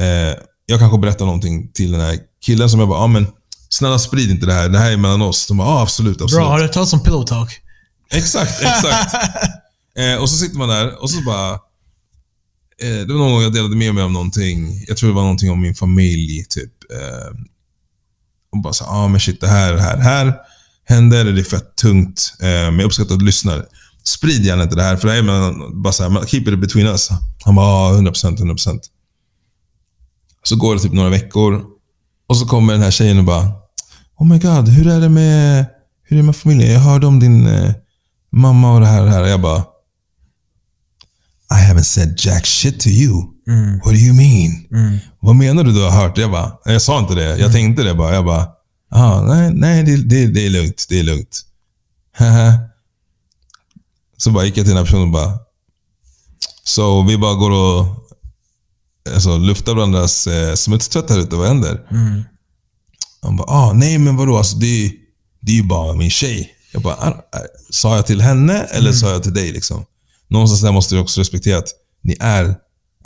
eh, 0.00 0.36
jag 0.66 0.78
kanske 0.78 0.98
berättar 0.98 1.24
någonting 1.24 1.72
till 1.72 1.92
den 1.92 2.00
här 2.00 2.18
killen 2.44 2.70
som 2.70 2.80
jag 2.80 2.88
bara, 2.88 2.98
ah 2.98 3.06
men 3.06 3.26
snälla 3.68 3.98
sprid 3.98 4.30
inte 4.30 4.46
det 4.46 4.52
här. 4.52 4.68
Det 4.68 4.78
här 4.78 4.92
är 4.92 4.96
mellan 4.96 5.22
oss. 5.22 5.46
De 5.46 5.56
bara, 5.56 5.68
ah 5.68 5.82
absolut, 5.82 6.22
absolut. 6.22 6.44
Bra, 6.44 6.48
har 6.48 6.58
du 6.58 6.68
talat 6.68 6.92
om 6.92 7.02
pillow 7.02 7.24
talk? 7.24 7.60
Exakt, 8.10 8.62
exakt. 8.62 9.14
eh, 9.98 10.20
och 10.22 10.30
så 10.30 10.36
sitter 10.36 10.58
man 10.58 10.68
där 10.68 11.02
och 11.02 11.10
så 11.10 11.20
bara... 11.22 11.52
Eh, 12.82 13.06
det 13.06 13.12
var 13.12 13.18
någon 13.18 13.32
gång 13.32 13.42
jag 13.42 13.52
delade 13.52 13.76
med 13.76 13.94
mig 13.94 14.04
av 14.04 14.12
någonting. 14.12 14.84
Jag 14.88 14.96
tror 14.96 15.08
det 15.10 15.14
var 15.16 15.22
någonting 15.22 15.50
om 15.50 15.60
min 15.60 15.74
familj, 15.74 16.44
typ. 16.48 16.72
Eh, 16.92 17.28
och 18.52 18.62
bara 18.62 18.72
så 18.72 18.84
ah 18.84 19.08
men 19.08 19.20
shit, 19.20 19.40
det 19.40 19.48
här, 19.48 19.72
det 19.72 19.80
här, 19.80 19.96
det 19.96 20.02
här 20.02 20.34
händer. 20.84 21.24
Det 21.24 21.40
är 21.40 21.44
fett 21.44 21.76
tungt. 21.76 22.34
Eh, 22.40 22.46
men 22.48 22.78
jag 22.78 22.84
uppskattar 22.86 23.12
att 23.14 23.18
du 23.18 23.26
lyssnar. 23.26 23.66
Sprid 24.04 24.44
gärna 24.44 24.62
inte 24.62 24.76
det 24.76 24.82
här, 24.82 24.96
för 24.96 25.08
det 25.08 25.12
här 25.14 25.18
är 25.18 25.24
mellan- 25.24 25.82
bara 25.82 25.92
så 25.92 26.08
här, 26.08 26.26
keep 26.26 26.40
it 26.40 26.58
between 26.60 26.86
us. 26.86 27.08
Han 27.44 27.54
bara, 27.54 27.66
ah, 27.66 27.92
100%, 27.92 28.38
100%. 28.40 28.80
Så 30.42 30.56
går 30.56 30.74
det 30.74 30.80
typ 30.80 30.92
några 30.92 31.08
veckor. 31.10 31.64
Och 32.28 32.36
så 32.36 32.46
kommer 32.46 32.72
den 32.72 32.82
här 32.82 32.90
tjejen 32.90 33.18
och 33.18 33.24
bara, 33.24 33.52
Oh 34.18 34.26
my 34.26 34.38
god, 34.38 34.68
hur 34.68 34.88
är 34.88 35.00
det 35.00 35.08
med, 35.08 35.66
hur 36.02 36.16
är 36.16 36.20
det 36.22 36.26
med 36.26 36.36
familjen? 36.36 36.72
Jag 36.72 36.80
hörde 36.80 37.06
om 37.06 37.20
din 37.20 37.46
eh, 37.46 37.72
mamma 38.32 38.74
och 38.74 38.80
det 38.80 38.86
här 38.86 39.00
och 39.00 39.06
det 39.06 39.12
här. 39.12 39.22
Och 39.22 39.28
jag 39.28 39.40
bara, 39.40 39.64
i 41.50 41.54
haven't 41.72 41.84
said 41.84 42.14
jack 42.18 42.46
shit 42.46 42.80
to 42.80 42.88
you. 42.88 43.22
What 43.84 43.94
do 43.94 43.98
you 44.00 44.14
mean? 44.14 44.66
Vad 45.20 45.36
menar 45.36 45.64
du 45.64 45.72
du 45.72 45.82
har 45.82 45.90
hört? 45.90 46.18
Jag 46.18 46.30
bara, 46.30 46.52
jag 46.64 46.82
sa 46.82 46.98
inte 46.98 47.14
det. 47.14 47.36
Jag 47.38 47.52
tänkte 47.52 47.82
det 47.82 47.94
bara. 47.94 48.14
Jag 48.14 48.24
bara, 48.24 48.48
ah, 48.90 49.22
nej, 49.22 49.50
nej 49.54 49.82
det, 49.82 49.96
det, 49.96 50.26
det 50.26 50.46
är 50.46 50.50
lugnt. 50.50 50.86
Det 50.88 50.98
är 50.98 51.02
lugnt. 51.02 51.44
så 54.16 54.30
bara 54.30 54.44
gick 54.44 54.56
jag 54.56 54.64
till 54.66 54.74
den 54.74 54.76
här 54.76 54.84
personen 54.84 55.02
och 55.02 55.12
bara, 55.12 55.38
så 56.64 57.02
vi 57.02 57.18
bara 57.18 57.34
går 57.34 57.50
och 57.50 57.86
alltså, 59.14 59.36
luftar 59.38 59.74
varandras 59.74 60.26
eh, 60.26 60.54
smutstvätt 60.54 61.10
här 61.10 61.18
ute. 61.18 61.36
Vad 61.36 61.48
händer? 61.48 61.86
Han 63.22 63.36
bara, 63.36 63.50
ah, 63.50 63.72
nej 63.72 63.98
men 63.98 64.16
vadå, 64.16 64.36
alltså, 64.38 64.56
det, 64.56 64.92
det 65.40 65.52
är 65.52 65.56
ju 65.56 65.62
bara 65.62 65.94
min 65.94 66.10
tjej. 66.10 66.54
Jag 66.72 66.82
bara, 66.82 66.94
ah, 66.94 67.08
ah, 67.08 67.38
sa 67.70 67.96
jag 67.96 68.06
till 68.06 68.20
henne 68.20 68.58
eller 68.62 68.92
sa 68.92 69.10
jag 69.10 69.22
till 69.22 69.34
dig? 69.34 69.52
Liksom? 69.52 69.84
Någonstans 70.30 70.60
där 70.62 70.72
måste 70.72 70.94
du 70.94 71.00
också 71.00 71.20
respektera 71.20 71.58
att 71.58 71.68
ni 72.02 72.16
är, 72.20 72.54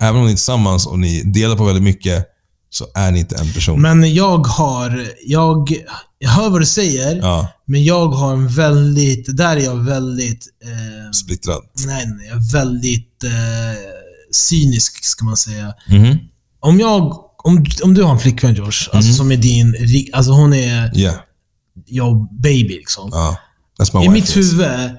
även 0.01 0.17
om 0.17 0.25
ni 0.27 0.33
är 0.33 0.37
tillsammans 0.37 0.87
och 0.87 0.99
ni 0.99 1.23
delar 1.23 1.57
på 1.57 1.65
väldigt 1.65 1.85
mycket, 1.85 2.27
så 2.71 2.87
är 2.95 3.11
ni 3.11 3.19
inte 3.19 3.37
en 3.37 3.53
person. 3.53 3.83
Men 3.83 4.15
jag 4.15 4.39
har... 4.39 5.09
Jag, 5.27 5.73
jag 6.19 6.31
hör 6.31 6.51
vad 6.51 6.61
du 6.61 6.67
säger, 6.67 7.17
ja, 7.17 7.49
men 7.67 7.85
jag 7.85 8.07
har 8.09 8.33
en 8.33 8.49
väldigt... 8.49 9.37
Där 9.37 9.57
är 9.57 9.61
jag 9.61 9.77
väldigt... 9.77 10.47
Eh, 10.65 11.11
splittrad. 11.13 11.63
nej, 11.87 12.07
nej. 12.07 12.27
Jag 12.27 12.37
är 12.37 12.53
väldigt 12.53 13.25
eh, 13.25 13.31
cynisk, 14.33 15.05
ska 15.05 15.25
man 15.25 15.37
säga. 15.37 15.75
Mhm. 15.89 16.19
Om 16.61 16.81
jag... 16.81 17.29
Om, 17.45 17.65
om 17.83 17.95
du 17.95 18.03
har 18.03 18.13
en 18.13 18.19
flickvän 18.19 18.55
Josh, 18.55 18.89
alltså 18.93 19.13
som 19.13 19.33
är 19.33 19.37
din... 19.37 19.77
Alltså 20.13 20.33
hon 20.33 20.53
är 20.55 20.99
Yeah. 20.99 21.17
your 21.89 22.43
baby 22.43 22.69
liksom. 22.69 23.11
Ja. 23.13 23.39
I 24.05 24.09
mitt 24.09 24.37
huvud 24.37 24.91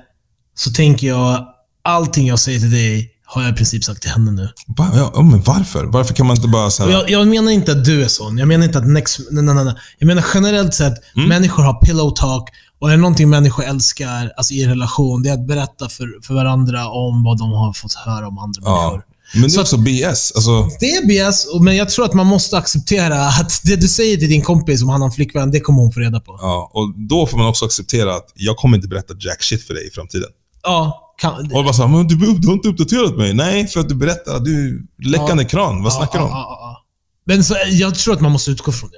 så 0.55 0.71
tänker 0.71 1.07
jag, 1.07 1.47
allting 1.83 2.27
jag 2.27 2.39
säger 2.39 2.59
till 2.59 2.71
dig 2.71 3.09
har 3.25 3.41
jag 3.43 3.51
i 3.51 3.55
princip 3.55 3.83
sagt 3.83 4.01
till 4.01 4.11
henne 4.11 4.31
nu. 4.31 4.49
Va? 4.67 4.91
Ja, 5.15 5.21
men 5.21 5.41
varför? 5.41 5.85
Varför 5.85 6.13
kan 6.13 6.25
man 6.27 6.35
inte 6.35 6.47
bara 6.47 6.69
här, 6.79 6.89
jag, 6.89 7.09
jag 7.09 7.27
menar 7.27 7.51
inte 7.51 7.71
att 7.71 7.85
du 7.85 8.03
är 8.03 8.07
sån. 8.07 8.37
Jag 8.37 8.47
menar 8.47 8.65
inte 8.65 8.77
att 8.77 8.87
next... 8.87 9.19
Nej, 9.31 9.43
nej, 9.43 9.65
nej. 9.65 9.75
Jag 9.99 10.07
menar 10.07 10.25
generellt 10.33 10.73
sett, 10.73 10.93
Mm. 11.15 11.29
människor 11.29 11.63
har 11.63 11.73
pillow 11.73 12.09
talk. 12.11 12.49
Och 12.79 12.87
är 12.89 12.91
det 12.95 13.01
någonting 13.01 13.29
människor 13.29 13.63
älskar 13.63 14.31
alltså 14.37 14.53
i 14.53 14.63
en 14.63 14.69
relation, 14.69 15.23
det 15.23 15.29
är 15.29 15.33
att 15.33 15.47
berätta 15.47 15.89
för, 15.89 16.25
för 16.27 16.33
varandra 16.33 16.87
om 16.89 17.23
vad 17.23 17.37
de 17.39 17.51
har 17.51 17.73
fått 17.73 17.93
höra 17.93 18.27
om 18.27 18.37
andra 18.37 18.61
ja. 18.65 18.75
människor. 18.81 19.03
Men 19.33 19.41
det 19.49 19.55
är 19.55 19.61
också 19.61 19.77
BS. 19.77 20.31
Alltså, 20.35 20.69
Det 20.79 20.91
är 20.95 21.05
BS, 21.31 21.45
men 21.61 21.75
jag 21.75 21.89
tror 21.89 22.05
att 22.05 22.13
man 22.13 22.27
måste 22.27 22.57
acceptera 22.57 23.27
att 23.27 23.61
det 23.63 23.75
du 23.75 23.87
säger 23.87 24.17
till 24.17 24.29
din 24.29 24.41
kompis 24.41 24.83
om 24.83 24.89
han 24.89 25.01
har 25.01 25.07
en 25.07 25.11
flickvän, 25.13 25.51
det 25.51 25.59
kommer 25.59 25.79
hon 25.81 25.91
få 25.91 25.99
reda 25.99 26.19
på. 26.19 26.37
ja. 26.41 26.71
Och 26.73 26.93
då 27.09 27.27
får 27.27 27.37
man 27.37 27.47
också 27.47 27.65
acceptera 27.65 28.15
att 28.15 28.31
jag 28.35 28.57
kommer 28.57 28.77
inte 28.77 28.87
berätta 28.87 29.13
jack 29.19 29.43
shit 29.43 29.67
för 29.67 29.73
dig 29.73 29.87
i 29.87 29.91
framtiden. 29.91 30.29
Ja, 30.63 30.99
kan, 31.23 31.51
Och 31.53 31.63
bara 31.63 31.73
såhär, 31.73 31.89
men 31.89 32.07
du, 32.07 32.15
du 32.15 32.47
har 32.47 32.53
inte 32.53 32.67
uppdaterat 32.67 33.17
mig. 33.17 33.33
Nej, 33.33 33.67
för 33.67 33.79
att 33.79 33.89
du 33.89 33.95
berättar 33.95 34.35
att 34.35 34.45
du 34.45 34.67
är 35.03 35.09
läckande 35.09 35.45
kran. 35.45 35.83
Vad 35.83 35.93
snackar 35.93 36.19
du 36.19 36.25
ja, 36.25 36.25
om? 36.25 36.31
ja, 36.31 36.47
ja, 36.49 36.57
ja. 36.61 36.83
Men 37.25 37.43
så, 37.43 37.55
jag 37.71 37.95
tror 37.95 38.13
att 38.13 38.21
man 38.21 38.31
måste 38.31 38.51
utgå 38.51 38.71
från 38.71 38.89
det. 38.89 38.95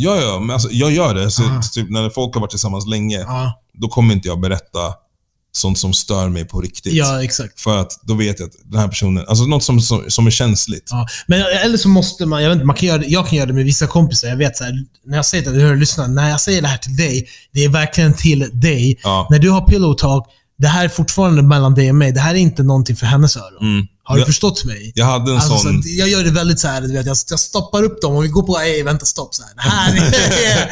Ja, 0.00 0.16
ja, 0.16 0.40
men 0.40 0.50
alltså, 0.50 0.68
jag 0.72 0.90
gör 0.92 1.14
det. 1.14 1.30
Så, 1.30 1.42
Ah. 1.42 1.62
typ, 1.74 1.90
när 1.90 2.10
folk 2.10 2.34
har 2.34 2.40
varit 2.40 2.50
tillsammans 2.50 2.86
länge, 2.86 3.18
Ja. 3.18 3.62
då 3.74 3.88
kommer 3.88 4.14
inte 4.14 4.28
jag 4.28 4.40
berätta 4.40 4.78
sånt 5.52 5.78
som 5.78 5.92
stör 5.92 6.28
mig 6.28 6.44
på 6.44 6.60
riktigt. 6.60 6.92
Ja, 6.92 7.22
exakt. 7.24 7.60
För 7.60 7.76
att 7.78 7.92
då 8.02 8.14
vet 8.14 8.40
jag 8.40 8.46
att 8.46 8.54
den 8.64 8.80
här 8.80 8.88
personen, 8.88 9.24
alltså 9.28 9.44
något 9.44 9.62
som, 9.62 9.80
som, 9.80 10.04
som 10.08 10.26
är 10.26 10.30
känsligt. 10.30 10.88
Ja. 10.90 11.06
Men 11.26 11.40
eller 11.64 11.76
så 11.78 11.88
måste 11.88 12.26
man, 12.26 12.42
jag 12.42 12.48
vet 12.50 12.56
inte, 12.56 12.66
man 12.66 12.76
kan 12.76 12.88
göra, 12.88 13.04
jag 13.06 13.28
kan 13.28 13.38
göra 13.38 13.46
det 13.46 13.52
med 13.52 13.64
vissa 13.64 13.86
kompisar. 13.86 14.28
Jag 14.28 14.36
vet 14.36 14.56
så 14.56 14.64
här, 14.64 14.72
när 15.06 15.16
jag 15.16 15.26
säger 15.26 15.52
det, 15.52 15.60
hör 15.60 15.76
lyssna, 15.76 16.06
när 16.06 16.30
jag 16.30 16.40
säger 16.40 16.62
det 16.62 16.68
här 16.68 16.78
till 16.78 16.96
dig, 16.96 17.26
det 17.52 17.64
är 17.64 17.68
verkligen 17.68 18.14
till 18.14 18.50
dig. 18.52 19.00
Ja. 19.02 19.26
När 19.30 19.38
du 19.38 19.50
har 19.50 19.60
pillow 19.60 19.94
talk, 19.94 20.26
det 20.58 20.68
här 20.68 20.84
är 20.84 20.88
fortfarande 20.88 21.42
mellan 21.42 21.74
dig 21.74 21.90
och 21.90 21.94
mig. 21.96 22.12
Det 22.12 22.20
här 22.20 22.34
är 22.34 22.38
inte 22.38 22.62
någonting 22.62 22.96
för 22.96 23.06
hennes 23.06 23.36
öron. 23.36 23.62
Mm. 23.62 23.86
Har 24.02 24.14
du 24.14 24.20
jag, 24.20 24.26
förstått 24.26 24.64
mig? 24.64 24.92
jag 24.94 25.06
hade 25.06 25.30
en 25.30 25.36
Alltså, 25.36 25.52
så 25.52 25.58
sån... 25.58 25.78
att 25.78 25.86
jag 25.86 26.08
gör 26.08 26.24
det 26.24 26.30
väldigt 26.30 26.60
så 26.60 26.68
här, 26.68 26.80
du 26.80 26.92
vet, 26.92 27.06
jag, 27.06 27.16
jag 27.30 27.40
stoppar 27.40 27.82
upp 27.82 28.02
dem 28.02 28.14
och 28.16 28.24
vi 28.24 28.28
går 28.28 28.42
på, 28.42 28.58
ej 28.58 28.82
vänta 28.82 29.06
stopp. 29.06 29.34
Så 29.34 29.42
här. 29.42 29.54
Det 29.54 29.62
här 29.62 29.96
är... 29.96 30.70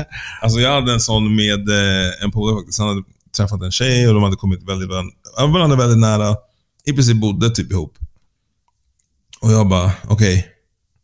Alltså 0.42 0.60
jag 0.60 0.74
hade 0.74 0.92
en 0.92 1.00
sån 1.00 1.34
med 1.36 1.68
eh, 1.68 2.24
en 2.24 2.30
polare 2.32 2.56
faktiskt. 2.56 2.78
Han 2.78 2.88
hade 2.88 3.02
träffat 3.36 3.62
en 3.62 3.72
tjej 3.72 4.08
och 4.08 4.14
de 4.14 4.22
hade 4.22 4.36
kommit 4.36 4.68
väldigt, 4.68 4.88
varandra, 4.88 5.12
varandra 5.38 5.76
väldigt 5.76 5.98
nära. 5.98 6.36
I 6.84 6.92
princip 6.92 7.16
bodde 7.16 7.50
typ 7.50 7.72
ihop. 7.72 7.98
Och 9.40 9.52
jag 9.52 9.68
bara, 9.68 9.92
okej. 10.08 10.46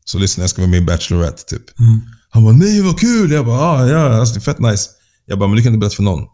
Så 0.04 0.18
lyssna, 0.18 0.42
jag 0.42 0.50
ska 0.50 0.62
vara 0.62 0.70
med 0.70 0.82
i 0.82 0.84
Bachelorette 0.84 1.42
typ. 1.44 1.78
Mm. 1.78 2.00
Han 2.30 2.44
bara, 2.44 2.54
nej 2.54 2.80
vad 2.80 3.00
kul! 3.00 3.30
Jag 3.30 3.46
bara, 3.46 3.60
ah, 3.60 3.86
ja, 3.86 4.18
alltså, 4.18 4.34
det 4.34 4.38
är 4.38 4.42
fett 4.42 4.58
nice. 4.58 4.90
Jag 5.26 5.38
bara, 5.38 5.48
men 5.48 5.56
du 5.56 5.62
kan 5.62 5.74
inte 5.74 5.80
berätta 5.80 5.96
för 5.96 6.02
någon. 6.02 6.26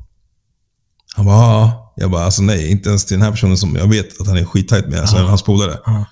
Han 1.17 1.27
bara, 1.27 1.37
ah. 1.37 1.88
Jag 2.01 2.11
bara, 2.11 2.25
alltså 2.25 2.43
nej, 2.43 2.71
inte 2.71 2.89
ens 2.89 3.05
till 3.05 3.17
den 3.17 3.23
här 3.25 3.31
personen 3.31 3.59
som 3.59 3.77
jag 3.77 3.87
vet 3.89 4.21
att 4.21 4.27
han 4.27 4.37
är 4.37 4.45
skittajt 4.45 4.87
med, 4.89 5.01
alltså 5.01 5.17
hans 5.17 5.43
polare. 5.43 5.79
Ja. 5.87 6.05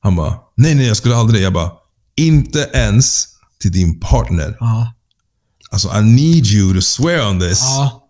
Han 0.00 0.16
bara, 0.16 0.34
nej 0.56 0.74
nej 0.74 0.86
jag 0.86 0.96
skulle 0.96 1.16
aldrig. 1.16 1.42
Jag 1.42 1.52
bara, 1.52 1.70
inte 2.16 2.70
ens 2.72 3.26
till 3.60 3.72
din 3.72 4.00
partner. 4.00 4.56
Ja. 4.60 4.92
Alltså 5.70 5.88
I 5.98 6.02
need 6.02 6.46
you 6.46 6.74
to 6.74 6.80
swear 6.80 7.28
on 7.30 7.40
this. 7.40 7.60
Ja. 7.60 8.02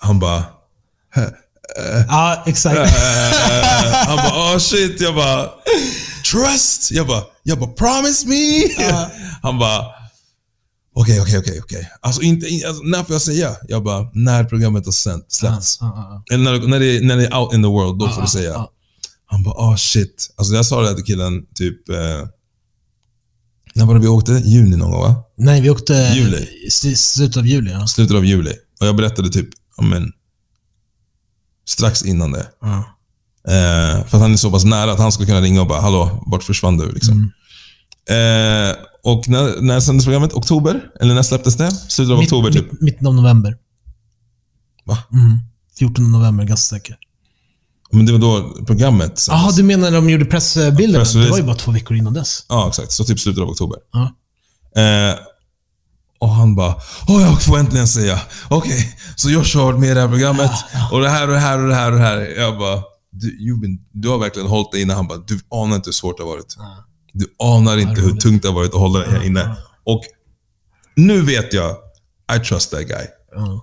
Han 0.00 0.18
bara, 0.18 0.44
ja, 2.08 2.42
exakt. 2.46 2.76
eh, 2.76 2.86
han 4.06 4.16
bara, 4.16 4.54
oh 4.54 4.58
shit. 4.58 5.00
Jag 5.00 5.14
bara, 5.14 5.50
trust. 6.32 6.90
Jag 6.90 7.06
bara, 7.06 7.22
jag 7.42 7.58
bara, 7.58 7.70
promise 7.70 8.26
me. 8.28 8.62
Han 9.42 9.58
bara, 9.58 9.84
okej, 11.00 11.20
okej, 11.20 11.38
okej, 11.38 11.60
okej. 11.64 11.90
Alltså, 12.00 12.22
inte, 12.22 12.46
in- 12.46 12.66
alltså, 12.66 12.82
när 12.82 13.04
får 13.04 13.14
jag 13.14 13.22
säga? 13.22 13.56
Jag 13.68 13.84
bara, 13.84 14.10
när 14.14 14.44
programmet 14.44 14.84
har 14.84 14.92
sänt, 14.92 15.24
släppts. 15.28 15.78
Ja, 15.80 16.22
ja, 16.28 16.34
Eller 16.34 16.44
när, 16.44 16.66
när, 16.68 16.80
det, 16.80 17.00
när 17.06 17.16
det 17.16 17.26
är 17.26 17.38
out 17.38 17.54
in 17.54 17.62
the 17.62 17.68
world, 17.68 17.98
då 17.98 18.06
får 18.08 18.16
ja, 18.18 18.22
du 18.22 18.28
säga. 18.28 18.50
ja. 18.50 18.72
Han 19.26 19.42
bara, 19.42 19.54
oh 19.54 19.76
shit. 19.76 20.34
Alltså 20.36 20.54
jag 20.54 20.66
sa 20.66 20.80
det 20.80 20.88
här 20.88 20.94
till 20.94 21.04
killen 21.04 21.42
typ, 21.54 21.88
eh, 21.88 21.96
när 23.74 23.86
var 23.86 23.94
det 23.94 24.00
vi 24.00 24.08
åkte? 24.08 24.32
Juni 24.32 24.76
någon 24.76 24.90
gång 24.90 25.00
va? 25.00 25.24
Nej, 25.38 25.60
vi 25.60 25.70
åkte 25.70 26.12
Juli. 26.14 26.46
i 26.66 26.70
slutet 26.96 27.36
av 27.36 27.46
juli. 27.46 27.70
Ja. 27.70 27.86
Slutet 27.86 28.16
av 28.16 28.24
juli. 28.24 28.52
Och 28.80 28.86
jag 28.86 28.96
berättade 28.96 29.28
typ, 29.28 29.48
ja 29.76 29.82
men, 29.84 30.12
strax 31.68 32.02
innan 32.02 32.32
det. 32.32 32.46
Ja. 32.60 32.76
Eh, 33.48 34.06
för 34.06 34.16
att 34.16 34.22
han 34.22 34.32
är 34.32 34.36
så 34.36 34.50
pass 34.50 34.64
nära 34.64 34.92
att 34.92 34.98
han 34.98 35.12
skulle 35.12 35.26
kunna 35.26 35.40
ringa 35.40 35.60
och 35.60 35.66
bara 35.66 35.80
“Hallå, 35.80 36.24
vart 36.26 36.42
försvann 36.42 36.76
du?” 36.78 36.92
liksom. 36.92 37.32
Mm. 38.08 38.70
eh, 38.70 38.76
Och 39.06 39.28
när, 39.28 39.60
när 39.60 39.80
sändes 39.80 40.04
programmet? 40.04 40.32
Oktober? 40.34 40.80
Eller 41.00 41.14
när 41.14 41.22
släpptes 41.22 41.56
det? 41.56 41.70
Slutet 41.70 42.12
av 42.12 42.18
Mitt- 42.18 42.26
oktober 42.32 42.50
typ? 42.52 42.72
mitt- 42.72 42.80
Mitten 42.80 43.06
av 43.06 43.14
november. 43.14 43.56
Va? 44.84 44.98
Mm. 45.12 45.38
14 45.78 46.12
november, 46.12 46.44
ganska 46.44 46.76
säker. 46.76 46.96
Men 47.90 48.06
det 48.06 48.12
var 48.12 48.18
då 48.18 48.64
programmet 48.66 49.18
sändes. 49.18 49.28
Jaha, 49.42 49.52
du 49.56 49.62
menar 49.62 49.90
när 49.90 49.96
de 49.96 50.10
gjorde 50.10 50.24
pressbilden? 50.24 51.00
press 51.00 51.12
det 51.12 51.30
var 51.30 51.38
ju 51.38 51.42
bara 51.44 51.56
två 51.56 51.70
veckor 51.72 51.96
innan 51.96 52.12
dess. 52.14 52.46
Ja, 52.48 52.68
exakt. 52.68 52.92
Så 52.92 53.04
typ 53.04 53.20
slutet 53.20 53.42
av 53.42 53.48
oktober. 53.48 53.78
Ja. 53.92 54.02
Eh, 54.82 55.14
och 56.18 56.28
han 56.28 56.54
bara 56.54 56.74
“Åh, 57.08 57.22
jag 57.22 57.42
får 57.42 57.58
äntligen 57.58 57.88
säga. 57.88 58.20
Okej, 58.48 58.96
så 59.16 59.30
Josh 59.30 59.56
har 59.56 59.64
varit 59.64 59.80
med 59.80 59.90
i 59.90 59.94
det 59.94 60.00
här 60.00 60.08
programmet. 60.08 60.50
Och 60.92 61.00
det 61.00 61.08
här 61.08 61.26
och 61.28 61.34
det 61.34 61.40
här 61.40 61.62
och 61.62 61.68
det 61.68 61.74
här 61.74 61.92
och 61.92 61.98
det 61.98 62.04
här.” 62.04 62.18
Jag 62.40 62.58
bara 62.58 62.82
du, 63.10 63.60
been, 63.60 63.78
du 63.92 64.08
har 64.08 64.18
verkligen 64.18 64.48
hållit 64.48 64.72
dig 64.72 64.82
inne. 64.82 64.94
Han 64.94 65.06
bara 65.08 65.18
“Du 65.18 65.40
anar 65.50 65.76
inte 65.76 65.88
hur 65.88 65.92
svårt 65.92 66.16
det 66.16 66.22
har 66.22 66.30
varit. 66.30 66.56
Du 67.18 67.26
anar 67.38 67.76
inte 67.76 68.00
hur 68.00 68.12
tungt 68.12 68.42
det 68.42 68.48
har 68.48 68.54
varit 68.54 68.74
att 68.74 68.80
hålla 68.80 68.98
dig 68.98 69.10
här 69.10 69.26
inne.” 69.26 69.56
Och 69.84 70.02
nu 70.96 71.20
vet 71.22 71.52
jag, 71.52 71.76
I 72.36 72.38
trust 72.38 72.70
that 72.70 72.80
guy. 72.80 73.06
Ja. 73.34 73.62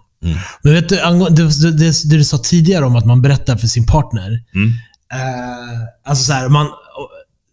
Men 0.61 0.73
vet 0.73 0.89
du, 0.89 0.95
det, 0.95 1.71
det, 1.71 2.09
det, 2.09 2.17
du 2.17 2.23
sa 2.23 2.37
tidigare 2.37 2.85
om 2.85 2.95
att 2.95 3.05
man 3.05 3.21
berättar 3.21 3.57
för 3.57 3.67
sin 3.67 3.85
partner. 3.85 4.43
Mm. 4.55 4.69
Eh, 5.13 5.79
alltså 6.03 6.23
så 6.23 6.33
här, 6.33 6.49
man... 6.49 6.67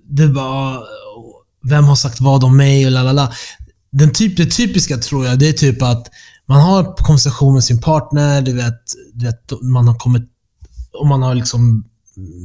Det 0.08 0.26
var... 0.26 0.84
Vem 1.62 1.84
har 1.84 1.96
sagt 1.96 2.20
vad 2.20 2.44
om 2.44 2.56
mig 2.56 2.86
och 2.86 2.92
lalala. 2.92 3.32
Den 3.92 4.12
typ, 4.12 4.36
det 4.36 4.46
typiska 4.46 4.96
tror 4.96 5.26
jag, 5.26 5.38
det 5.38 5.48
är 5.48 5.52
typ 5.52 5.82
att 5.82 6.08
man 6.46 6.60
har 6.60 6.94
konversation 6.96 7.54
med 7.54 7.64
sin 7.64 7.80
partner, 7.80 8.42
du 8.42 8.52
vet, 8.52 8.80
du 9.14 9.26
vet 9.26 9.52
man 9.62 9.88
har 9.88 9.94
kommit... 9.94 10.22
Och 11.00 11.06
man 11.06 11.22
har 11.22 11.34
liksom 11.34 11.89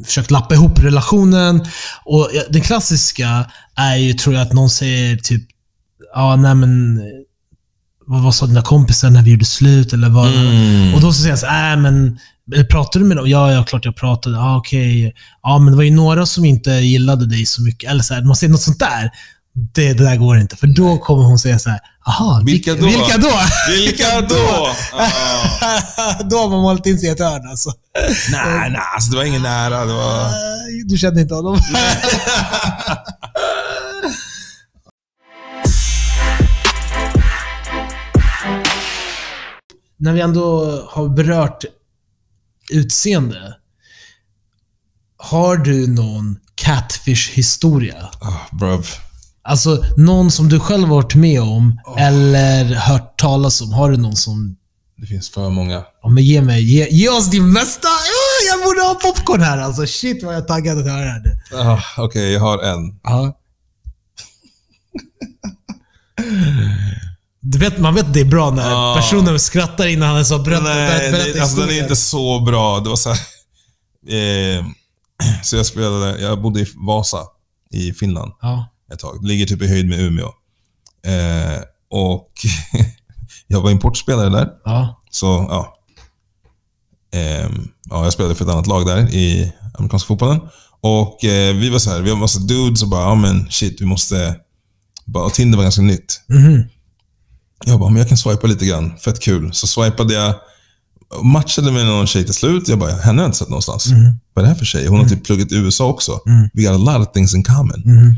försökt 0.06 0.32
lappa 0.32 0.54
ihop 0.56 0.80
relationen. 0.80 1.66
Och 2.06 2.30
ja, 2.34 2.42
Den 2.50 2.62
klassiska 2.62 3.46
är 3.76 3.96
ju, 3.96 4.14
tror 4.14 4.36
jag, 4.36 4.42
att 4.48 4.54
någon 4.54 4.70
säger 4.70 5.18
typ 5.18 5.44
Ja, 6.16 6.36
nej 6.36 6.56
men... 6.56 7.00
Vad, 8.08 8.24
vad 8.24 8.36
sa 8.36 8.46
dina 8.46 8.62
kompisar 8.62 9.10
när 9.10 9.22
vi 9.24 9.32
gjorde 9.32 9.46
slut? 9.46 9.94
Eller 9.94 10.10
vad, 10.10 10.28
Mm. 10.28 10.94
och 10.94 11.02
då 11.02 11.14
så 11.14 11.20
säger 11.20 11.30
jag 11.30 11.40
så 11.40 11.46
äh, 11.46 11.78
men 11.82 12.20
pratade 12.70 13.06
du 13.06 13.08
med 13.08 13.18
dem? 13.18 13.30
Ja, 13.30 13.52
ja, 13.52 13.64
klart 13.64 13.86
jag 13.86 13.96
pratade. 13.96 14.40
Ah, 14.40 14.58
Okej. 14.58 15.14
Ja, 15.44 15.60
men 15.60 15.72
det 15.74 15.76
var 15.78 15.84
ju 15.84 15.92
några 15.92 16.26
som 16.26 16.46
inte 16.46 16.72
gillade 16.72 17.26
dig 17.26 17.46
så 17.46 17.62
mycket. 17.62 17.90
Eller 17.92 18.04
så 18.04 18.14
här, 18.14 18.22
man 18.22 18.36
säger 18.36 18.52
något 18.52 18.62
sånt 18.62 18.80
där. 18.80 19.12
Det, 19.58 19.94
det 19.94 20.04
där 20.04 20.16
går 20.16 20.38
inte. 20.38 20.56
För 20.56 20.68
då 20.68 20.98
kommer 20.98 21.24
hon 21.24 21.40
säga 21.40 21.60
så 21.60 21.70
här, 21.70 21.80
aha, 22.08 22.42
Vilka 22.46 22.74
vilka, 22.74 22.86
då? 22.86 22.92
Vilka 22.98 23.18
då? 23.18 23.32
Vilka 23.70 24.22
då? 24.22 24.70
Ah. 24.94 26.24
då 26.30 26.38
har 26.38 26.50
man 26.50 26.62
målat 26.62 26.86
in 26.86 27.00
sig 27.00 27.10
i 27.10 27.12
ett 27.12 27.20
hörn 27.20 27.50
alltså. 27.50 27.72
Nej, 28.32 28.70
nej, 28.70 28.82
alltså 28.96 29.12
det 29.12 29.18
var 29.18 29.24
ingen 29.24 29.42
nära. 29.42 29.86
Det 29.86 29.94
var... 29.94 30.32
Du 30.86 30.98
kände 30.98 31.22
inte 31.22 31.36
honom? 31.36 31.60
När 39.98 40.14
vi 40.14 40.22
ändå 40.22 40.66
har 40.90 41.10
berört 41.10 41.66
utseende. 42.70 43.56
Har 45.18 45.58
du 45.58 45.88
någon 45.88 46.40
catfish-historia? 46.56 48.10
Bruv. 48.52 49.05
Alltså, 49.48 49.84
någon 49.98 50.32
som 50.32 50.50
du 50.50 50.60
själv 50.60 50.88
har 50.88 50.96
varit 50.96 51.16
med 51.16 51.42
om 51.42 51.80
eller 51.98 52.66
hört 52.76 53.18
talas 53.20 53.62
om. 53.62 53.74
Har 53.74 53.92
du 53.92 53.98
någon 53.98 54.16
som... 54.16 54.56
Det 54.98 55.06
finns 55.08 55.30
för 55.30 55.50
många. 55.50 55.84
Ja, 56.04 56.10
men 56.10 56.24
ge 56.24 56.42
mig... 56.42 56.64
Ge, 56.64 56.88
ge 56.90 57.10
oss 57.10 57.30
din 57.30 57.54
bästa... 57.54 57.88
Ah, 57.88 58.42
jag 58.52 58.64
borde 58.68 58.82
ha 58.82 58.96
popcorn 58.96 59.42
här 59.42 59.58
alltså. 59.58 59.86
Shit 59.88 60.24
vad 60.24 60.34
jag 60.36 60.42
är 60.44 60.48
taggad 60.48 60.78
att 60.80 60.86
höra 60.86 61.20
det. 61.20 61.58
Ah, 61.72 61.80
Okej, 61.98 62.32
jag 62.34 62.42
har 62.42 62.60
en. 62.64 63.00
Ja. 63.04 63.38
Du 67.42 67.58
vet, 67.58 67.78
man 67.78 67.94
vet 67.96 68.06
att 68.06 68.14
det 68.14 68.20
är 68.22 68.26
bra 68.26 68.52
när 68.52 68.72
Ja. 68.72 68.94
personen 68.98 69.40
skrattar 69.40 69.88
innan 69.88 70.08
han 70.08 70.16
ens 70.16 70.32
har 70.32 70.40
berättat, 70.40 70.64
Nej, 70.66 71.12
det, 71.34 71.42
alltså 71.42 71.60
den 71.60 71.70
är 71.70 71.82
inte 71.84 71.96
så 71.96 72.40
bra. 72.40 72.80
Det 72.80 72.90
var 72.90 72.96
så 72.96 73.10
här, 73.10 73.20
eh, 74.58 74.66
Så 75.44 75.56
jag 75.56 75.66
spelade, 75.66 76.22
jag 76.22 76.42
bodde 76.42 76.60
i 76.62 76.68
Vasa 76.76 77.20
i 77.72 77.94
Finland 77.94 78.32
Ja. 78.42 78.68
Ett 78.94 79.00
tag. 79.00 79.22
Det 79.22 79.28
ligger 79.28 79.46
typ 79.46 79.62
i 79.62 79.68
höjd 79.68 79.88
med 79.90 80.00
Umeå. 80.00 80.26
Eh, 81.06 81.62
och 81.92 82.32
jag 83.48 83.62
var 83.62 83.72
importspelare 83.72 84.30
där. 84.30 84.50
Ja. 84.66 85.02
Så 85.12 85.26
ja. 85.26 85.76
Ehm, 87.20 87.68
ja, 87.90 88.04
jag 88.04 88.14
spelade 88.14 88.36
för 88.36 88.46
ett 88.46 88.52
annat 88.52 88.68
lag 88.68 88.86
där 88.86 89.14
i 89.16 89.54
amerikanska 89.78 90.08
fotbollen. 90.08 90.40
Och 90.82 91.24
eh, 91.26 91.56
vi 91.56 91.70
var 91.70 91.80
så 91.80 91.90
här, 91.90 92.02
vi 92.02 92.10
var 92.10 92.18
massa 92.18 92.40
dudes 92.40 92.84
och 92.84 92.90
bara, 92.90 93.02
ja 93.02 93.16
men 93.16 93.48
shit, 93.52 93.82
vi 93.82 93.86
måste... 93.86 94.36
Bara, 95.06 95.26
och 95.26 95.34
Tinder 95.34 95.58
var 95.58 95.64
ganska 95.64 95.82
nytt. 95.82 96.22
Mhm. 96.28 96.64
Jag 97.66 97.80
bara, 97.80 97.90
men 97.90 98.00
jag 98.00 98.08
kan 98.10 98.18
swipa 98.18 98.48
lite 98.48 98.66
grann. 98.66 98.98
Fett 98.98 99.20
kul. 99.20 99.54
Så 99.54 99.68
swipade 99.68 100.14
jag. 100.14 100.36
Matchade 101.24 101.72
med 101.72 101.86
någon 101.86 102.08
tjej 102.08 102.24
till 102.26 102.34
slut. 102.34 102.68
Jag 102.68 102.80
bara, 102.80 102.92
henne 102.92 103.18
har 103.18 103.24
jag 103.24 103.28
inte 103.28 103.38
sett 103.38 103.50
någonstans. 103.50 103.88
Vad 104.34 104.46
är 104.46 104.48
det 104.48 104.48
här 104.48 104.56
för 104.56 104.66
tjej? 104.66 104.88
Hon 104.88 105.00
har 105.00 105.06
typ 105.10 105.26
pluggat 105.26 105.52
i 105.52 105.56
USA 105.56 105.86
också. 105.86 106.20
We 106.54 106.62
got 106.64 106.72
a 106.72 106.78
lot 106.78 107.08
of 107.08 107.14
things 107.14 107.36
in 107.36 107.44
common. 107.44 107.82
Mhm. 107.86 108.16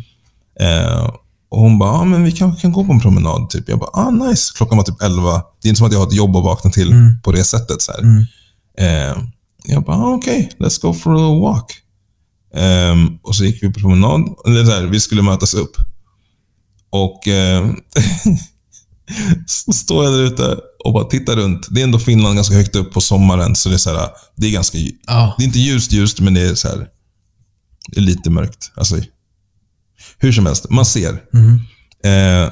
Eh, 0.59 1.09
och 1.49 1.59
hon 1.59 1.79
bara, 1.79 1.91
ah, 1.91 2.05
men 2.05 2.23
vi 2.23 2.31
kanske 2.31 2.61
kan 2.61 2.71
gå 2.71 2.85
på 2.85 2.91
en 2.93 2.99
promenad. 2.99 3.49
Typ. 3.49 3.69
Jag 3.69 3.79
bara, 3.79 3.89
ah 3.93 4.09
nice. 4.09 4.53
Klockan 4.55 4.77
var 4.77 4.85
typ 4.85 5.01
11. 5.01 5.43
Det 5.61 5.67
är 5.67 5.69
inte 5.69 5.77
som 5.77 5.87
att 5.87 5.93
jag 5.93 5.99
har 5.99 6.07
ett 6.07 6.13
jobb 6.13 6.35
att 6.35 6.43
vakna 6.43 6.71
till 6.71 6.93
på 7.23 7.31
det 7.31 7.43
sättet. 7.43 7.81
Så 7.81 7.91
här. 7.91 8.27
Eh, 8.77 9.17
jag 9.65 9.83
bara, 9.83 9.97
ah, 9.97 10.13
okej, 10.13 10.49
let's 10.59 10.81
go 10.81 10.93
for 10.93 11.15
a 11.15 11.39
walk. 11.39 11.71
Ehm, 12.55 13.17
och 13.23 13.35
så 13.35 13.45
gick 13.45 13.63
vi 13.63 13.73
på 13.73 13.79
promenad. 13.79 14.21
Eller 14.45 14.65
så 14.65 14.71
här, 14.71 14.83
vi 14.83 14.99
skulle 14.99 15.21
mötas 15.21 15.53
upp. 15.53 15.75
Och 16.89 17.27
eh, 17.27 17.71
så 19.45 19.73
står 19.73 20.03
jag 20.03 20.13
där 20.13 20.23
ute 20.23 20.57
och 20.85 20.93
bara 20.93 21.03
tittar 21.03 21.35
runt. 21.35 21.67
Det 21.69 21.81
är 21.81 21.83
ändå 21.83 21.99
Finland 21.99 22.35
ganska 22.35 22.55
högt 22.55 22.75
upp 22.75 22.93
på 22.93 23.01
sommaren, 23.01 23.55
så 23.55 23.69
det 23.69 23.75
är, 23.75 23.79
så 23.79 23.89
här, 23.89 24.09
det 24.35 24.47
är 24.47 24.51
ganska... 24.51 24.77
Ja. 25.07 25.35
Det 25.37 25.43
är 25.43 25.45
inte 25.45 25.59
ljust 25.59 25.91
ljust, 25.91 26.19
men 26.19 26.33
det 26.33 26.41
är 26.41 26.55
så 26.55 26.67
här, 26.67 26.87
det 27.87 27.99
är 27.99 28.03
lite 28.03 28.29
mörkt. 28.29 28.71
Alltså, 28.75 28.95
hur 30.17 30.31
som 30.31 30.45
helst, 30.45 30.69
man 30.69 30.85
ser. 30.85 31.09
Eh, 32.03 32.51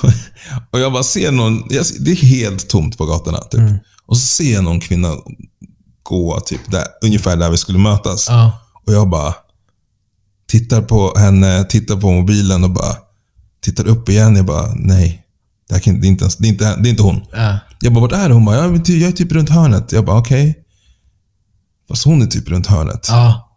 och 0.70 0.80
jag 0.80 0.92
bara 0.92 1.02
ser 1.02 1.32
någon, 1.32 1.62
jag 1.70 1.84
det 2.00 2.10
är 2.10 2.16
helt 2.16 2.68
tomt 2.68 2.98
på 2.98 3.06
gatorna. 3.06 3.38
Typ. 3.38 3.60
Och 4.06 4.16
så 4.16 4.26
ser 4.26 4.52
jag 4.54 4.64
någon 4.64 4.80
kvinna 4.80 5.14
gå 6.02 6.40
typ 6.40 6.70
där, 6.70 6.84
ungefär 7.02 7.36
där 7.36 7.50
vi 7.50 7.56
skulle 7.56 7.78
mötas. 7.78 8.26
Ja. 8.28 8.52
Och 8.86 8.92
jag 8.92 9.10
bara 9.10 9.34
tittar 10.48 10.82
på 10.82 11.18
henne, 11.18 11.64
tittar 11.64 11.96
på 11.96 12.12
mobilen 12.12 12.64
och 12.64 12.70
bara 12.70 12.96
tittar 13.62 13.86
upp 13.86 14.08
igen. 14.08 14.36
Jag 14.36 14.44
bara, 14.44 14.74
nej. 14.74 15.26
Det, 15.68 15.74
här 15.74 15.80
kan, 15.82 16.00
det, 16.00 16.06
är, 16.06 16.08
inte 16.08 16.24
ens, 16.24 16.36
det, 16.36 16.48
är, 16.48 16.52
inte, 16.52 16.76
det 16.76 16.88
är 16.88 16.90
inte 16.90 17.02
hon. 17.02 17.20
Ja. 17.32 17.58
Jag 17.80 17.92
bara, 17.92 18.00
vart 18.00 18.12
är 18.12 18.30
hon? 18.30 18.44
Bara, 18.44 18.56
jag, 18.56 18.74
är 18.74 18.78
ty- 18.78 18.98
jag 19.00 19.08
är 19.08 19.12
typ 19.12 19.32
runt 19.32 19.48
hörnet. 19.48 19.92
Jag 19.92 20.04
bara, 20.04 20.18
okej. 20.18 20.64
Fast 21.88 22.04
hon 22.04 22.22
är 22.22 22.26
typ 22.26 22.48
runt 22.48 22.66
hörnet. 22.66 23.06
Ja. 23.08 23.56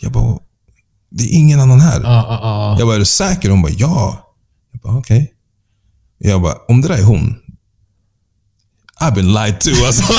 Jag 0.00 0.12
bara, 0.12 0.38
det 1.16 1.24
är 1.24 1.38
ingen 1.38 1.60
annan 1.60 1.80
här. 1.80 2.00
Ja. 2.00 2.26
Ja. 2.28 2.38
Ja. 2.42 2.76
Jag 2.78 2.88
bara, 2.88 2.94
är 2.94 2.98
du 2.98 3.04
säker? 3.04 3.50
Hon 3.50 3.62
bara, 3.62 3.72
ja. 3.72 4.34
Jag 4.72 4.80
bara, 4.80 4.98
okej. 4.98 5.32
Jag 6.18 6.42
bara, 6.42 6.54
om 6.68 6.80
det 6.80 6.88
där 6.88 6.98
är 6.98 7.02
hon. 7.02 7.36
I've 9.00 9.14
been 9.14 9.32
lied 9.32 9.60
to 9.60 9.70
alltså. 9.86 10.02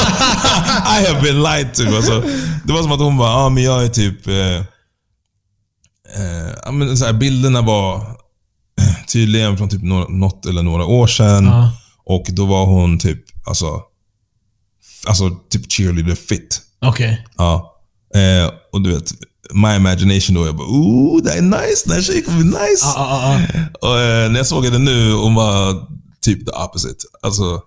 I 1.00 1.08
have 1.08 1.22
been 1.22 1.44
lied 1.44 1.74
to. 1.74 1.96
Alltså, 1.96 2.24
det 2.66 2.74
var 2.74 2.82
som 2.82 2.92
att 2.92 3.00
hon 3.00 3.18
bara, 3.18 3.32
ja 3.32 3.50
men 3.50 3.64
jag 3.64 3.84
är 3.84 3.88
typ... 3.88 4.28
Eh, 4.28 4.58
eh, 6.16 6.72
men 6.72 6.98
så 6.98 7.06
här, 7.06 7.14
bilderna 7.14 7.62
var 7.62 8.18
tydligen 9.08 9.58
från 9.58 9.70
typ 9.70 9.84
något 10.10 10.46
eller 10.46 10.64
några 10.64 10.86
år 10.86 11.08
sedan. 11.08 11.70
Och 12.06 12.26
då 12.30 12.46
var 12.46 12.66
hon 12.66 13.00
typ, 13.00 13.20
alltså, 13.46 13.82
alltså 15.08 15.30
typ 15.50 15.72
cheerleader 15.72 16.16
fit. 16.16 16.62
Okej. 16.82 17.26
Ja. 17.38 17.76
Eh, 18.16 18.52
och 18.72 18.82
du 18.82 18.94
vet, 18.94 19.12
my 19.54 19.76
imagination 19.76 20.36
då, 20.36 20.46
jag 20.46 20.56
bara 20.56 20.68
ooh, 20.68 21.24
det 21.24 21.32
är 21.32 21.42
nice, 21.42 21.84
den 21.86 21.94
här 21.96 22.02
tjejen 22.02 22.24
kommer 22.24 22.38
bli 22.38 22.46
nice. 22.48 22.86
Ja. 22.96 22.96
Ja. 22.96 23.42
Ja. 23.82 23.90
Och, 23.90 24.00
eh, 24.00 24.30
när 24.32 24.38
jag 24.38 24.48
såg 24.48 24.66
henne 24.66 24.78
nu, 24.78 25.14
hon 25.14 25.36
var 25.36 25.88
typ 26.22 26.46
the 26.46 26.52
opposite. 26.52 27.06
Alltså, 27.22 27.62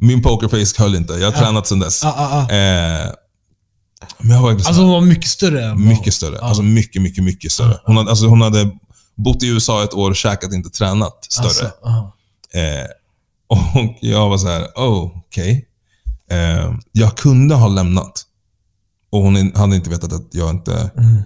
min 0.00 0.22
pokerface 0.22 0.82
höll 0.82 0.94
inte. 0.94 1.12
Jag 1.12 1.30
har 1.30 1.38
tränat 1.38 1.66
sedan 1.66 1.78
dess. 1.78 2.00
Ja. 2.02 2.14
Ja. 2.48 2.54
Eh, 2.56 3.10
men 4.18 4.30
jag 4.36 4.42
var 4.42 4.50
Alltså 4.50 4.72
hon 4.72 4.90
var 4.90 5.00
mycket 5.00 5.28
större. 5.30 5.74
mycket 5.74 6.14
större. 6.14 6.38
Alltså 6.40 6.62
mycket, 6.62 7.02
mycket, 7.02 7.24
mycket 7.24 7.52
större. 7.52 7.80
Hon 7.84 7.96
hade, 7.96 8.10
alltså, 8.10 8.26
hon 8.26 8.40
hade 8.40 8.70
bott 9.16 9.42
i 9.42 9.46
USA 9.48 9.84
ett 9.84 9.94
år, 9.94 10.14
käkat, 10.14 10.52
inte 10.52 10.70
tränat. 10.70 11.24
Större. 11.28 11.46
Alltså. 11.46 11.64
Eh, 12.54 12.86
och 13.48 13.96
jag 14.00 14.28
var 14.28 14.38
så 14.38 14.48
här, 14.48 14.62
oh, 14.62 15.10
okej. 15.26 15.64
Eh, 16.30 16.72
jag 16.92 17.16
kunde 17.16 17.54
ha 17.54 17.68
lämnat. 17.68 18.22
Och 19.10 19.20
hon 19.22 19.52
hade 19.56 19.76
inte 19.76 19.90
vetat 19.90 20.12
att 20.12 20.28
jag 20.30 20.50
inte... 20.50 20.90
Mm. 20.98 21.22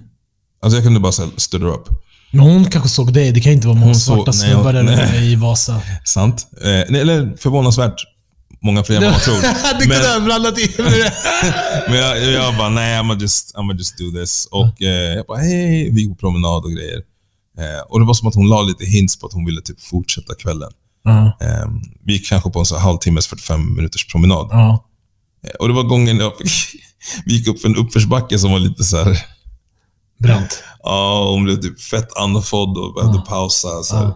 Alltså 0.62 0.76
jag 0.76 0.85
kunde 0.85 1.01
bara 1.01 1.12
säga, 1.12 1.28
stood 1.37 1.62
her 1.62 1.68
up. 1.68 1.89
Men 2.30 2.41
hon 2.41 2.64
kanske 2.64 2.89
såg 2.91 3.12
dig. 3.12 3.33
Det 3.33 3.41
kan 3.41 3.53
inte 3.53 3.66
vara 3.66 3.74
många 3.78 3.87
Hon 3.93 3.95
svarta 4.01 4.33
snubbar 4.33 4.74
hon- 4.74 4.87
där 4.87 4.97
nej. 4.97 5.33
i 5.33 5.37
Vasa. 5.37 5.80
Sant. 6.05 6.47
Eh, 6.64 6.68
nej, 6.68 7.01
eller 7.01 7.37
förvånansvärt 7.37 7.95
många 8.62 8.85
fler 8.85 8.97
än 8.97 9.03
vad 9.03 9.12
man 9.12 9.20
tror. 9.20 9.37
du 9.80 9.87
kunde 9.87 10.09
ha 10.12 10.20
blandat 10.20 10.59
in 10.59 10.68
det. 10.76 11.12
men 11.89 11.97
jag, 11.99 12.33
jag 12.33 12.57
bara, 12.57 12.68
nej, 12.68 12.99
I'm 13.01 13.09
gonna 13.09 13.20
just, 13.20 13.55
I'm 13.55 13.59
gonna 13.66 13.74
just 13.78 13.99
do 13.99 14.11
this. 14.20 14.49
Och 14.51 14.83
eh, 14.83 15.14
jag 15.16 15.26
bara, 15.26 15.39
hej, 15.39 15.91
vi 15.93 16.01
gick 16.01 16.11
på 16.11 16.14
promenad 16.16 16.64
och 16.64 16.72
grejer. 16.72 17.01
Eh, 17.59 17.83
och 17.89 18.01
det 18.01 18.07
var 18.07 18.14
som 18.14 18.28
att 18.28 18.35
hon 18.35 18.49
la 18.49 18.62
lite 18.62 18.85
hints 18.85 19.18
på 19.18 19.26
att 19.26 19.33
hon 19.33 19.45
ville 19.45 19.61
typ 19.61 19.80
fortsätta 19.80 20.35
kvällen. 20.35 20.70
Ja. 21.05 21.26
Eh, 21.41 21.66
vi 22.05 22.12
gick 22.12 22.28
kanske 22.28 22.51
på 22.51 22.59
en 22.59 22.66
så 22.66 22.78
halvtimmes, 22.78 23.26
45 23.26 23.76
minuters 23.76 24.07
promenad. 24.07 24.49
Ja. 24.51 24.85
Eh, 25.47 25.51
Och 25.61 25.68
det 25.68 25.74
var 25.74 25.83
gången 25.83 26.16
jag 26.18 26.33
vi 27.25 27.35
gick 27.37 27.47
upp 27.49 27.61
för 27.61 27.69
en 27.69 27.77
uppförsbacke 27.77 28.39
som 28.39 28.53
var 28.53 28.59
lite 28.59 28.85
så 28.85 28.97
här. 28.97 29.19
Brant. 30.19 30.63
Ja, 30.83 31.31
hon 31.31 31.45
blev 31.45 31.57
typ 31.57 31.81
fett 31.81 32.09
andfådd 32.17 32.79
och 32.79 32.95
behövde 32.95 33.19
pausa. 33.29 33.69
Så 33.83 33.97
här. 33.97 34.13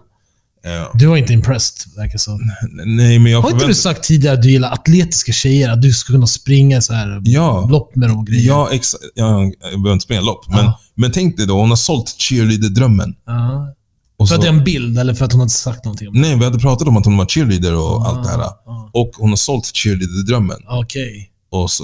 Ja. 0.63 0.91
Du 0.93 1.05
var 1.05 1.17
inte 1.17 1.33
impressed, 1.33 1.93
verkar 1.95 2.17
så. 2.17 2.39
Nej, 2.85 3.19
men 3.19 3.31
jag 3.31 3.41
Har 3.41 3.51
inte 3.51 3.65
du 3.67 3.73
sagt 3.75 4.03
tidigare 4.03 4.35
att 4.37 4.43
du 4.43 4.51
gillar 4.51 4.71
atletiska 4.71 5.31
tjejer? 5.31 5.69
Att 5.69 5.81
du 5.81 5.91
ska 5.93 6.13
kunna 6.13 6.27
springa 6.27 6.81
så 6.81 6.93
här 6.93 7.21
Ja. 7.23 7.67
lopp 7.71 7.95
med 7.95 8.09
dem 8.09 8.17
och 8.19 8.27
grejer? 8.27 8.47
Ja, 8.47 8.69
exa- 8.71 8.95
ja, 9.15 9.41
jag 9.43 9.51
behöver 9.81 9.93
inte 9.93 10.03
springa 10.03 10.21
lopp. 10.21 10.47
Men, 10.49 10.57
Ja. 10.65 10.79
men 10.95 11.11
tänk 11.11 11.37
dig 11.37 11.47
då, 11.47 11.59
hon 11.59 11.69
har 11.69 11.77
sålt 11.77 12.15
cheerleader-drömmen. 12.19 13.15
Ja. 13.25 13.73
Och 14.17 14.27
För 14.29 14.35
att 14.35 14.41
det 14.41 14.47
är 14.47 14.51
en 14.51 14.63
bild, 14.63 14.99
eller 14.99 15.13
för 15.13 15.25
att 15.25 15.31
hon 15.33 15.41
inte 15.41 15.53
sagt 15.53 15.85
någonting 15.85 16.07
om 16.07 16.13
det? 16.13 16.19
Nej, 16.21 16.35
vi 16.37 16.43
hade 16.45 16.59
pratat 16.59 16.87
om 16.87 16.97
att 16.97 17.05
hon 17.05 17.17
var 17.17 17.25
cheerleader 17.25 17.75
och 17.75 18.07
allt 18.07 18.23
det 18.23 18.29
här. 18.29 18.37
ja. 18.39 18.89
Och 18.93 19.11
hon 19.17 19.29
har 19.29 19.37
sålt 19.37 19.65
cheerleader-drömmen. 19.65 20.57
Okej. 20.67 21.31
Och 21.51 21.71
så 21.71 21.83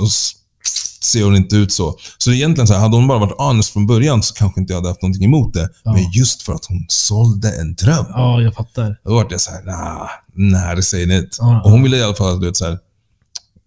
ser 1.01 1.23
hon 1.23 1.35
inte 1.35 1.55
ut 1.55 1.71
så. 1.73 1.97
Så 2.17 2.31
egentligen 2.31 2.67
så 2.67 2.73
här, 2.73 2.81
hade 2.81 2.95
hon 2.95 3.07
bara 3.07 3.19
varit 3.19 3.37
honest 3.37 3.73
från 3.73 3.87
början 3.87 4.23
så 4.23 4.33
kanske 4.33 4.59
inte 4.61 4.73
jag 4.73 4.77
hade 4.77 4.89
haft 4.89 5.01
någonting 5.01 5.23
emot 5.25 5.53
det. 5.53 5.69
Ja. 5.83 5.93
Men 5.93 6.11
just 6.11 6.41
för 6.41 6.53
att 6.53 6.65
hon 6.65 6.85
sålde 6.87 7.51
en 7.61 7.75
dröm. 7.75 8.05
Ja, 8.09 8.41
jag 8.41 8.53
fattar. 8.53 8.99
Då 9.05 9.13
var 9.13 9.29
det 9.29 9.39
så 9.39 9.51
här, 9.51 9.63
nah, 9.63 10.09
nej, 10.33 10.75
det 10.75 10.83
säger 10.83 11.17
inte. 11.17 11.37
Ja, 11.39 11.61
Och 11.61 11.71
hon 11.71 11.83
ville 11.83 11.97
i 11.97 12.03
alla 12.03 12.15
fall, 12.15 12.39
du 12.39 12.45
vet, 12.45 12.57
så 12.57 12.65
här, 12.65 12.79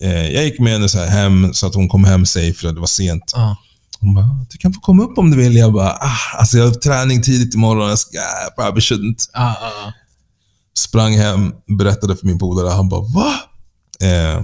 eh, 0.02 0.30
jag 0.30 0.44
gick 0.44 0.60
med 0.60 0.72
henne 0.72 0.88
så 0.88 0.98
här 0.98 1.06
hem 1.06 1.54
så 1.54 1.66
att 1.66 1.74
hon 1.74 1.88
kom 1.88 2.04
hem 2.04 2.26
safe 2.26 2.52
för 2.52 2.68
att 2.68 2.74
det 2.74 2.80
var 2.80 2.86
sent. 2.86 3.32
Ja. 3.34 3.56
Hon 4.00 4.14
bara, 4.14 4.46
du 4.50 4.58
kan 4.58 4.72
få 4.72 4.80
komma 4.80 5.02
upp 5.02 5.18
om 5.18 5.30
du 5.30 5.36
vill. 5.36 5.56
Jag 5.56 5.72
bara, 5.72 5.92
ah, 5.92 6.38
alltså 6.38 6.58
jag 6.58 6.64
har 6.64 6.74
träning 6.74 7.22
tidigt 7.22 7.54
imorgon. 7.54 7.88
Jag 7.88 7.98
ska, 7.98 8.18
probably 8.56 8.80
shouldn't. 8.80 9.28
Ja, 9.32 9.56
ja, 9.60 9.70
ja. 9.84 9.92
Sprang 10.76 11.16
hem, 11.16 11.52
berättade 11.78 12.16
för 12.16 12.26
min 12.26 12.38
polare. 12.38 12.68
Han 12.68 12.88
bara, 12.88 13.00
va? 13.00 13.34
Eh, 14.00 14.42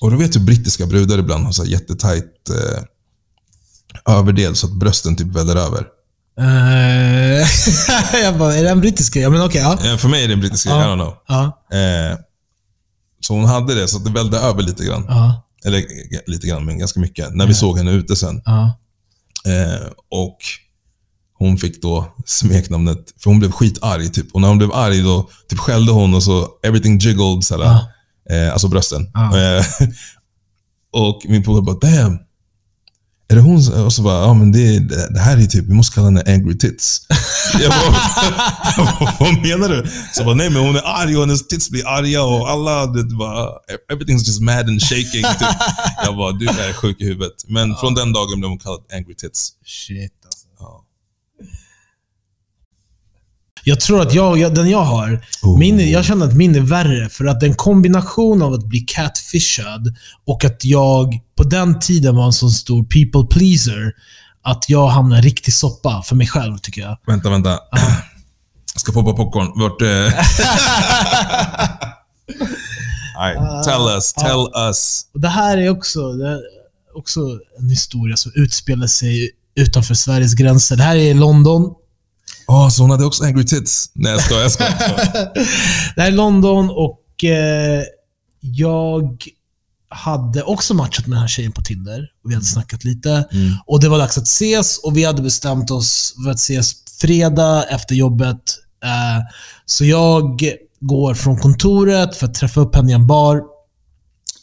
och 0.00 0.10
du 0.10 0.16
vet 0.16 0.36
hur 0.36 0.40
brittiska 0.40 0.86
brudar 0.86 1.18
ibland 1.18 1.44
har 1.44 1.52
så 1.52 1.62
här 1.64 1.70
jättetajt 1.70 2.50
eh, 2.50 4.14
överdel 4.18 4.56
så 4.56 4.66
att 4.66 4.72
brösten 4.72 5.16
typ 5.16 5.26
väller 5.26 5.56
över. 5.56 5.86
Eh, 6.40 7.46
jag 8.22 8.38
bara, 8.38 8.54
är 8.54 8.62
det 8.62 8.70
en 8.70 8.80
brittisk 8.80 9.14
grej? 9.14 9.22
Ja, 9.22 9.30
men 9.30 9.42
okej. 9.42 9.60
ja. 9.60 9.90
Eh, 9.92 9.96
för 9.96 10.08
mig 10.08 10.24
är 10.24 10.28
det 10.28 10.34
en 10.34 10.40
brittisk 10.40 10.66
Ja. 10.66 10.84
I 10.84 10.86
don't 10.86 10.94
know. 10.96 11.14
Ja. 11.28 11.42
Eh, 11.78 12.18
så 13.20 13.34
hon 13.34 13.44
hade 13.44 13.74
det 13.74 13.88
så 13.88 13.96
att 13.96 14.04
det 14.04 14.10
vällde 14.10 14.38
över 14.38 14.62
lite 14.62 14.84
grann. 14.84 15.04
Ja. 15.08 15.42
Eller 15.64 15.78
eh, 15.78 15.84
lite 16.26 16.46
grann, 16.46 16.64
men 16.64 16.78
ganska 16.78 17.00
mycket. 17.00 17.34
När 17.34 17.46
vi 17.46 17.54
såg 17.54 17.78
henne 17.78 17.90
ute 17.90 18.16
sen. 18.16 18.42
Ja. 18.44 18.78
Eh, 19.46 19.86
och 20.10 20.36
hon 21.38 21.58
fick 21.58 21.82
då 21.82 22.14
smeknamnet, 22.26 22.98
för 23.18 23.30
hon 23.30 23.38
blev 23.38 23.50
skitarg 23.52 24.08
typ. 24.08 24.34
Och 24.34 24.40
när 24.40 24.48
hon 24.48 24.58
blev 24.58 24.72
arg 24.72 25.02
då 25.02 25.28
typ 25.48 25.58
skällde 25.58 25.92
hon 25.92 26.14
och 26.14 26.22
så 26.22 26.48
everything 26.62 26.98
jiggled, 26.98 27.44
såhär, 27.44 27.62
Ja. 27.64 27.88
Eh, 28.30 28.52
alltså 28.52 28.68
brösten. 28.68 29.10
Ja. 29.14 29.38
Eh, 29.38 29.64
och 30.92 31.22
min 31.28 31.42
polare 31.42 31.62
bara 31.62 31.78
damn. 31.78 32.18
Är 33.30 33.34
det 33.34 33.40
hon? 33.40 33.62
som-" 33.62 33.84
Och 33.84 33.92
så 33.92 34.02
bara, 34.02 34.20
ja 34.20 34.34
men 34.34 34.52
det, 34.52 34.78
det, 35.14 35.20
här 35.20 35.38
är 35.38 35.46
typ, 35.46 35.64
vi 35.64 35.74
måste 35.74 35.94
kalla 35.94 36.06
henne 36.06 36.22
angry 36.26 36.58
tits. 36.58 37.06
jag, 37.60 37.70
bara, 37.70 37.96
jag 38.76 38.86
bara, 38.86 39.16
vad 39.20 39.32
menar 39.42 39.68
du? 39.68 39.90
Så 40.12 40.20
jag 40.20 40.26
bara, 40.26 40.34
nej 40.34 40.50
men 40.50 40.62
hon 40.62 40.76
är 40.76 40.82
arg 40.84 41.16
och 41.16 41.22
hennes 41.22 41.48
tits 41.48 41.70
blir 41.70 41.86
arga 41.86 42.22
och 42.22 42.50
alla, 42.50 42.86
det 42.86 43.04
bara, 43.04 43.48
everything's 43.92 44.26
just 44.26 44.40
mad 44.40 44.68
and 44.68 44.82
shaking. 44.82 45.22
Typ. 45.22 45.48
Jag 46.04 46.16
bara, 46.16 46.32
du 46.32 46.46
är 46.48 46.72
sjuk 46.72 47.00
i 47.00 47.04
huvudet. 47.04 47.44
Men 47.48 47.76
från 47.76 47.94
den 47.94 48.12
dagen 48.12 48.40
blev 48.40 48.48
hon 48.48 48.58
kallad 48.58 48.80
angry 48.92 49.14
tits. 49.14 49.52
Shit 49.64 50.12
alltså. 50.24 50.46
Ja. 50.58 50.84
Jag 53.68 53.80
tror 53.80 54.02
att 54.02 54.14
jag, 54.14 54.38
jag, 54.38 54.54
den 54.54 54.70
jag 54.70 54.82
har, 54.82 55.24
Oh. 55.42 55.58
min, 55.58 55.90
jag 55.90 56.04
känner 56.04 56.26
att 56.26 56.34
min 56.34 56.56
är 56.56 56.60
värre. 56.60 57.08
För 57.08 57.24
att 57.24 57.42
en 57.42 57.54
kombination 57.54 58.42
av 58.42 58.52
att 58.52 58.64
bli 58.64 58.80
catfishad 58.80 59.96
och 60.26 60.44
att 60.44 60.64
jag 60.64 61.20
på 61.36 61.42
den 61.42 61.78
tiden 61.78 62.16
var 62.16 62.26
en 62.26 62.32
så 62.32 62.50
stor 62.50 62.84
people 62.84 63.36
pleaser. 63.38 63.92
Att 64.42 64.64
jag 64.68 64.88
hamnade 64.88 65.22
i 65.22 65.24
riktig 65.24 65.54
soppa 65.54 66.02
för 66.02 66.16
mig 66.16 66.26
själv, 66.26 66.58
tycker 66.58 66.80
jag. 66.80 66.98
Vänta, 67.06 67.30
vänta. 67.30 67.50
Jag 68.74 68.80
ska 68.80 68.92
poppa 68.92 69.12
popcorn. 69.12 69.52
Vart... 69.60 69.82
Eh... 69.82 69.88
Nej, 73.18 73.36
tell 73.64 73.96
us, 73.96 74.12
tell 74.12 74.48
us. 74.68 75.06
Och 75.14 75.20
det 75.20 75.28
här 75.28 75.58
är 75.58 75.70
också, 75.70 76.12
det 76.12 76.28
är 76.28 76.40
också 76.94 77.20
en 77.58 77.70
historia 77.70 78.16
som 78.16 78.32
utspelar 78.34 78.86
sig 78.86 79.30
utanför 79.54 79.94
Sveriges 79.94 80.34
gränser. 80.34 80.76
Det 80.76 80.82
här 80.82 80.96
är 80.96 81.14
London. 81.14 81.74
Åh, 82.48 82.68
så 82.68 82.82
hon 82.82 82.90
hade 82.90 83.04
också 83.04 83.24
angry 83.24 83.44
tits? 83.44 83.90
Nej. 83.94 84.12
Jag 84.12 84.20
skojar. 84.20 84.42
jag 84.42 84.52
skojar. 84.52 84.74
Det 85.94 86.00
här 86.00 86.08
är 86.08 86.12
London 86.12 86.70
och 86.70 87.24
eh, 87.24 87.82
jag 88.40 89.22
hade 89.90 90.42
också 90.42 90.74
matchat 90.74 91.06
med 91.06 91.16
den 91.16 91.20
här 91.20 91.28
tjejen 91.28 91.52
på 91.52 91.62
Tinder. 91.62 92.10
Och 92.24 92.30
vi 92.30 92.34
hade 92.34 92.46
snackat 92.46 92.84
lite. 92.84 93.10
Mm. 93.10 93.52
Och 93.66 93.80
det 93.80 93.88
var 93.88 93.98
dags 93.98 94.18
att 94.18 94.26
ses 94.26 94.78
och 94.78 94.96
vi 94.96 95.04
hade 95.04 95.22
bestämt 95.22 95.70
oss 95.70 96.14
för 96.24 96.30
att 96.30 96.36
ses 96.36 96.72
fredag 97.00 97.64
efter 97.64 97.94
jobbet. 97.94 98.42
Eh, 98.84 99.24
så 99.66 99.84
jag 99.84 100.40
går 100.80 101.14
från 101.14 101.38
kontoret 101.38 102.16
för 102.16 102.26
att 102.26 102.34
träffa 102.34 102.60
upp 102.60 102.74
henne 102.74 102.90
i 102.90 102.94
en 102.94 103.06
bar. 103.06 103.42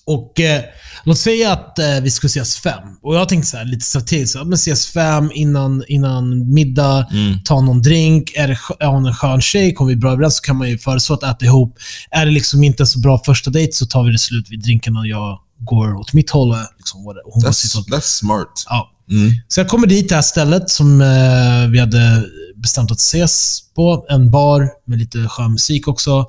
Och 0.07 0.39
eh, 0.39 0.61
Låt 1.03 1.17
säga 1.17 1.51
att 1.53 1.79
eh, 1.79 1.99
vi 2.01 2.11
skulle 2.11 2.27
ses 2.29 2.57
fem. 2.57 2.83
Och 3.01 3.15
jag 3.15 3.29
tänkte 3.29 3.49
så 3.49 3.57
här, 3.57 3.65
lite 3.65 3.85
strategiskt. 3.85 4.31
så 4.33 4.37
här, 4.37 4.45
Men 4.45 4.53
ses 4.53 4.87
fem 4.87 5.31
innan, 5.33 5.83
innan 5.87 6.53
middag, 6.53 7.07
Mm. 7.11 7.39
ta 7.45 7.61
någon 7.61 7.81
drink. 7.81 8.31
Är, 8.35 8.47
det, 8.47 8.57
är 8.79 8.87
hon 8.87 9.05
en 9.05 9.13
skön 9.15 9.41
tjej, 9.41 9.73
kommer 9.73 9.89
vi 9.89 9.95
bra 9.95 10.11
överens, 10.11 10.37
så 10.37 10.41
kan 10.41 10.55
man 10.55 10.69
ju 10.69 10.77
föreslå 10.77 11.15
att 11.15 11.23
äta 11.23 11.45
ihop. 11.45 11.77
Är 12.11 12.25
det 12.25 12.31
liksom 12.31 12.63
inte 12.63 12.83
en 12.83 12.87
så 12.87 12.99
bra 12.99 13.21
första 13.25 13.51
dejt 13.51 13.73
så 13.73 13.85
tar 13.85 14.03
vi 14.03 14.11
det 14.11 14.17
slut 14.19 14.49
vid 14.49 14.61
drinken 14.63 14.97
och 14.97 15.07
jag 15.07 15.39
går 15.59 15.93
åt 15.95 16.13
mitt 16.13 16.29
håll. 16.29 16.55
Liksom, 16.77 17.07
och 17.07 17.15
hon 17.25 17.43
That's, 17.43 17.75
håll. 17.75 17.83
that's 17.99 18.01
smart. 18.19 18.63
Ja. 18.69 18.91
Mm. 19.11 19.31
Så 19.47 19.59
jag 19.59 19.67
kommer 19.67 19.87
dit 19.87 19.99
till 19.99 20.07
det 20.09 20.15
här 20.15 20.21
stället 20.21 20.69
som 20.69 21.01
eh, 21.01 21.67
vi 21.71 21.79
hade 21.79 22.25
bestämt 22.55 22.91
att 22.91 22.97
ses 22.99 23.59
på. 23.75 24.05
En 24.09 24.31
bar 24.31 24.69
med 24.87 24.99
lite 24.99 25.27
skön 25.27 25.51
musik 25.51 25.87
också. 25.87 26.25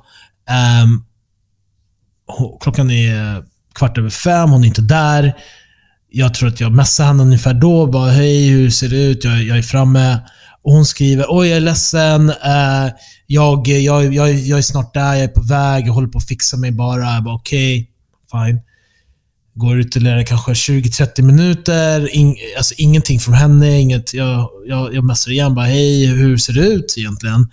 Ho- 2.39 2.57
klockan 2.61 2.91
är 2.91 3.43
kvart 3.77 3.97
över 3.97 4.09
fem, 4.09 4.49
hon 4.49 4.63
är 4.63 4.67
inte 4.67 4.81
där. 4.81 5.33
Jag 6.09 6.33
tror 6.33 6.49
att 6.49 6.59
jag 6.59 6.71
messade 6.71 7.07
henne 7.07 7.23
ungefär 7.23 7.53
då. 7.53 7.87
Bara, 7.87 8.11
hej, 8.11 8.47
hur 8.47 8.69
ser 8.69 8.89
det 8.89 9.03
ut? 9.03 9.23
Jag, 9.23 9.43
jag 9.43 9.57
är 9.57 9.61
framme. 9.61 10.17
Och 10.63 10.73
hon 10.73 10.85
skriver, 10.85 11.25
oj 11.29 11.47
jag 11.47 11.57
är 11.57 11.61
ledsen. 11.61 12.29
Eh, 12.29 12.87
jag, 13.27 13.67
jag, 13.67 14.13
jag, 14.13 14.33
jag 14.33 14.57
är 14.57 14.61
snart 14.61 14.93
där, 14.93 15.13
jag 15.13 15.23
är 15.23 15.27
på 15.27 15.41
väg, 15.41 15.87
jag 15.87 15.93
håller 15.93 16.07
på 16.07 16.17
att 16.17 16.27
fixa 16.27 16.57
mig 16.57 16.71
bara. 16.71 17.13
Jag 17.13 17.23
bara, 17.23 17.35
okej, 17.35 17.91
okay, 18.31 18.47
fine. 18.51 18.61
Går 19.53 19.79
ytterligare 19.79 20.23
kanske 20.23 20.51
20-30 20.51 21.21
minuter. 21.21 22.15
In, 22.15 22.35
alltså 22.57 22.73
ingenting 22.77 23.19
från 23.19 23.33
henne. 23.33 23.79
Inget, 23.79 24.13
jag, 24.13 24.49
jag, 24.67 24.95
jag 24.95 25.03
messar 25.03 25.31
igen 25.31 25.55
bara, 25.55 25.65
hej, 25.65 26.05
hur 26.05 26.37
ser 26.37 26.53
det 26.53 26.67
ut 26.67 26.95
egentligen? 26.97 27.49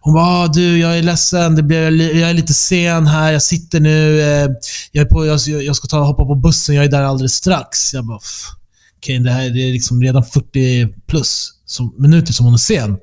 Hon 0.00 0.14
bara, 0.14 0.24
ah, 0.24 0.48
du, 0.48 0.78
jag 0.78 0.98
är 0.98 1.02
ledsen. 1.02 1.54
Det 1.54 1.62
blev, 1.62 1.92
jag 1.92 2.30
är 2.30 2.34
lite 2.34 2.54
sen 2.54 3.06
här. 3.06 3.32
Jag 3.32 3.42
sitter 3.42 3.80
nu. 3.80 4.20
Eh, 4.20 4.48
jag, 4.92 5.06
är 5.06 5.08
på, 5.08 5.26
jag, 5.26 5.40
jag 5.62 5.76
ska 5.76 5.88
ta 5.88 6.04
hoppa 6.04 6.24
på 6.24 6.34
bussen. 6.34 6.74
Jag 6.74 6.84
är 6.84 6.88
där 6.88 7.02
alldeles 7.02 7.34
strax. 7.34 7.94
Jag 7.94 8.06
bara, 8.06 8.16
okej, 8.16 9.14
okay, 9.14 9.24
det 9.24 9.30
här 9.30 9.50
det 9.50 9.68
är 9.68 9.72
liksom 9.72 10.02
redan 10.02 10.24
40 10.24 10.88
plus 11.06 11.52
som, 11.66 11.94
minuter 11.98 12.32
som 12.32 12.46
hon 12.46 12.54
är 12.54 12.58
sen. 12.58 12.98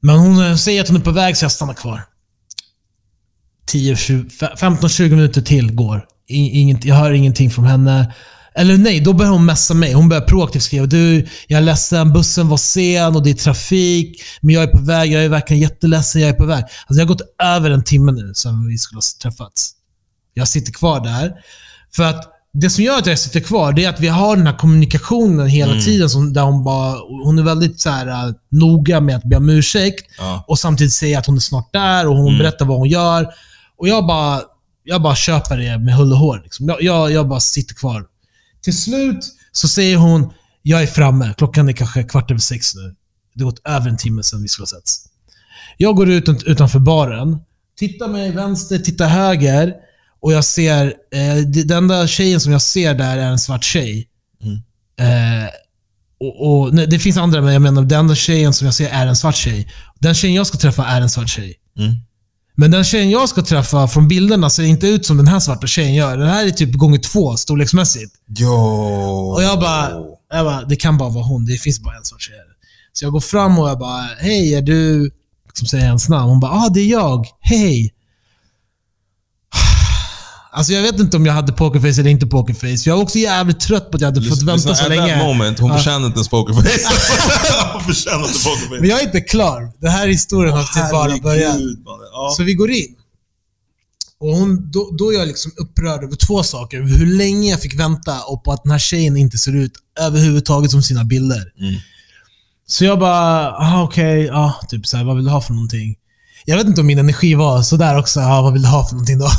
Men 0.00 0.18
hon 0.18 0.46
eh, 0.46 0.56
säger 0.56 0.80
att 0.80 0.88
hon 0.88 0.96
är 0.96 1.00
på 1.00 1.10
väg, 1.10 1.36
så 1.36 1.44
jag 1.44 1.52
stannar 1.52 1.74
kvar. 1.74 2.04
15-20 3.72 5.10
minuter 5.10 5.42
till 5.42 5.74
går. 5.74 6.06
Inget, 6.26 6.84
jag 6.84 6.94
hör 6.94 7.12
ingenting 7.12 7.50
från 7.50 7.64
henne. 7.64 8.14
Eller 8.58 8.78
nej, 8.78 9.00
då 9.00 9.12
börjar 9.12 9.32
hon 9.32 9.44
messa 9.44 9.74
mig. 9.74 9.92
Hon 9.92 10.08
börjar 10.08 10.22
proaktivt 10.22 10.62
skriva. 10.62 10.86
Du, 10.86 11.26
jag 11.46 11.58
är 11.58 11.62
ledsen. 11.62 12.12
Bussen 12.12 12.48
var 12.48 12.56
sen 12.56 13.16
och 13.16 13.22
det 13.22 13.30
är 13.30 13.34
trafik. 13.34 14.22
Men 14.40 14.54
jag 14.54 14.62
är 14.62 14.66
på 14.66 14.82
väg. 14.82 15.12
Jag 15.12 15.24
är 15.24 15.28
verkligen 15.28 15.62
jätteledsen. 15.62 16.20
Jag 16.20 16.30
är 16.30 16.34
på 16.34 16.44
väg. 16.44 16.64
Alltså, 16.64 16.94
det 16.94 17.00
har 17.00 17.06
gått 17.06 17.36
över 17.42 17.70
en 17.70 17.84
timme 17.84 18.12
nu 18.12 18.32
sedan 18.34 18.68
vi 18.68 18.78
skulle 18.78 18.96
ha 18.96 19.02
träffats. 19.22 19.70
Jag 20.34 20.48
sitter 20.48 20.72
kvar 20.72 21.04
där. 21.04 21.32
För 21.96 22.02
att 22.02 22.32
det 22.52 22.70
som 22.70 22.84
gör 22.84 22.98
att 22.98 23.06
jag 23.06 23.18
sitter 23.18 23.40
kvar, 23.40 23.72
det 23.72 23.84
är 23.84 23.88
att 23.88 24.00
vi 24.00 24.08
har 24.08 24.36
den 24.36 24.46
här 24.46 24.56
kommunikationen 24.56 25.48
hela 25.48 25.72
mm. 25.72 25.84
tiden. 25.84 26.10
Som, 26.10 26.32
där 26.32 26.42
hon, 26.42 26.64
bara, 26.64 26.96
hon 27.24 27.38
är 27.38 27.42
väldigt 27.42 27.80
så 27.80 27.90
här, 27.90 28.28
uh, 28.28 28.34
noga 28.50 29.00
med 29.00 29.16
att 29.16 29.24
be 29.24 29.36
om 29.36 29.48
ursäkt 29.48 30.04
ja. 30.18 30.44
och 30.48 30.58
samtidigt 30.58 30.92
säga 30.92 31.18
att 31.18 31.26
hon 31.26 31.36
är 31.36 31.40
snart 31.40 31.72
där 31.72 32.08
och 32.08 32.16
hon 32.16 32.28
mm. 32.28 32.38
berättar 32.38 32.66
vad 32.66 32.78
hon 32.78 32.88
gör. 32.88 33.28
Och 33.78 33.88
jag 33.88 34.06
bara, 34.06 34.40
jag 34.84 35.02
bara 35.02 35.14
köper 35.14 35.56
det 35.56 35.78
med 35.78 35.94
hull 35.94 36.12
och 36.12 36.18
hår. 36.18 36.40
Liksom. 36.44 36.68
Jag, 36.68 36.82
jag, 36.82 37.12
jag 37.12 37.28
bara 37.28 37.40
sitter 37.40 37.74
kvar. 37.74 38.04
Till 38.62 38.76
slut 38.78 39.18
så 39.52 39.68
säger 39.68 39.96
hon, 39.96 40.32
jag 40.62 40.82
är 40.82 40.86
framme. 40.86 41.34
Klockan 41.38 41.68
är 41.68 41.72
kanske 41.72 42.02
kvart 42.02 42.30
över 42.30 42.40
sex 42.40 42.74
nu. 42.74 42.94
Det 43.34 43.44
har 43.44 43.50
gått 43.50 43.66
över 43.66 43.90
en 43.90 43.96
timme 43.96 44.22
sedan 44.22 44.42
vi 44.42 44.48
skulle 44.48 44.62
ha 44.62 44.66
setts. 44.66 45.04
Jag 45.76 45.96
går 45.96 46.10
ut 46.10 46.28
utanför 46.28 46.78
baren, 46.78 47.38
tittar 47.78 48.08
mig 48.08 48.30
vänster, 48.30 48.78
tittar 48.78 49.08
höger 49.08 49.74
och 50.20 50.32
jag 50.32 50.44
ser, 50.44 50.86
eh, 51.12 51.36
den 51.36 51.76
enda 51.76 52.06
tjejen 52.06 52.40
som 52.40 52.52
jag 52.52 52.62
ser 52.62 52.94
där 52.94 53.16
är 53.18 53.30
en 53.30 53.38
svart 53.38 53.64
tjej. 53.64 54.08
Mm. 54.42 54.56
Eh, 55.00 55.48
och, 56.20 56.62
och 56.62 56.74
nej, 56.74 56.86
Det 56.86 56.98
finns 56.98 57.16
andra, 57.16 57.40
men 57.42 57.52
jag 57.52 57.62
menar 57.62 57.82
den 57.82 57.98
enda 57.98 58.14
tjejen 58.14 58.54
som 58.54 58.64
jag 58.64 58.74
ser 58.74 58.88
är 58.88 59.06
en 59.06 59.16
svart 59.16 59.36
tjej. 59.36 59.72
Den 59.98 60.14
tjejen 60.14 60.36
jag 60.36 60.46
ska 60.46 60.58
träffa 60.58 60.86
är 60.86 61.00
en 61.00 61.10
svart 61.10 61.28
tjej. 61.28 61.54
Mm. 61.78 61.94
Men 62.60 62.70
den 62.70 62.84
tjejen 62.84 63.10
jag 63.10 63.28
ska 63.28 63.42
träffa 63.42 63.88
från 63.88 64.08
bilderna 64.08 64.50
ser 64.50 64.62
inte 64.62 64.86
ut 64.86 65.06
som 65.06 65.16
den 65.16 65.28
här 65.28 65.40
svarta 65.40 65.66
tjejen 65.66 65.94
gör. 65.94 66.16
Den 66.16 66.28
här 66.28 66.46
är 66.46 66.50
typ 66.50 66.74
gånger 66.74 66.98
två 66.98 67.36
storleksmässigt. 67.36 68.14
Jo. 68.38 68.50
Och 69.34 69.42
jag 69.42 69.60
bara, 69.60 69.90
jag 70.32 70.44
bara, 70.44 70.64
det 70.64 70.76
kan 70.76 70.98
bara 70.98 71.08
vara 71.08 71.24
hon. 71.24 71.46
Det 71.46 71.56
finns 71.56 71.80
bara 71.80 71.96
en 71.96 72.04
svart 72.04 72.22
tjej. 72.22 72.34
Så 72.92 73.04
jag 73.04 73.12
går 73.12 73.20
fram 73.20 73.58
och 73.58 73.68
jag 73.68 73.78
bara, 73.78 74.02
hej, 74.18 74.54
är 74.54 74.62
du... 74.62 75.10
Liksom 75.46 75.66
säger 75.68 75.84
hennes 75.86 76.08
namn. 76.08 76.30
Hon 76.30 76.40
bara, 76.40 76.52
ah, 76.52 76.68
det 76.68 76.80
är 76.80 76.86
jag. 76.86 77.26
Hej. 77.40 77.94
Alltså 80.52 80.72
jag 80.72 80.82
vet 80.82 81.00
inte 81.00 81.16
om 81.16 81.26
jag 81.26 81.32
hade 81.32 81.52
pokerface 81.52 82.00
eller 82.00 82.10
inte 82.10 82.26
pokerface. 82.26 82.88
Jag 82.88 82.96
var 82.96 83.02
också 83.02 83.18
jävligt 83.18 83.60
trött 83.60 83.90
på 83.90 83.96
att 83.96 84.00
jag 84.00 84.08
hade 84.08 84.22
fått 84.22 84.42
vänta 84.42 84.74
så 84.74 84.88
länge. 84.88 85.02
At 85.02 85.08
that 85.08 85.26
moment, 85.26 85.58
hon 85.58 85.76
förtjänar 85.76 86.06
inte 86.06 86.16
ens 86.16 86.28
pokerface. 86.28 86.68
hon 87.72 87.82
förtjänar 87.82 88.18
inte 88.18 88.44
pokerface. 88.44 88.80
Men 88.80 88.88
jag 88.90 89.00
är 89.00 89.04
inte 89.04 89.20
klar. 89.20 89.72
Den 89.80 89.90
här 89.90 90.08
historien 90.08 90.56
har 90.56 90.62
typ 90.62 90.92
bara 90.92 91.18
börjat. 91.18 91.56
Ja. 92.18 92.34
Så 92.36 92.42
vi 92.42 92.54
går 92.54 92.70
in. 92.70 92.94
Och 94.20 94.28
hon, 94.36 94.70
då, 94.70 94.90
då 94.98 95.12
är 95.12 95.18
jag 95.18 95.28
liksom 95.28 95.52
upprörd 95.56 96.04
över 96.04 96.16
två 96.16 96.42
saker. 96.42 96.82
Hur 96.82 97.06
länge 97.06 97.50
jag 97.50 97.60
fick 97.60 97.80
vänta 97.80 98.22
och 98.22 98.44
på 98.44 98.52
att 98.52 98.62
den 98.62 98.72
här 98.72 98.78
tjejen 98.78 99.16
inte 99.16 99.38
ser 99.38 99.56
ut 99.56 99.72
överhuvudtaget 100.00 100.70
som 100.70 100.82
sina 100.82 101.04
bilder. 101.04 101.52
Mm. 101.60 101.74
Så 102.66 102.84
jag 102.84 102.98
bara, 102.98 103.52
ah, 103.52 103.82
okej, 103.82 104.24
okay, 104.24 104.36
ah, 104.36 104.60
typ 104.68 104.86
så 104.86 104.96
här, 104.96 105.04
vad 105.04 105.16
vill 105.16 105.24
du 105.24 105.30
ha 105.30 105.40
för 105.40 105.54
någonting? 105.54 105.96
Jag 106.44 106.56
vet 106.56 106.66
inte 106.66 106.80
om 106.80 106.86
min 106.86 106.98
energi 106.98 107.34
var 107.34 107.62
sådär 107.62 107.98
också. 107.98 108.20
Ja, 108.20 108.42
vad 108.42 108.52
vill 108.52 108.62
du 108.62 108.68
ha 108.68 108.86
för 108.86 108.94
någonting 108.94 109.18
då? 109.18 109.30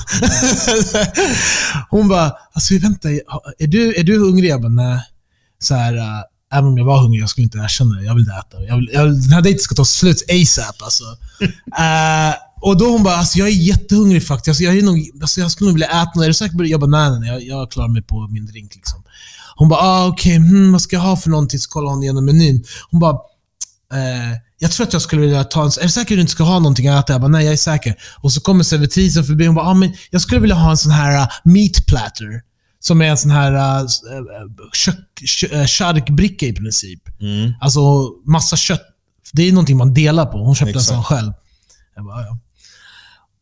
Hon 1.89 2.07
bara, 2.07 2.31
alltså 2.53 2.73
vänta, 2.79 3.09
är 3.59 3.67
du, 3.67 3.95
är 3.95 4.03
du 4.03 4.19
hungrig? 4.19 4.49
Jag 4.49 4.61
bara, 4.61 4.69
nej. 4.69 5.01
Så 5.59 5.75
här, 5.75 5.93
uh, 5.97 6.23
även 6.51 6.65
om 6.65 6.77
jag 6.77 6.85
var 6.85 7.01
hungrig, 7.01 7.21
jag 7.21 7.29
skulle 7.29 7.45
inte 7.45 7.57
erkänna 7.57 7.95
det. 7.95 8.03
Jag 8.03 8.13
vill 8.13 8.23
inte 8.23 8.33
äta. 8.33 8.63
Jag 8.63 8.75
vill, 8.75 8.89
jag, 8.93 9.05
den 9.05 9.31
här 9.31 9.41
dejten 9.41 9.59
ska 9.59 9.75
ta 9.75 9.85
slut 9.85 10.23
ASAP 10.29 10.75
alltså. 10.81 11.03
uh, 11.03 12.35
och 12.61 12.77
då 12.77 12.85
hon 12.85 13.03
bara, 13.03 13.15
alltså 13.15 13.39
jag 13.39 13.47
är 13.47 13.51
jättehungrig 13.51 14.27
faktiskt. 14.27 14.47
Alltså, 14.47 14.63
jag, 14.63 14.77
är 14.77 14.81
nog, 14.81 15.09
alltså, 15.21 15.41
jag 15.41 15.51
skulle 15.51 15.67
nog 15.67 15.75
vilja 15.75 15.87
äta 15.87 16.11
något. 16.15 16.23
Är 16.23 16.27
du 16.27 16.33
säker? 16.33 16.63
Jag 16.63 16.79
bara, 16.79 17.09
nej, 17.09 17.19
nej, 17.19 17.29
jag, 17.29 17.43
jag 17.43 17.71
klarar 17.71 17.87
mig 17.87 18.01
på 18.01 18.27
min 18.27 18.45
drink. 18.45 18.75
Liksom. 18.75 19.03
Hon 19.55 19.69
bara, 19.69 19.79
ah, 19.79 20.07
okej, 20.07 20.39
okay, 20.39 20.49
hmm, 20.49 20.71
vad 20.71 20.81
ska 20.81 20.95
jag 20.95 21.03
ha 21.03 21.17
för 21.17 21.29
någonting? 21.29 21.59
Så 21.59 21.69
kollar 21.69 21.91
hon 21.91 22.03
igenom 22.03 22.25
menyn. 22.25 22.63
Hon 22.91 22.99
bara, 22.99 23.13
eh, 23.93 24.37
jag 24.59 24.71
tror 24.71 24.87
att 24.87 24.93
jag 24.93 25.01
skulle 25.01 25.21
vilja 25.21 25.43
ta 25.43 25.63
en... 25.63 25.67
Är 25.79 25.83
du 25.83 25.89
säker 25.89 26.15
att 26.15 26.17
du 26.17 26.21
inte 26.21 26.31
ska 26.31 26.43
ha 26.43 26.59
någonting 26.59 26.87
att 26.87 27.03
äta? 27.03 27.13
Jag 27.13 27.21
bara, 27.21 27.27
nej 27.27 27.45
jag 27.45 27.53
är 27.53 27.57
säker. 27.57 27.95
Och 28.17 28.31
så 28.31 28.41
kommer 28.41 28.63
servitrisen 28.63 29.23
förbi 29.23 29.47
och 29.47 29.53
bara, 29.53 29.65
ah, 29.65 29.73
men 29.73 29.93
jag 30.09 30.21
skulle 30.21 30.41
vilja 30.41 30.55
ha 30.55 30.71
en 30.71 30.77
sån 30.77 30.91
här 30.91 31.21
uh, 31.21 31.27
meat 31.43 31.85
platter. 31.87 32.41
Som 32.79 33.01
är 33.01 33.05
en 33.05 33.17
sån 33.17 33.31
här 33.31 33.51
uh, 33.51 33.87
uh, 35.53 35.65
charkbricka 35.65 36.45
i 36.45 36.53
princip. 36.53 37.21
Mm. 37.21 37.53
Alltså 37.61 37.79
massa 38.25 38.55
kött. 38.55 38.81
Det 39.33 39.47
är 39.47 39.51
någonting 39.51 39.77
man 39.77 39.93
delar 39.93 40.25
på. 40.25 40.37
Hon 40.37 40.55
köpte 40.55 40.69
Exakt. 40.69 40.91
en 40.91 40.95
sån 40.95 41.03
själv. 41.03 41.33
Jag 41.95 42.05
bara, 42.05 42.21
ja. 42.21 42.37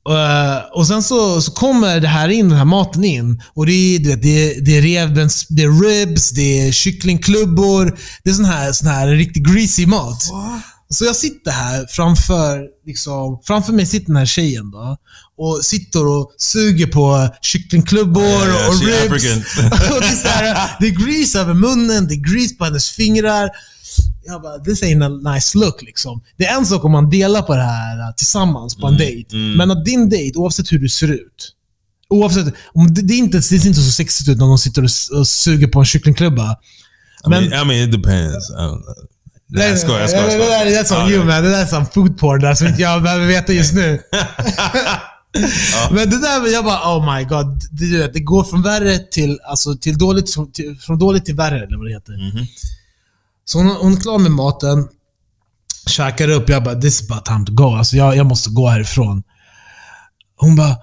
Uh, 0.09 0.57
och 0.73 0.87
sen 0.87 1.03
så, 1.03 1.41
så 1.41 1.51
kommer 1.51 1.99
det 1.99 2.07
här 2.07 2.29
in, 2.29 2.49
den 2.49 2.57
här 2.57 2.65
maten 2.65 3.03
in. 3.03 3.41
Och 3.53 3.65
det 3.65 3.71
är, 3.71 3.99
det, 3.99 4.15
det, 4.15 4.59
det 4.65 4.77
är 4.77 4.81
revbens, 4.81 5.47
det 5.47 5.63
är 5.63 5.83
ribs, 5.83 6.29
det 6.29 6.67
är 6.67 6.71
kycklingklubbor. 6.71 7.99
Det 8.23 8.29
är 8.29 8.33
sån 8.33 8.45
här, 8.45 8.71
sån 8.71 8.87
här 8.87 9.07
riktigt 9.07 9.43
greasy 9.43 9.85
mat. 9.85 10.29
What? 10.31 10.61
Så 10.89 11.05
jag 11.05 11.15
sitter 11.15 11.51
här 11.51 11.85
framför, 11.89 12.61
liksom, 12.85 13.41
framför 13.43 13.73
mig 13.73 13.85
sitter 13.85 14.07
den 14.07 14.15
här 14.15 14.25
tjejen 14.25 14.71
då. 14.71 14.97
Och 15.37 15.65
sitter 15.65 16.07
och 16.07 16.31
suger 16.37 16.87
på 16.87 17.29
kycklingklubbor 17.41 18.23
yeah, 18.23 18.69
och 18.69 18.79
ribs. 18.79 19.57
och 19.91 20.01
det, 20.01 20.29
är 20.29 20.53
här, 20.53 20.69
det 20.79 20.87
är 20.87 21.07
grease 21.07 21.39
över 21.39 21.53
munnen, 21.53 22.07
det 22.07 22.13
är 22.13 22.33
grease 22.33 22.55
på 22.55 22.65
hennes 22.65 22.89
fingrar. 22.89 23.49
Jag 24.25 24.41
bara, 24.41 24.59
this 24.59 24.83
ain't 24.83 25.05
a 25.05 25.33
nice 25.33 25.57
look 25.57 25.81
liksom. 25.81 26.21
Det 26.37 26.45
är 26.45 26.57
en 26.57 26.65
sak 26.65 26.85
om 26.85 26.91
man 26.91 27.09
delar 27.09 27.41
på 27.41 27.55
det 27.55 27.63
här 27.63 27.97
uh, 27.97 28.15
tillsammans 28.15 28.75
på 28.75 28.87
en 28.87 28.93
mm, 28.93 29.07
dejt. 29.07 29.35
Mm. 29.35 29.57
Men 29.57 29.71
att 29.71 29.85
din 29.85 30.09
dejt, 30.09 30.37
oavsett 30.37 30.71
hur 30.71 30.79
du 30.79 30.89
ser 30.89 31.11
ut. 31.11 31.53
Oavsett, 32.09 32.53
om 32.73 32.93
det, 32.93 33.01
det, 33.01 33.13
är 33.13 33.17
inte, 33.17 33.37
det 33.37 33.43
ser 33.43 33.67
inte 33.67 33.81
så 33.81 33.91
sexigt 33.91 34.29
ut 34.29 34.37
när 34.37 34.45
de 34.45 34.57
sitter 34.57 34.83
och, 34.83 35.19
och 35.19 35.27
suger 35.27 35.67
på 35.67 35.79
en 35.79 35.85
kycklingklubba. 35.85 36.57
Men, 37.27 37.43
I 37.43 37.49
mean, 37.49 37.63
I 37.63 37.67
mean 37.67 37.89
it 37.89 37.91
depends. 37.91 38.51
Nej, 39.49 39.69
jag 39.69 39.79
skojar, 39.79 39.99
jag 39.99 40.09
skojar. 40.09 40.65
Det, 40.65 40.71
där, 40.71 40.79
är 40.79 40.83
som 40.83 41.11
you 41.11 41.25
man. 41.25 41.43
Det 41.43 41.49
där 41.49 41.61
är 41.61 41.65
som 41.65 41.85
foodporn 41.85 42.41
där, 42.41 42.55
som 42.55 42.67
inte 42.67 42.81
jag 42.81 43.03
behöver 43.03 43.25
veta 43.27 43.53
just 43.53 43.73
nu. 43.73 43.99
Men 45.91 46.09
det 46.09 46.21
där, 46.21 46.53
jag 46.53 46.65
bara 46.65 46.97
oh 46.97 47.15
my 47.15 47.23
god. 47.23 47.61
Det, 47.71 48.13
det 48.13 48.19
går 48.19 48.43
från 48.43 48.61
värre 48.61 48.99
till, 48.99 49.39
alltså, 49.49 49.75
till 49.75 49.97
dåligt, 49.97 50.53
till, 50.53 50.77
från 50.79 50.99
dåligt 50.99 51.25
till 51.25 51.35
värre, 51.35 51.63
eller 51.63 51.77
vad 51.77 51.87
det 51.87 51.93
heter. 51.93 52.13
Mm 52.13 52.31
-hmm. 52.31 52.47
Så 53.49 53.57
hon, 53.57 53.67
hon 53.67 53.93
är 53.93 53.97
klar 53.97 54.19
med 54.19 54.31
maten, 54.31 54.87
käkar 55.87 56.29
upp. 56.29 56.49
Jag 56.49 56.63
bara, 56.63 56.75
this 56.75 57.01
is 57.01 57.11
about 57.11 57.25
time 57.25 57.45
to 57.45 57.53
go. 57.53 57.75
Alltså, 57.75 57.97
jag, 57.97 58.15
jag 58.15 58.25
måste 58.25 58.49
gå 58.49 58.67
härifrån. 58.67 59.23
Hon 60.37 60.55
bara, 60.55 60.75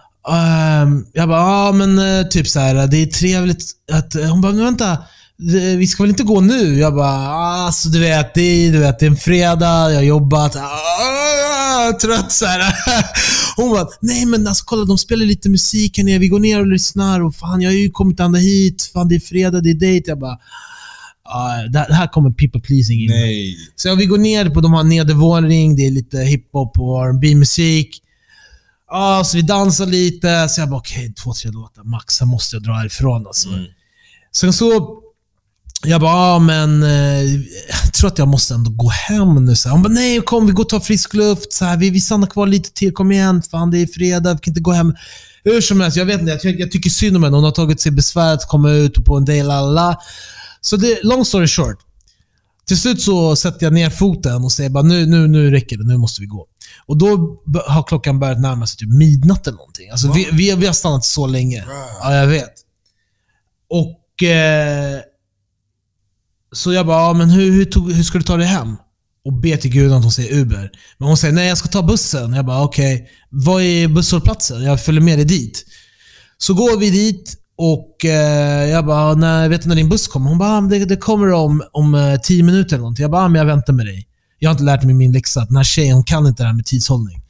um, 0.83 1.07
jag 1.13 1.29
bara, 1.29 1.41
ja 1.41 1.73
men 1.73 1.99
eh, 1.99 2.27
typ 2.27 2.49
så 2.49 2.61
här, 2.61 2.87
det 2.87 2.97
är 2.97 3.07
trevligt 3.07 3.65
att... 3.93 4.15
Eh, 4.15 4.31
hon 4.31 4.41
bara, 4.41 4.53
men 4.53 4.65
vänta 4.65 4.99
vi 5.79 5.87
ska 5.87 6.03
väl 6.03 6.11
inte 6.11 6.23
gå 6.23 6.41
nu? 6.41 6.79
Jag 6.79 6.95
bara, 6.95 7.29
alltså 7.67 7.89
du 7.89 8.01
vet, 8.01 8.35
det, 8.35 8.71
du 8.71 8.79
vet, 8.79 8.99
det 8.99 9.07
är 9.07 9.11
en 9.11 9.17
fredag, 9.17 9.91
jag 9.91 9.97
har 9.97 10.03
jobbat, 10.03 10.57
ah, 10.57 11.93
trött 12.01 12.33
så 12.33 12.47
här. 12.47 12.75
Hon 13.57 13.71
bara, 13.71 13.87
nej 14.01 14.27
men 14.27 14.47
alltså 14.47 14.65
kolla 14.67 14.85
de 14.85 14.99
spelar 14.99 15.27
lite 15.27 15.49
musik 15.49 15.99
här 15.99 16.05
nere, 16.05 16.19
vi 16.19 16.29
går 16.29 16.41
ner 16.41 16.61
och 16.61 16.67
lyssnar 16.67 17.21
och 17.25 17.35
fan 17.35 17.61
jag 17.61 17.71
har 17.71 17.75
ju 17.75 17.91
kommit 17.91 18.21
ända 18.21 18.39
hit, 18.39 18.91
fan 18.93 19.09
det 19.09 19.15
är 19.15 19.21
fredag, 19.21 19.61
det 19.61 19.71
är 19.71 19.75
dejt. 19.75 20.11
Jag 20.11 20.19
bara, 20.19 20.39
ah, 21.25 21.63
det 21.63 21.95
här 21.95 22.07
kommer 22.07 22.31
people 22.31 22.61
pleasing 22.61 23.01
in. 23.01 23.11
Nej. 23.11 23.57
Så 23.77 23.95
vi 23.95 24.07
går 24.07 24.19
ner 24.19 24.51
på, 24.51 24.61
de 24.61 24.73
har 24.73 24.85
nedervåning, 24.85 25.77
det 25.77 25.87
är 25.87 25.91
lite 25.91 26.19
hiphop 26.19 26.79
och 26.79 27.07
R&B 27.07 27.35
musik 27.35 28.01
Ah, 28.97 29.25
så 29.25 29.37
vi 29.37 29.43
dansar 29.43 29.87
lite, 29.87 30.49
så 30.49 30.61
jag 30.61 30.69
bara 30.69 30.79
okej, 30.79 31.05
okay, 31.05 31.15
två, 31.15 31.33
tre 31.33 31.51
låtar 31.51 31.85
max, 31.85 32.15
sen 32.15 32.29
måste 32.29 32.57
jag 32.57 32.63
dra 32.63 32.73
härifrån 32.73 33.27
alltså. 33.27 33.49
Mm. 33.49 33.65
Sen 34.33 34.53
så 34.53 35.01
jag 35.87 36.01
bara, 36.01 36.13
ah, 36.13 36.39
men 36.39 36.83
eh, 36.83 37.23
jag 37.83 37.93
tror 37.95 38.09
att 38.09 38.19
jag 38.19 38.29
måste 38.29 38.55
ändå 38.55 38.71
gå 38.71 38.89
hem 38.89 39.45
nu. 39.45 39.57
Så 39.57 39.69
hon 39.69 39.83
bara, 39.83 39.93
nej 39.93 40.21
kom 40.21 40.47
vi 40.47 40.53
går 40.53 40.65
och 40.65 40.69
tar 40.69 40.81
frisk 40.81 41.15
luft. 41.15 41.53
Så 41.53 41.65
här, 41.65 41.77
vi, 41.77 41.91
vi 41.91 42.01
stannar 42.01 42.27
kvar 42.27 42.47
lite 42.47 42.73
till, 42.73 42.93
kom 42.93 43.13
igen. 43.13 43.43
Fan 43.51 43.71
det 43.71 43.79
är 43.79 43.87
fredag, 43.87 44.35
vi 44.35 44.39
kan 44.39 44.51
inte 44.51 44.61
gå 44.61 44.73
hem. 44.73 44.95
Hur 45.45 45.61
som 45.61 45.81
helst, 45.81 45.97
jag 45.97 46.05
vet 46.05 46.21
inte. 46.21 46.39
Jag, 46.43 46.61
jag 46.61 46.71
tycker 46.71 46.91
synd 46.91 47.17
om 47.17 47.23
henne. 47.23 47.37
Hon 47.37 47.45
har 47.45 47.51
tagit 47.51 47.81
sig 47.81 47.93
besväret 47.93 48.41
att 48.41 48.49
komma 48.49 48.71
ut 48.71 48.99
och 48.99 49.05
på 49.05 49.17
en 49.17 49.25
dejt, 49.25 49.47
lalala. 49.47 49.97
Så 50.65 50.77
det, 50.77 51.01
long 51.03 51.25
story 51.25 51.47
short. 51.47 51.79
Till 52.67 52.81
slut 52.81 53.03
så 53.03 53.37
sätter 53.37 53.67
jag 53.67 53.73
ner 53.73 53.91
foten 53.91 54.45
och 54.45 54.53
säger 54.53 54.71
bara 54.71 54.85
nu, 54.85 55.07
nu, 55.07 55.29
nu 55.29 55.51
räcker 55.51 55.77
det. 55.77 55.87
Nu 55.87 55.97
måste 55.97 56.21
vi 56.21 56.27
gå. 56.27 56.47
Och 56.87 56.99
då 56.99 57.39
har 57.67 57.83
klockan 57.83 58.19
börjat 58.19 58.41
närma 58.41 58.67
sig 58.67 58.79
typ 58.79 58.89
midnatt 58.89 59.47
eller 59.47 59.57
någonting. 59.57 59.91
Alltså, 59.91 60.13
vi, 60.13 60.29
vi, 60.33 60.55
vi 60.55 60.67
har 60.67 60.73
stannat 60.73 61.05
så 61.05 61.27
länge. 61.27 61.65
Ja, 62.03 62.15
jag 62.15 62.27
vet. 62.27 62.53
Och... 63.71 64.23
Eh, 64.23 65.01
så 66.53 66.73
jag 66.73 66.87
bara, 66.87 67.01
ja, 67.01 67.13
men 67.13 67.31
hur, 67.31 67.53
hur, 67.53 67.65
tog, 67.65 67.93
hur 67.93 68.03
ska 68.03 68.19
du 68.19 68.25
ta 68.25 68.37
dig 68.37 68.47
hem? 68.47 68.77
Och 69.25 69.33
be 69.33 69.57
till 69.57 69.71
gud 69.71 69.93
att 69.93 70.03
hon 70.03 70.13
säger 70.13 70.35
Uber. 70.35 70.71
Men 70.99 71.09
hon 71.09 71.17
säger, 71.17 71.35
nej 71.35 71.49
jag 71.49 71.59
ska 71.59 71.69
ta 71.69 71.83
bussen. 71.83 72.33
Jag 72.33 72.47
bara, 72.47 72.63
okej. 72.63 73.09
Vad 73.31 73.63
är 73.63 73.89
busshållplatsen? 73.89 74.63
Jag 74.63 74.85
följer 74.85 75.01
med 75.01 75.19
dig 75.19 75.25
dit. 75.25 75.65
Så 76.39 76.55
går 76.55 76.79
vi 76.79 76.91
dit 76.91 77.44
och 77.57 78.05
eh, 78.05 78.71
jag 78.71 78.87
bara, 78.87 79.15
när, 79.15 79.49
vet 79.49 79.63
du 79.63 79.69
när 79.69 79.77
din 79.77 79.89
buss 79.89 80.09
kommer? 80.09 80.29
Hon 80.29 80.39
bara, 80.39 80.59
ah, 80.59 80.61
det, 80.61 80.85
det 80.85 80.97
kommer 80.97 81.33
om, 81.33 81.63
om 81.73 81.95
eh, 81.95 82.21
tio 82.21 82.43
minuter 82.43 82.69
eller 82.69 82.79
någonting. 82.79 83.03
Jag 83.03 83.11
bara, 83.11 83.23
ah, 83.23 83.29
men 83.29 83.39
jag 83.39 83.47
väntar 83.47 83.73
med 83.73 83.87
dig. 83.87 84.07
Jag 84.39 84.51
har 84.51 84.53
inte 84.55 84.65
lärt 84.65 84.83
mig 84.83 84.95
min 84.95 85.13
läxa. 85.13 85.45
Den 85.45 85.57
här 85.57 85.65
tjejen 85.65 85.95
hon 85.95 86.05
kan 86.05 86.27
inte 86.27 86.43
det 86.43 86.47
här 86.47 86.55
med 86.55 86.67
tidshållning. 86.67 87.23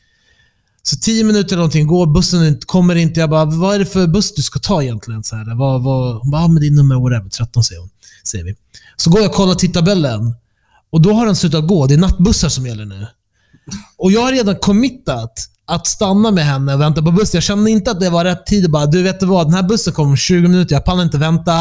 Så 0.83 0.97
tio 0.97 1.25
minuter 1.25 1.49
eller 1.49 1.57
någonting 1.57 1.87
går, 1.87 2.07
bussen 2.07 2.59
kommer 2.67 2.95
inte. 2.95 3.21
Jag 3.21 3.31
bara, 3.31 3.45
vad 3.45 3.75
är 3.75 3.79
det 3.79 3.87
för 3.87 4.07
buss 4.07 4.35
du 4.35 4.43
ska 4.43 4.59
ta 4.59 4.83
egentligen? 4.83 5.25
Så 5.25 5.37
här, 5.37 5.59
vad, 5.59 5.83
vad, 5.83 6.17
hon 6.23 6.31
bara, 6.31 6.43
ah, 6.43 6.49
men 6.49 6.63
din 6.63 6.75
nummer 6.75 6.95
whatever. 6.95 7.31
13 7.31 7.65
säger 7.65 7.81
hon. 7.81 7.91
Säger 8.25 8.45
vi. 8.45 8.55
Så 8.97 9.11
går 9.11 9.21
jag 9.21 9.31
och 9.31 9.37
kollar 9.37 9.55
tidtabellen. 9.55 10.35
Och 10.91 11.01
då 11.01 11.13
har 11.13 11.27
den 11.27 11.37
slutat 11.37 11.69
gå. 11.69 11.87
Det 11.87 11.95
är 11.95 11.99
nattbussar 11.99 12.49
som 12.49 12.67
gäller 12.67 12.85
nu. 12.85 13.07
Och 13.97 14.13
jag 14.13 14.21
har 14.21 14.33
redan 14.33 14.57
committat 14.57 15.51
att 15.67 15.87
stanna 15.87 16.31
med 16.31 16.45
henne 16.45 16.75
och 16.75 16.81
vänta 16.81 17.03
på 17.03 17.11
bussen. 17.11 17.37
Jag 17.37 17.43
kände 17.43 17.71
inte 17.71 17.91
att 17.91 18.01
det 18.01 18.11
var 18.11 18.25
rätt 18.25 18.47
tid. 18.47 18.71
Bara, 18.71 18.87
du 18.87 19.03
vet 19.03 19.21
du 19.21 19.27
vad, 19.27 19.47
den 19.47 19.55
här 19.55 19.63
bussen 19.63 19.93
kommer 19.93 20.11
om 20.11 20.17
20 20.17 20.49
minuter. 20.49 20.75
Jag 20.75 20.85
pallar 20.85 21.03
inte 21.03 21.19
vänta. 21.19 21.61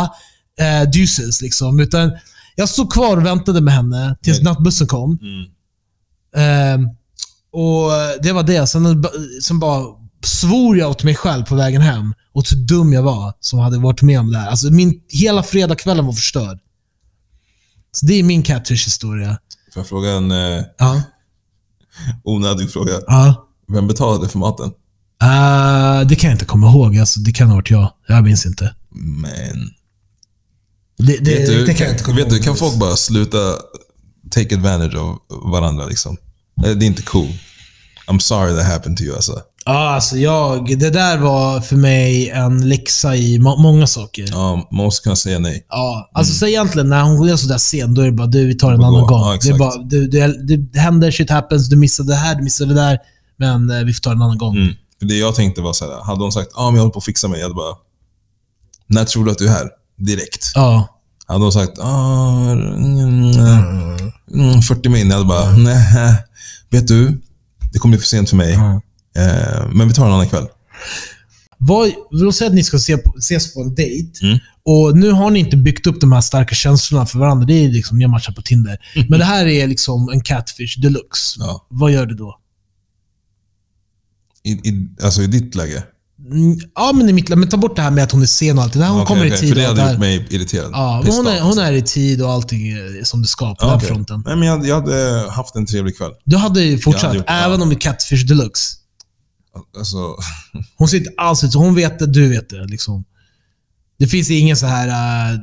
Eh, 0.60 0.89
deuces 0.93 1.41
liksom. 1.41 1.80
Utan 1.80 2.12
jag 2.56 2.70
stod 2.70 2.93
kvar 2.93 3.18
och 3.18 3.26
väntade 3.26 3.62
med 3.62 3.74
henne 3.74 4.18
tills 4.22 4.38
Nej. 4.38 4.43
nattbussen 4.43 4.88
kom. 4.88 5.20
Mm. 5.22 5.49
Ehm, 6.36 6.89
och 7.51 7.91
det 8.24 8.32
var 8.32 8.43
det. 8.43 8.68
Sen, 8.68 9.04
sen 9.41 9.60
bara 9.60 9.84
svor 10.26 10.78
jag 10.78 10.89
åt 10.89 11.04
mig 11.04 11.16
själv 11.16 11.43
på 11.43 11.56
vägen 11.56 11.82
hem. 11.82 12.14
Och 12.34 12.43
hur 12.51 12.58
dum 12.58 12.93
jag 12.93 13.04
var 13.04 13.34
som 13.39 13.60
hade 13.60 13.78
varit 13.78 14.01
med 14.01 14.20
om 14.20 14.32
det 14.32 14.38
här. 14.38 14.49
Alltså 14.49 14.68
min, 14.72 15.01
hela 15.10 15.43
fredagskvällen 15.43 16.06
var 16.06 16.14
förstörd. 16.14 16.60
Så 17.91 18.06
det 18.06 18.14
är 18.14 18.24
min 18.24 18.43
catfish-historia. 18.43 19.38
Får 19.74 19.80
jag 19.82 19.88
fråga 19.88 20.12
en 20.12 20.32
eh, 20.32 20.64
Ja. 20.78 21.01
onödig 22.24 22.72
fråga? 22.72 22.91
ja. 23.08 23.47
Vem 23.74 23.88
betalade 23.88 24.30
för 24.30 24.39
maten? 24.39 24.71
Eh, 25.21 26.07
det 26.07 26.15
kan 26.15 26.30
jag 26.30 26.36
inte 26.36 26.45
komma 26.45 26.69
ihåg. 26.69 26.97
Alltså, 26.97 27.19
det 27.19 27.32
kan 27.32 27.47
ha 27.47 27.55
varit 27.55 27.71
jag. 27.71 27.91
Jag 28.07 28.24
minns 28.24 28.45
inte. 28.45 28.76
Men... 28.95 29.69
Det, 30.97 31.17
det, 31.17 31.39
vet 31.39 31.47
du, 31.47 31.65
det 31.65 31.74
kan 31.74 31.86
jag 31.86 31.93
inte 31.93 32.03
komma 32.03 32.15
vet 32.15 32.26
ihåg. 32.28 32.36
du, 32.36 32.43
kan 32.43 32.55
folk 32.55 32.76
bara 32.76 32.95
sluta 32.95 33.38
take 34.32 34.55
advantage 34.55 34.95
av 34.95 35.17
varandra 35.51 35.86
liksom? 35.86 36.17
Det 36.55 36.69
är 36.69 36.84
inte 36.84 37.01
cool. 37.01 37.30
I'm 38.07 38.19
sorry 38.19 38.55
that 38.55 38.65
happened 38.65 38.97
to 38.97 39.03
you 39.03 39.15
alltså. 39.15 39.39
Ja, 39.65 39.89
alltså 39.89 40.17
jag... 40.17 40.80
Det 40.80 40.89
där 40.89 41.17
var 41.17 41.61
för 41.61 41.76
mig 41.76 42.30
en 42.30 42.69
läxa 42.69 43.15
i 43.15 43.39
må- 43.39 43.57
många 43.57 43.88
saker. 43.88 44.26
Ja. 44.30 44.30
Ja, 44.32 44.67
man 44.71 44.86
måste 44.86 45.03
kunna 45.03 45.15
säga 45.15 45.39
nej. 45.39 45.65
alltså 46.13 46.34
så 46.34 46.47
egentligen 46.47 46.89
när 46.89 47.01
hon 47.01 47.30
är 47.30 47.36
sådär 47.36 47.57
sen, 47.57 47.93
då 47.93 48.01
är 48.01 48.05
det 48.05 48.11
bara 48.11 48.28
du, 48.28 48.47
vi 48.47 48.55
tar 48.55 48.74
en 48.74 48.84
annan 48.84 49.01
gå. 49.01 49.07
gång. 49.07 49.21
Ja, 49.21 49.38
det, 49.41 49.49
är 49.49 49.57
bara, 49.57 49.78
du, 49.78 50.07
det, 50.07 50.57
det 50.57 50.80
händer, 50.80 51.11
shit 51.11 51.30
happens, 51.30 51.69
du 51.69 51.76
missade 51.76 52.11
det 52.11 52.15
här, 52.15 52.36
du 52.36 52.43
missade 52.43 52.74
det 52.74 52.82
där. 52.82 52.99
Men 53.38 53.70
eh, 53.70 53.80
vi 53.80 53.94
får 53.94 54.02
ta 54.02 54.12
en 54.12 54.22
annan 54.22 54.38
gång. 54.38 54.58
Mm. 54.58 54.74
För 55.00 55.06
det 55.06 55.16
jag 55.16 55.36
tänkte 55.36 55.62
var 55.62 55.74
så 55.74 55.86
här, 55.86 56.04
hade 56.04 56.22
hon 56.22 56.32
sagt 56.32 56.52
ah, 56.54 56.66
men 56.66 56.76
jag 56.76 56.82
håller 56.82 56.94
på 56.94 57.00
att 57.00 57.06
fixa 57.06 57.28
mig, 57.28 57.40
jag 57.40 57.46
hade 57.46 57.56
bara... 57.56 57.76
När 58.88 59.06
tror 59.06 59.26
du 59.26 59.32
att 59.32 59.38
du 59.38 59.48
är 59.48 59.52
här? 59.52 59.70
Direkt. 59.98 60.52
Ja. 60.56 60.88
Hade 61.26 61.44
hon 61.44 61.54
sagt 61.54 61.80
ah, 61.80 62.52
mm, 62.52 63.32
mm, 64.34 64.62
40 64.62 64.90
min, 64.90 65.08
jag 65.08 65.14
hade 65.14 65.28
bara 65.28 65.52
nej. 65.52 66.16
Vet 66.70 66.88
du, 66.88 67.22
det 67.74 67.80
kommer 67.80 67.98
bli 67.98 68.02
för 68.02 68.08
sent 68.08 68.30
för 68.30 68.38
mig. 68.38 68.54
Eh, 68.54 69.68
men 69.72 69.88
vi 69.88 69.94
tar 69.94 70.06
en 70.06 70.14
annan 70.14 70.30
kväll. 70.30 70.48
Vad, 71.58 71.92
låt 72.12 72.36
säga 72.36 72.48
att 72.48 72.56
ni 72.56 72.64
ska 72.64 72.80
se 72.80 72.98
på, 72.98 73.14
ses 73.18 73.54
på 73.54 73.62
en 73.62 73.76
dejt. 73.76 74.26
Mm. 74.26 74.40
Och 74.66 74.98
nu 74.98 75.12
har 75.12 75.32
ni 75.32 75.40
inte 75.40 75.58
byggt 75.58 75.88
upp 75.88 76.02
de 76.02 76.12
här 76.12 76.22
starka 76.22 76.56
känslorna 76.56 77.06
för 77.06 77.20
varandra. 77.20 77.46
Det 77.46 77.54
är 77.54 77.70
liksom, 77.70 77.98
ni 77.98 78.04
har 78.04 78.12
matchat 78.12 78.36
på 78.36 78.42
Tinder. 78.42 78.78
Men 79.10 79.20
det 79.20 79.26
här 79.26 79.46
är 79.46 79.68
liksom 79.68 80.10
en 80.10 80.22
catfish 80.22 80.82
deluxe. 80.82 81.36
Ja. 81.40 81.68
Vad 81.70 81.92
gör 81.92 82.06
du 82.06 82.16
då? 82.16 82.40
I, 84.44 84.52
i, 84.52 84.89
alltså 85.04 85.22
i 85.22 85.28
ditt 85.28 85.56
läge. 85.56 85.84
Mm, 86.32 86.60
Ja, 86.76 86.91
men 86.96 87.10
i 87.10 87.14
mitt 87.14 87.30
Men 87.30 87.50
ta 87.50 87.58
bort 87.58 87.76
det 87.76 87.82
här 87.82 87.91
med 87.91 88.04
att 88.04 88.12
hon 88.12 88.22
är 88.22 88.26
sen 88.26 88.58
och 88.58 88.64
allt 88.64 88.74
det 88.74 88.80
där. 88.80 88.88
Hon 88.88 89.02
Okej, 89.02 89.08
kommer 89.08 89.26
i 89.26 89.30
okej, 89.30 89.39
tid. 89.39 89.50
För 89.50 89.56
det 89.56 89.68
hade 89.68 89.91
gjort 89.91 90.00
mig 90.00 90.28
irriterad. 90.30 90.70
Ja, 90.74 91.02
men 91.06 91.14
hon, 91.14 91.28
är, 91.28 91.41
hon 91.41 91.58
är 91.58 91.72
i 91.74 91.82
tid 91.82 92.22
och 92.22 92.32
allting 92.32 92.74
som 93.04 93.22
det 93.22 93.28
ska 93.28 93.46
på 93.46 93.56
Ja, 93.60 93.68
den 93.68 93.76
okej. 93.78 93.88
fronten. 93.88 94.24
Nej, 94.26 94.36
men 94.36 94.48
jag, 94.48 94.66
jag 94.68 94.76
hade 94.82 95.30
haft 95.32 95.56
en 95.56 95.66
trevlig 95.66 95.98
kväll. 95.98 96.12
Du 96.26 96.38
hade 96.38 96.62
ju 96.64 96.80
fortsatt, 96.80 97.04
hade 97.04 97.16
gjort- 97.18 97.26
ja. 97.28 97.34
även 97.46 97.62
om 97.62 97.72
är 97.72 97.76
catfish 97.76 98.26
deluxe. 98.28 98.76
Alltså, 99.78 100.16
Hon 100.78 100.88
inte 100.98 101.10
alls 101.18 101.44
ut. 101.44 101.54
Hon 101.54 101.76
vet 101.76 102.00
det, 102.00 102.06
du 102.08 102.30
vet 102.30 102.50
det. 102.50 102.66
Liksom. 102.66 103.04
Det 104.00 104.08
finns 104.08 104.30
ingen 104.32 104.58
så 104.58 104.66
här, 104.66 104.88
äh, 105.34 105.39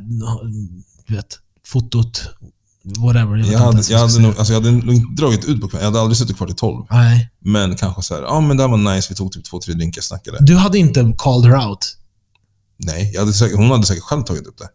du 1.07 1.15
vet, 1.17 1.39
fotot, 1.67 2.23
whatever. 2.99 3.37
jag, 3.37 3.47
inte 3.47 3.59
hade, 3.59 3.77
jag, 3.77 3.91
jag 3.91 3.99
hade 3.99 4.19
nog, 4.21 4.39
alltså, 4.39 4.53
jag 4.53 4.61
hade 4.61 4.73
nog 4.73 4.95
inte 4.95 5.23
dragit 5.23 5.45
ut 5.45 5.61
på 5.61 5.69
kvällen. 5.69 5.85
Jag 5.85 5.91
hade 5.93 6.01
aldrig 6.01 6.17
suttit 6.17 6.37
kvar 6.37 6.47
till 6.47 6.57
tolv. 6.57 6.85
Nej. 6.91 7.31
Men 7.45 7.77
kanske 7.77 8.03
så 8.03 8.15
här, 8.15 8.23
ja 8.23 8.41
men 8.41 8.57
det 8.57 8.67
var 8.67 8.95
nice, 8.95 9.07
vi 9.11 9.15
tog 9.17 9.33
typ 9.33 9.45
två, 9.45 9.61
tre 9.61 9.75
drinkar, 9.75 10.03
snackade. 10.03 10.39
Du 10.41 10.57
hade 10.57 10.79
inte 10.79 11.15
called 11.19 11.53
her 11.53 11.67
out. 11.69 11.97
Nej, 12.79 13.11
jag 13.15 13.21
hade 13.21 13.33
säkert, 13.33 13.57
hon 13.57 13.71
hade 13.71 13.87
säkert 13.87 14.03
själv 14.03 14.23
tagit 14.23 14.47
upp 14.47 14.59
det. 14.59 14.69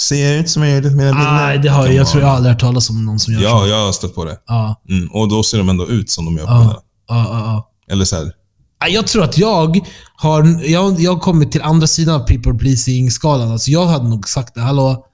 Ser 0.00 0.24
jag 0.30 0.40
ut 0.40 0.50
som 0.50 0.62
jag 0.62 0.74
gjorde 0.74 0.88
med 0.90 0.96
mina 0.96 1.12
bilder? 1.12 1.32
Nej, 1.34 1.58
det 1.58 1.68
har 1.68 1.86
jag. 1.86 1.94
Jag 1.94 2.08
tror 2.08 2.22
jag 2.22 2.30
aldrig 2.32 2.52
hört 2.52 2.60
talas 2.60 2.90
om 2.90 3.04
någon 3.06 3.18
som 3.18 3.34
gör 3.34 3.40
Ja, 3.42 3.60
så. 3.60 3.66
jag 3.68 3.84
har 3.86 3.92
stött 3.92 4.14
på 4.14 4.24
det. 4.24 4.38
Ja, 4.46 4.82
Mm. 4.88 5.08
Och 5.12 5.28
då 5.28 5.42
ser 5.42 5.58
de 5.58 5.68
ändå 5.68 5.88
ut 5.88 6.10
som 6.10 6.24
de 6.24 6.36
gör 6.36 6.46
på 6.46 6.52
Ja. 6.52 6.58
bilderna. 6.58 6.80
ja, 7.08 7.26
ja, 7.30 7.38
ja. 7.38 7.70
Eller 7.92 8.04
så 8.04 8.16
här, 8.16 8.32
Ja, 8.80 8.88
Jag 8.88 9.06
tror 9.06 9.24
att 9.24 9.38
jag 9.38 9.86
har 10.16 10.60
jag, 10.64 11.00
jag 11.00 11.20
kommit 11.20 11.52
till 11.52 11.62
andra 11.62 11.86
sidan 11.86 12.14
av 12.20 12.26
people 12.26 12.54
pleasing-skalan. 12.54 13.50
Alltså 13.52 13.70
jag 13.70 13.86
hade 13.86 14.08
nog 14.08 14.28
sagt 14.28 14.54
det. 14.54 14.60
Hallå, 14.60 15.06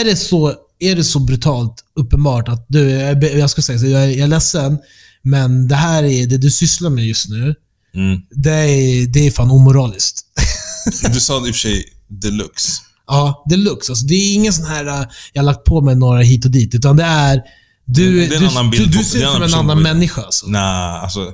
är 0.00 0.04
det 0.04 0.16
så, 0.16 0.52
är 0.80 0.96
det 0.96 1.04
så 1.04 1.18
brutalt 1.18 1.84
uppenbart 1.94 2.48
att 2.48 2.66
du, 2.68 2.90
jag, 2.90 3.50
ska 3.50 3.62
säga 3.62 3.78
så, 3.78 3.86
jag, 3.86 4.10
jag 4.12 4.18
är 4.18 4.26
ledsen, 4.26 4.78
men 5.22 5.68
det 5.68 5.74
här 5.74 6.02
är 6.04 6.26
det 6.26 6.36
du 6.38 6.50
sysslar 6.50 6.90
med 6.90 7.06
just 7.06 7.28
nu. 7.28 7.54
mm. 7.94 8.20
Det 8.30 8.50
är, 8.50 9.06
det 9.06 9.26
är 9.26 9.30
fan 9.30 9.50
omoraliskt. 9.50 10.24
Du 11.12 11.20
sa 11.20 11.40
det 11.40 11.48
i 11.48 11.50
och 11.50 11.54
för 11.54 11.60
sig 11.60 11.84
deluxe. 12.08 12.72
Ja, 13.06 13.44
deluxe. 13.48 13.92
Alltså, 13.92 14.06
det 14.06 14.14
är 14.14 14.34
ingen 14.34 14.52
sån 14.52 14.64
här, 14.66 14.86
äh, 14.86 15.06
jag 15.32 15.42
har 15.42 15.46
lagt 15.46 15.64
på 15.64 15.80
mig 15.80 15.96
några 15.96 16.20
hit 16.20 16.44
och 16.44 16.50
dit, 16.50 16.74
utan 16.74 16.96
det 16.96 17.04
är... 17.04 17.42
Du, 17.84 18.18
Det 18.18 18.24
är 18.26 18.36
en 18.36 18.40
du, 18.42 18.48
annan 18.48 18.70
du, 18.70 18.78
bild 18.78 18.90
du 18.92 18.98
på- 18.98 19.04
ser 19.04 19.18
ut 19.18 19.32
som 19.32 19.42
en 19.42 19.54
annan 19.54 19.82
människa. 19.82 20.22
Alltså. 20.22 20.46
Nej, 20.46 20.62
alltså. 21.00 21.32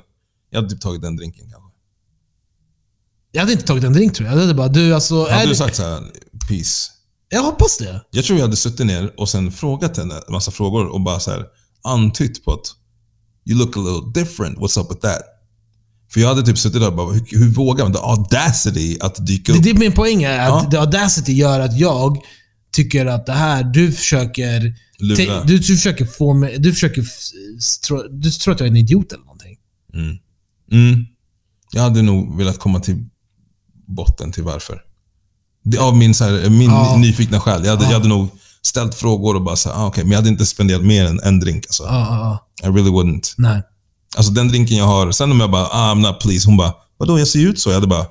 Jag 0.51 0.59
hade 0.59 0.70
typ 0.70 0.80
tagit 0.80 1.03
den 1.03 1.16
drinken 1.16 1.40
kanske. 1.51 1.70
Jag 3.32 3.40
hade 3.40 3.53
inte 3.53 3.64
tagit 3.64 3.84
en 3.84 3.92
drink 3.92 4.14
tror 4.14 4.28
jag. 4.28 4.36
Jag 4.36 4.40
hade 4.40 4.55
bara, 4.55 4.68
du 4.68 4.95
alltså... 4.95 5.28
Hade 5.30 5.47
du 5.49 5.55
sagt 5.55 5.76
så 5.76 5.82
här, 5.82 6.03
peace. 6.49 6.90
Jag 7.35 7.43
hoppas 7.43 7.78
det. 7.78 8.01
Jag 8.11 8.24
tror 8.24 8.39
jag 8.39 8.45
hade 8.47 8.57
suttit 8.57 8.87
ner 8.87 9.20
och 9.20 9.28
sen 9.28 9.53
frågat 9.53 9.97
henne 9.97 10.14
en 10.14 10.32
massa 10.32 10.51
frågor 10.51 10.87
och 10.87 11.01
bara 11.01 11.20
så 11.20 11.30
här 11.30 11.45
antytt 11.82 12.45
på 12.45 12.53
att 12.53 12.66
You 13.47 13.59
look 13.59 13.76
a 13.76 13.80
little 13.80 14.22
different, 14.22 14.59
what's 14.59 14.80
up 14.80 14.91
with 14.91 15.01
that? 15.01 15.22
För 16.12 16.20
jag 16.20 16.28
hade 16.28 16.43
typ 16.43 16.59
suttit 16.59 16.80
där 16.80 16.89
och 16.89 16.97
bara, 16.97 17.12
hur, 17.12 17.39
hur 17.39 17.49
vågar 17.49 17.85
man? 17.85 17.93
The 17.93 17.99
audacity 17.99 18.99
att 19.01 19.26
dyka 19.26 19.53
upp. 19.53 19.62
det 19.62 19.70
är 19.70 19.74
min 19.74 19.93
poäng 19.93 20.22
är 20.22 20.39
att 20.39 20.64
Ja. 20.64 20.70
the 20.70 20.76
audacity 20.76 21.32
gör 21.32 21.61
att 21.61 21.78
jag 21.78 22.18
tycker 22.72 23.07
att 23.07 23.26
det 23.26 23.32
här, 23.32 23.64
du 23.64 23.93
försöker... 23.93 24.74
Lura. 24.99 25.45
Du, 25.45 25.59
du 25.59 25.76
försöker 25.76 26.07
få 26.07 26.35
mig... 26.35 26.59
Du 26.59 26.72
försöker... 26.72 27.05
du 28.20 28.30
tror 28.30 28.55
att 28.55 28.61
jag 28.61 28.66
är 28.66 28.70
en 28.70 28.76
idiot 28.76 29.12
eller 29.12 29.24
någonting. 29.24 29.57
Mm. 29.95 30.16
Mm. 30.72 31.07
Jag 31.72 31.82
hade 31.82 32.03
nog 32.03 32.37
velat 32.37 32.59
komma 32.59 32.80
till 32.80 33.05
botten 33.87 34.32
till 34.32 34.43
varför. 34.43 34.82
Av 35.80 35.96
min, 35.96 36.14
så 36.14 36.24
här, 36.24 36.50
min 36.50 36.70
Ja. 36.70 36.96
nyfikna 36.96 37.40
själ. 37.40 37.64
Jag 37.64 37.70
hade, 37.70 37.84
Ja. 37.84 37.90
jag 37.90 37.96
hade 37.98 38.08
nog 38.08 38.28
ställt 38.62 38.94
frågor 38.94 39.34
och 39.36 39.42
bara 39.42 39.56
så 39.56 39.68
här, 39.68 39.76
ah, 39.76 39.86
okej, 39.86 40.04
men 40.04 40.10
jag 40.10 40.18
hade 40.18 40.28
inte 40.28 40.46
spenderat 40.46 40.82
mer 40.82 41.04
än 41.06 41.20
en 41.20 41.40
drink. 41.40 41.64
Alltså. 41.66 41.82
Ja. 41.82 42.38
I 42.62 42.66
really 42.66 42.90
wouldn't. 42.90 43.34
Nej. 43.38 43.62
Alltså 44.16 44.32
den 44.32 44.48
drinken 44.48 44.76
jag 44.76 44.84
har, 44.84 45.12
sen 45.12 45.30
om 45.30 45.40
jag 45.40 45.50
bara, 45.50 45.66
ah, 45.66 45.94
I'm 45.94 46.00
not 46.00 46.20
pleased. 46.20 46.46
Hon 46.46 46.56
bara, 46.56 46.72
vadå 46.98 47.18
jag 47.18 47.28
ser 47.28 47.38
ut 47.38 47.60
så? 47.60 47.68
Jag 47.70 47.74
hade 47.74 47.86
bara, 47.86 48.06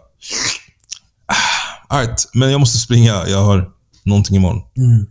ah, 1.28 1.96
alright, 1.96 2.30
men 2.34 2.52
jag 2.52 2.60
måste 2.60 2.78
springa. 2.78 3.28
Jag 3.28 3.44
har 3.44 3.70
någonting 4.04 4.36
imorgon. 4.36 4.62
Mm, 4.78 5.06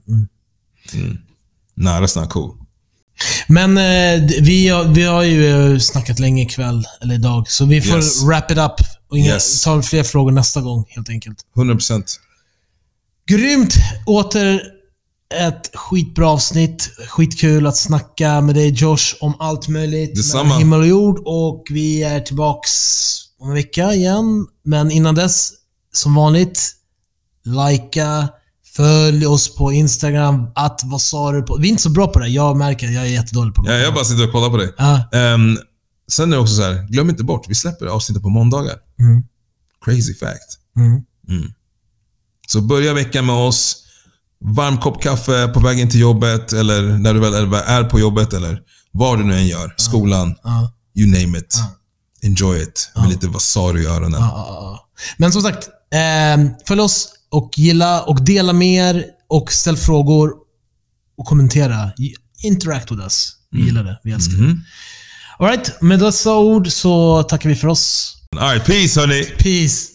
mm. 0.95 1.19
Nah, 1.77 2.01
that's 2.01 2.21
not 2.21 2.31
cool. 2.31 2.51
Men 3.49 3.79
eh, 3.79 4.29
vi, 4.41 4.69
har, 4.69 4.85
vi 4.85 5.03
har 5.03 5.23
ju 5.23 5.73
eh, 5.75 5.79
snackat 5.79 6.19
länge 6.19 6.43
ikväll, 6.43 6.85
eller 7.03 7.15
idag, 7.15 7.49
så 7.51 7.65
vi 7.67 7.83
får 7.83 7.97
Yes. 7.97 8.23
wrap 8.23 8.51
it 8.51 8.59
up. 8.59 8.73
Och 9.11 9.19
inga, 9.19 9.29
Yes. 9.35 9.63
ta 9.63 9.83
fler 9.83 10.03
frågor 10.03 10.31
nästa 10.33 10.61
gång, 10.61 10.85
helt 10.89 11.09
enkelt. 11.09 11.37
100%. 11.57 12.03
Grymt! 13.27 13.75
Åter 14.07 14.63
ett 15.35 15.71
skitbra 15.75 16.29
avsnitt. 16.29 16.91
Skitkul 17.09 17.67
att 17.67 17.77
snacka 17.77 18.41
med 18.41 18.55
dig 18.55 18.69
Josh 18.69 19.17
om 19.21 19.35
allt 19.39 19.69
möjligt. 19.69 20.17
Detsamma. 20.17 20.45
mellan 20.45 20.59
Himmel 20.59 20.81
och 20.81 20.87
jord. 20.87 21.23
Och 21.25 21.65
vi 21.71 22.03
är 22.03 22.21
tillbaks 22.21 22.73
om 23.39 23.49
en 23.49 23.55
vecka 23.55 23.93
igen. 23.93 24.47
Men 24.65 24.91
innan 24.91 25.15
dess, 25.15 25.53
som 25.93 26.15
vanligt, 26.15 26.71
likea, 27.45 28.29
följ 28.77 29.27
oss 29.27 29.57
på 29.57 29.73
Instagram. 29.73 30.47
Att 30.55 30.81
vad 30.85 31.01
sa 31.01 31.33
du 31.33 31.43
på... 31.43 31.57
Vi 31.57 31.69
är 31.69 31.71
inte 31.71 31.83
så 31.83 31.91
bra 31.91 32.07
på 32.07 32.19
det. 32.19 32.29
Jag 32.29 32.57
märker 32.57 32.87
att 32.87 32.95
jag 32.95 33.03
är 33.03 33.11
jättedålig 33.11 33.55
på 33.55 33.63
det. 33.63 33.73
Ja, 33.73 33.79
jag 33.79 33.95
bara 33.95 34.05
sitter 34.05 34.27
och 34.27 34.33
kollar 34.33 34.51
på 34.51 34.57
dig. 34.57 34.73
Ja. 34.79 35.09
Ehm, 35.13 35.59
sen 36.11 36.33
är 36.33 36.37
det 36.37 36.43
också 36.43 36.55
så 36.55 36.63
här, 36.63 36.89
glöm 36.89 37.11
inte 37.11 37.25
bort, 37.25 37.45
vi 37.49 37.55
släpper 37.55 37.87
avsnittet 37.87 38.23
på 38.23 38.29
måndagar. 38.29 38.77
Mm. 38.99 39.23
Crazy 39.85 40.15
fact. 40.15 40.59
Mm. 40.77 41.03
Så 42.49 42.61
börja 42.61 42.95
veckan 42.95 43.27
med 43.27 43.35
oss. 43.35 43.77
Varm 44.45 44.79
kopp 44.79 45.03
kaffe 45.03 45.49
på 45.49 45.61
vägen 45.61 45.89
till 45.91 46.01
jobbet, 46.01 46.53
eller 46.53 46.83
när 46.83 47.15
du 47.15 47.21
väl 47.21 47.35
är 47.35 47.85
på 47.85 48.01
jobbet, 48.01 48.33
eller 48.33 48.61
vad 48.93 49.19
du 49.19 49.25
nu 49.25 49.35
än 49.35 49.47
gör. 49.47 49.75
Skolan, 49.77 50.35
you 50.99 51.11
name 51.11 51.39
it. 51.39 51.57
Enjoy 52.23 52.63
it. 52.63 52.91
Med 52.97 53.09
lite 53.09 53.27
wasabi 53.27 53.81
i 53.83 53.87
öronen. 53.87 54.23
Men 55.17 55.33
som 55.33 55.43
sagt, 55.43 55.69
eh, 55.95 56.53
följ 56.67 56.81
oss 56.81 57.09
och 57.31 57.51
gilla 57.57 58.03
och 58.03 58.25
dela 58.25 58.53
med 58.53 58.97
er 58.97 59.05
och 59.29 59.53
ställ 59.53 59.77
frågor 59.77 60.31
och 61.19 61.27
kommentera. 61.27 61.93
Interact 62.43 62.91
with 62.91 63.03
us. 63.03 63.33
Vi 63.51 63.65
gillar 63.65 63.85
det. 63.85 64.01
Vi 64.05 64.13
älskar 64.13 64.39
det. 64.39 64.57
Alright, 65.39 65.81
med 65.81 66.01
dessa 66.01 66.37
ord 66.37 66.69
så 66.69 67.23
tackar 67.23 67.49
vi 67.49 67.55
för 67.57 67.69
oss. 67.69 68.15
Alright, 68.37 68.65
peace 68.65 69.01
hörni! 69.01 69.25
Peace! 69.25 69.92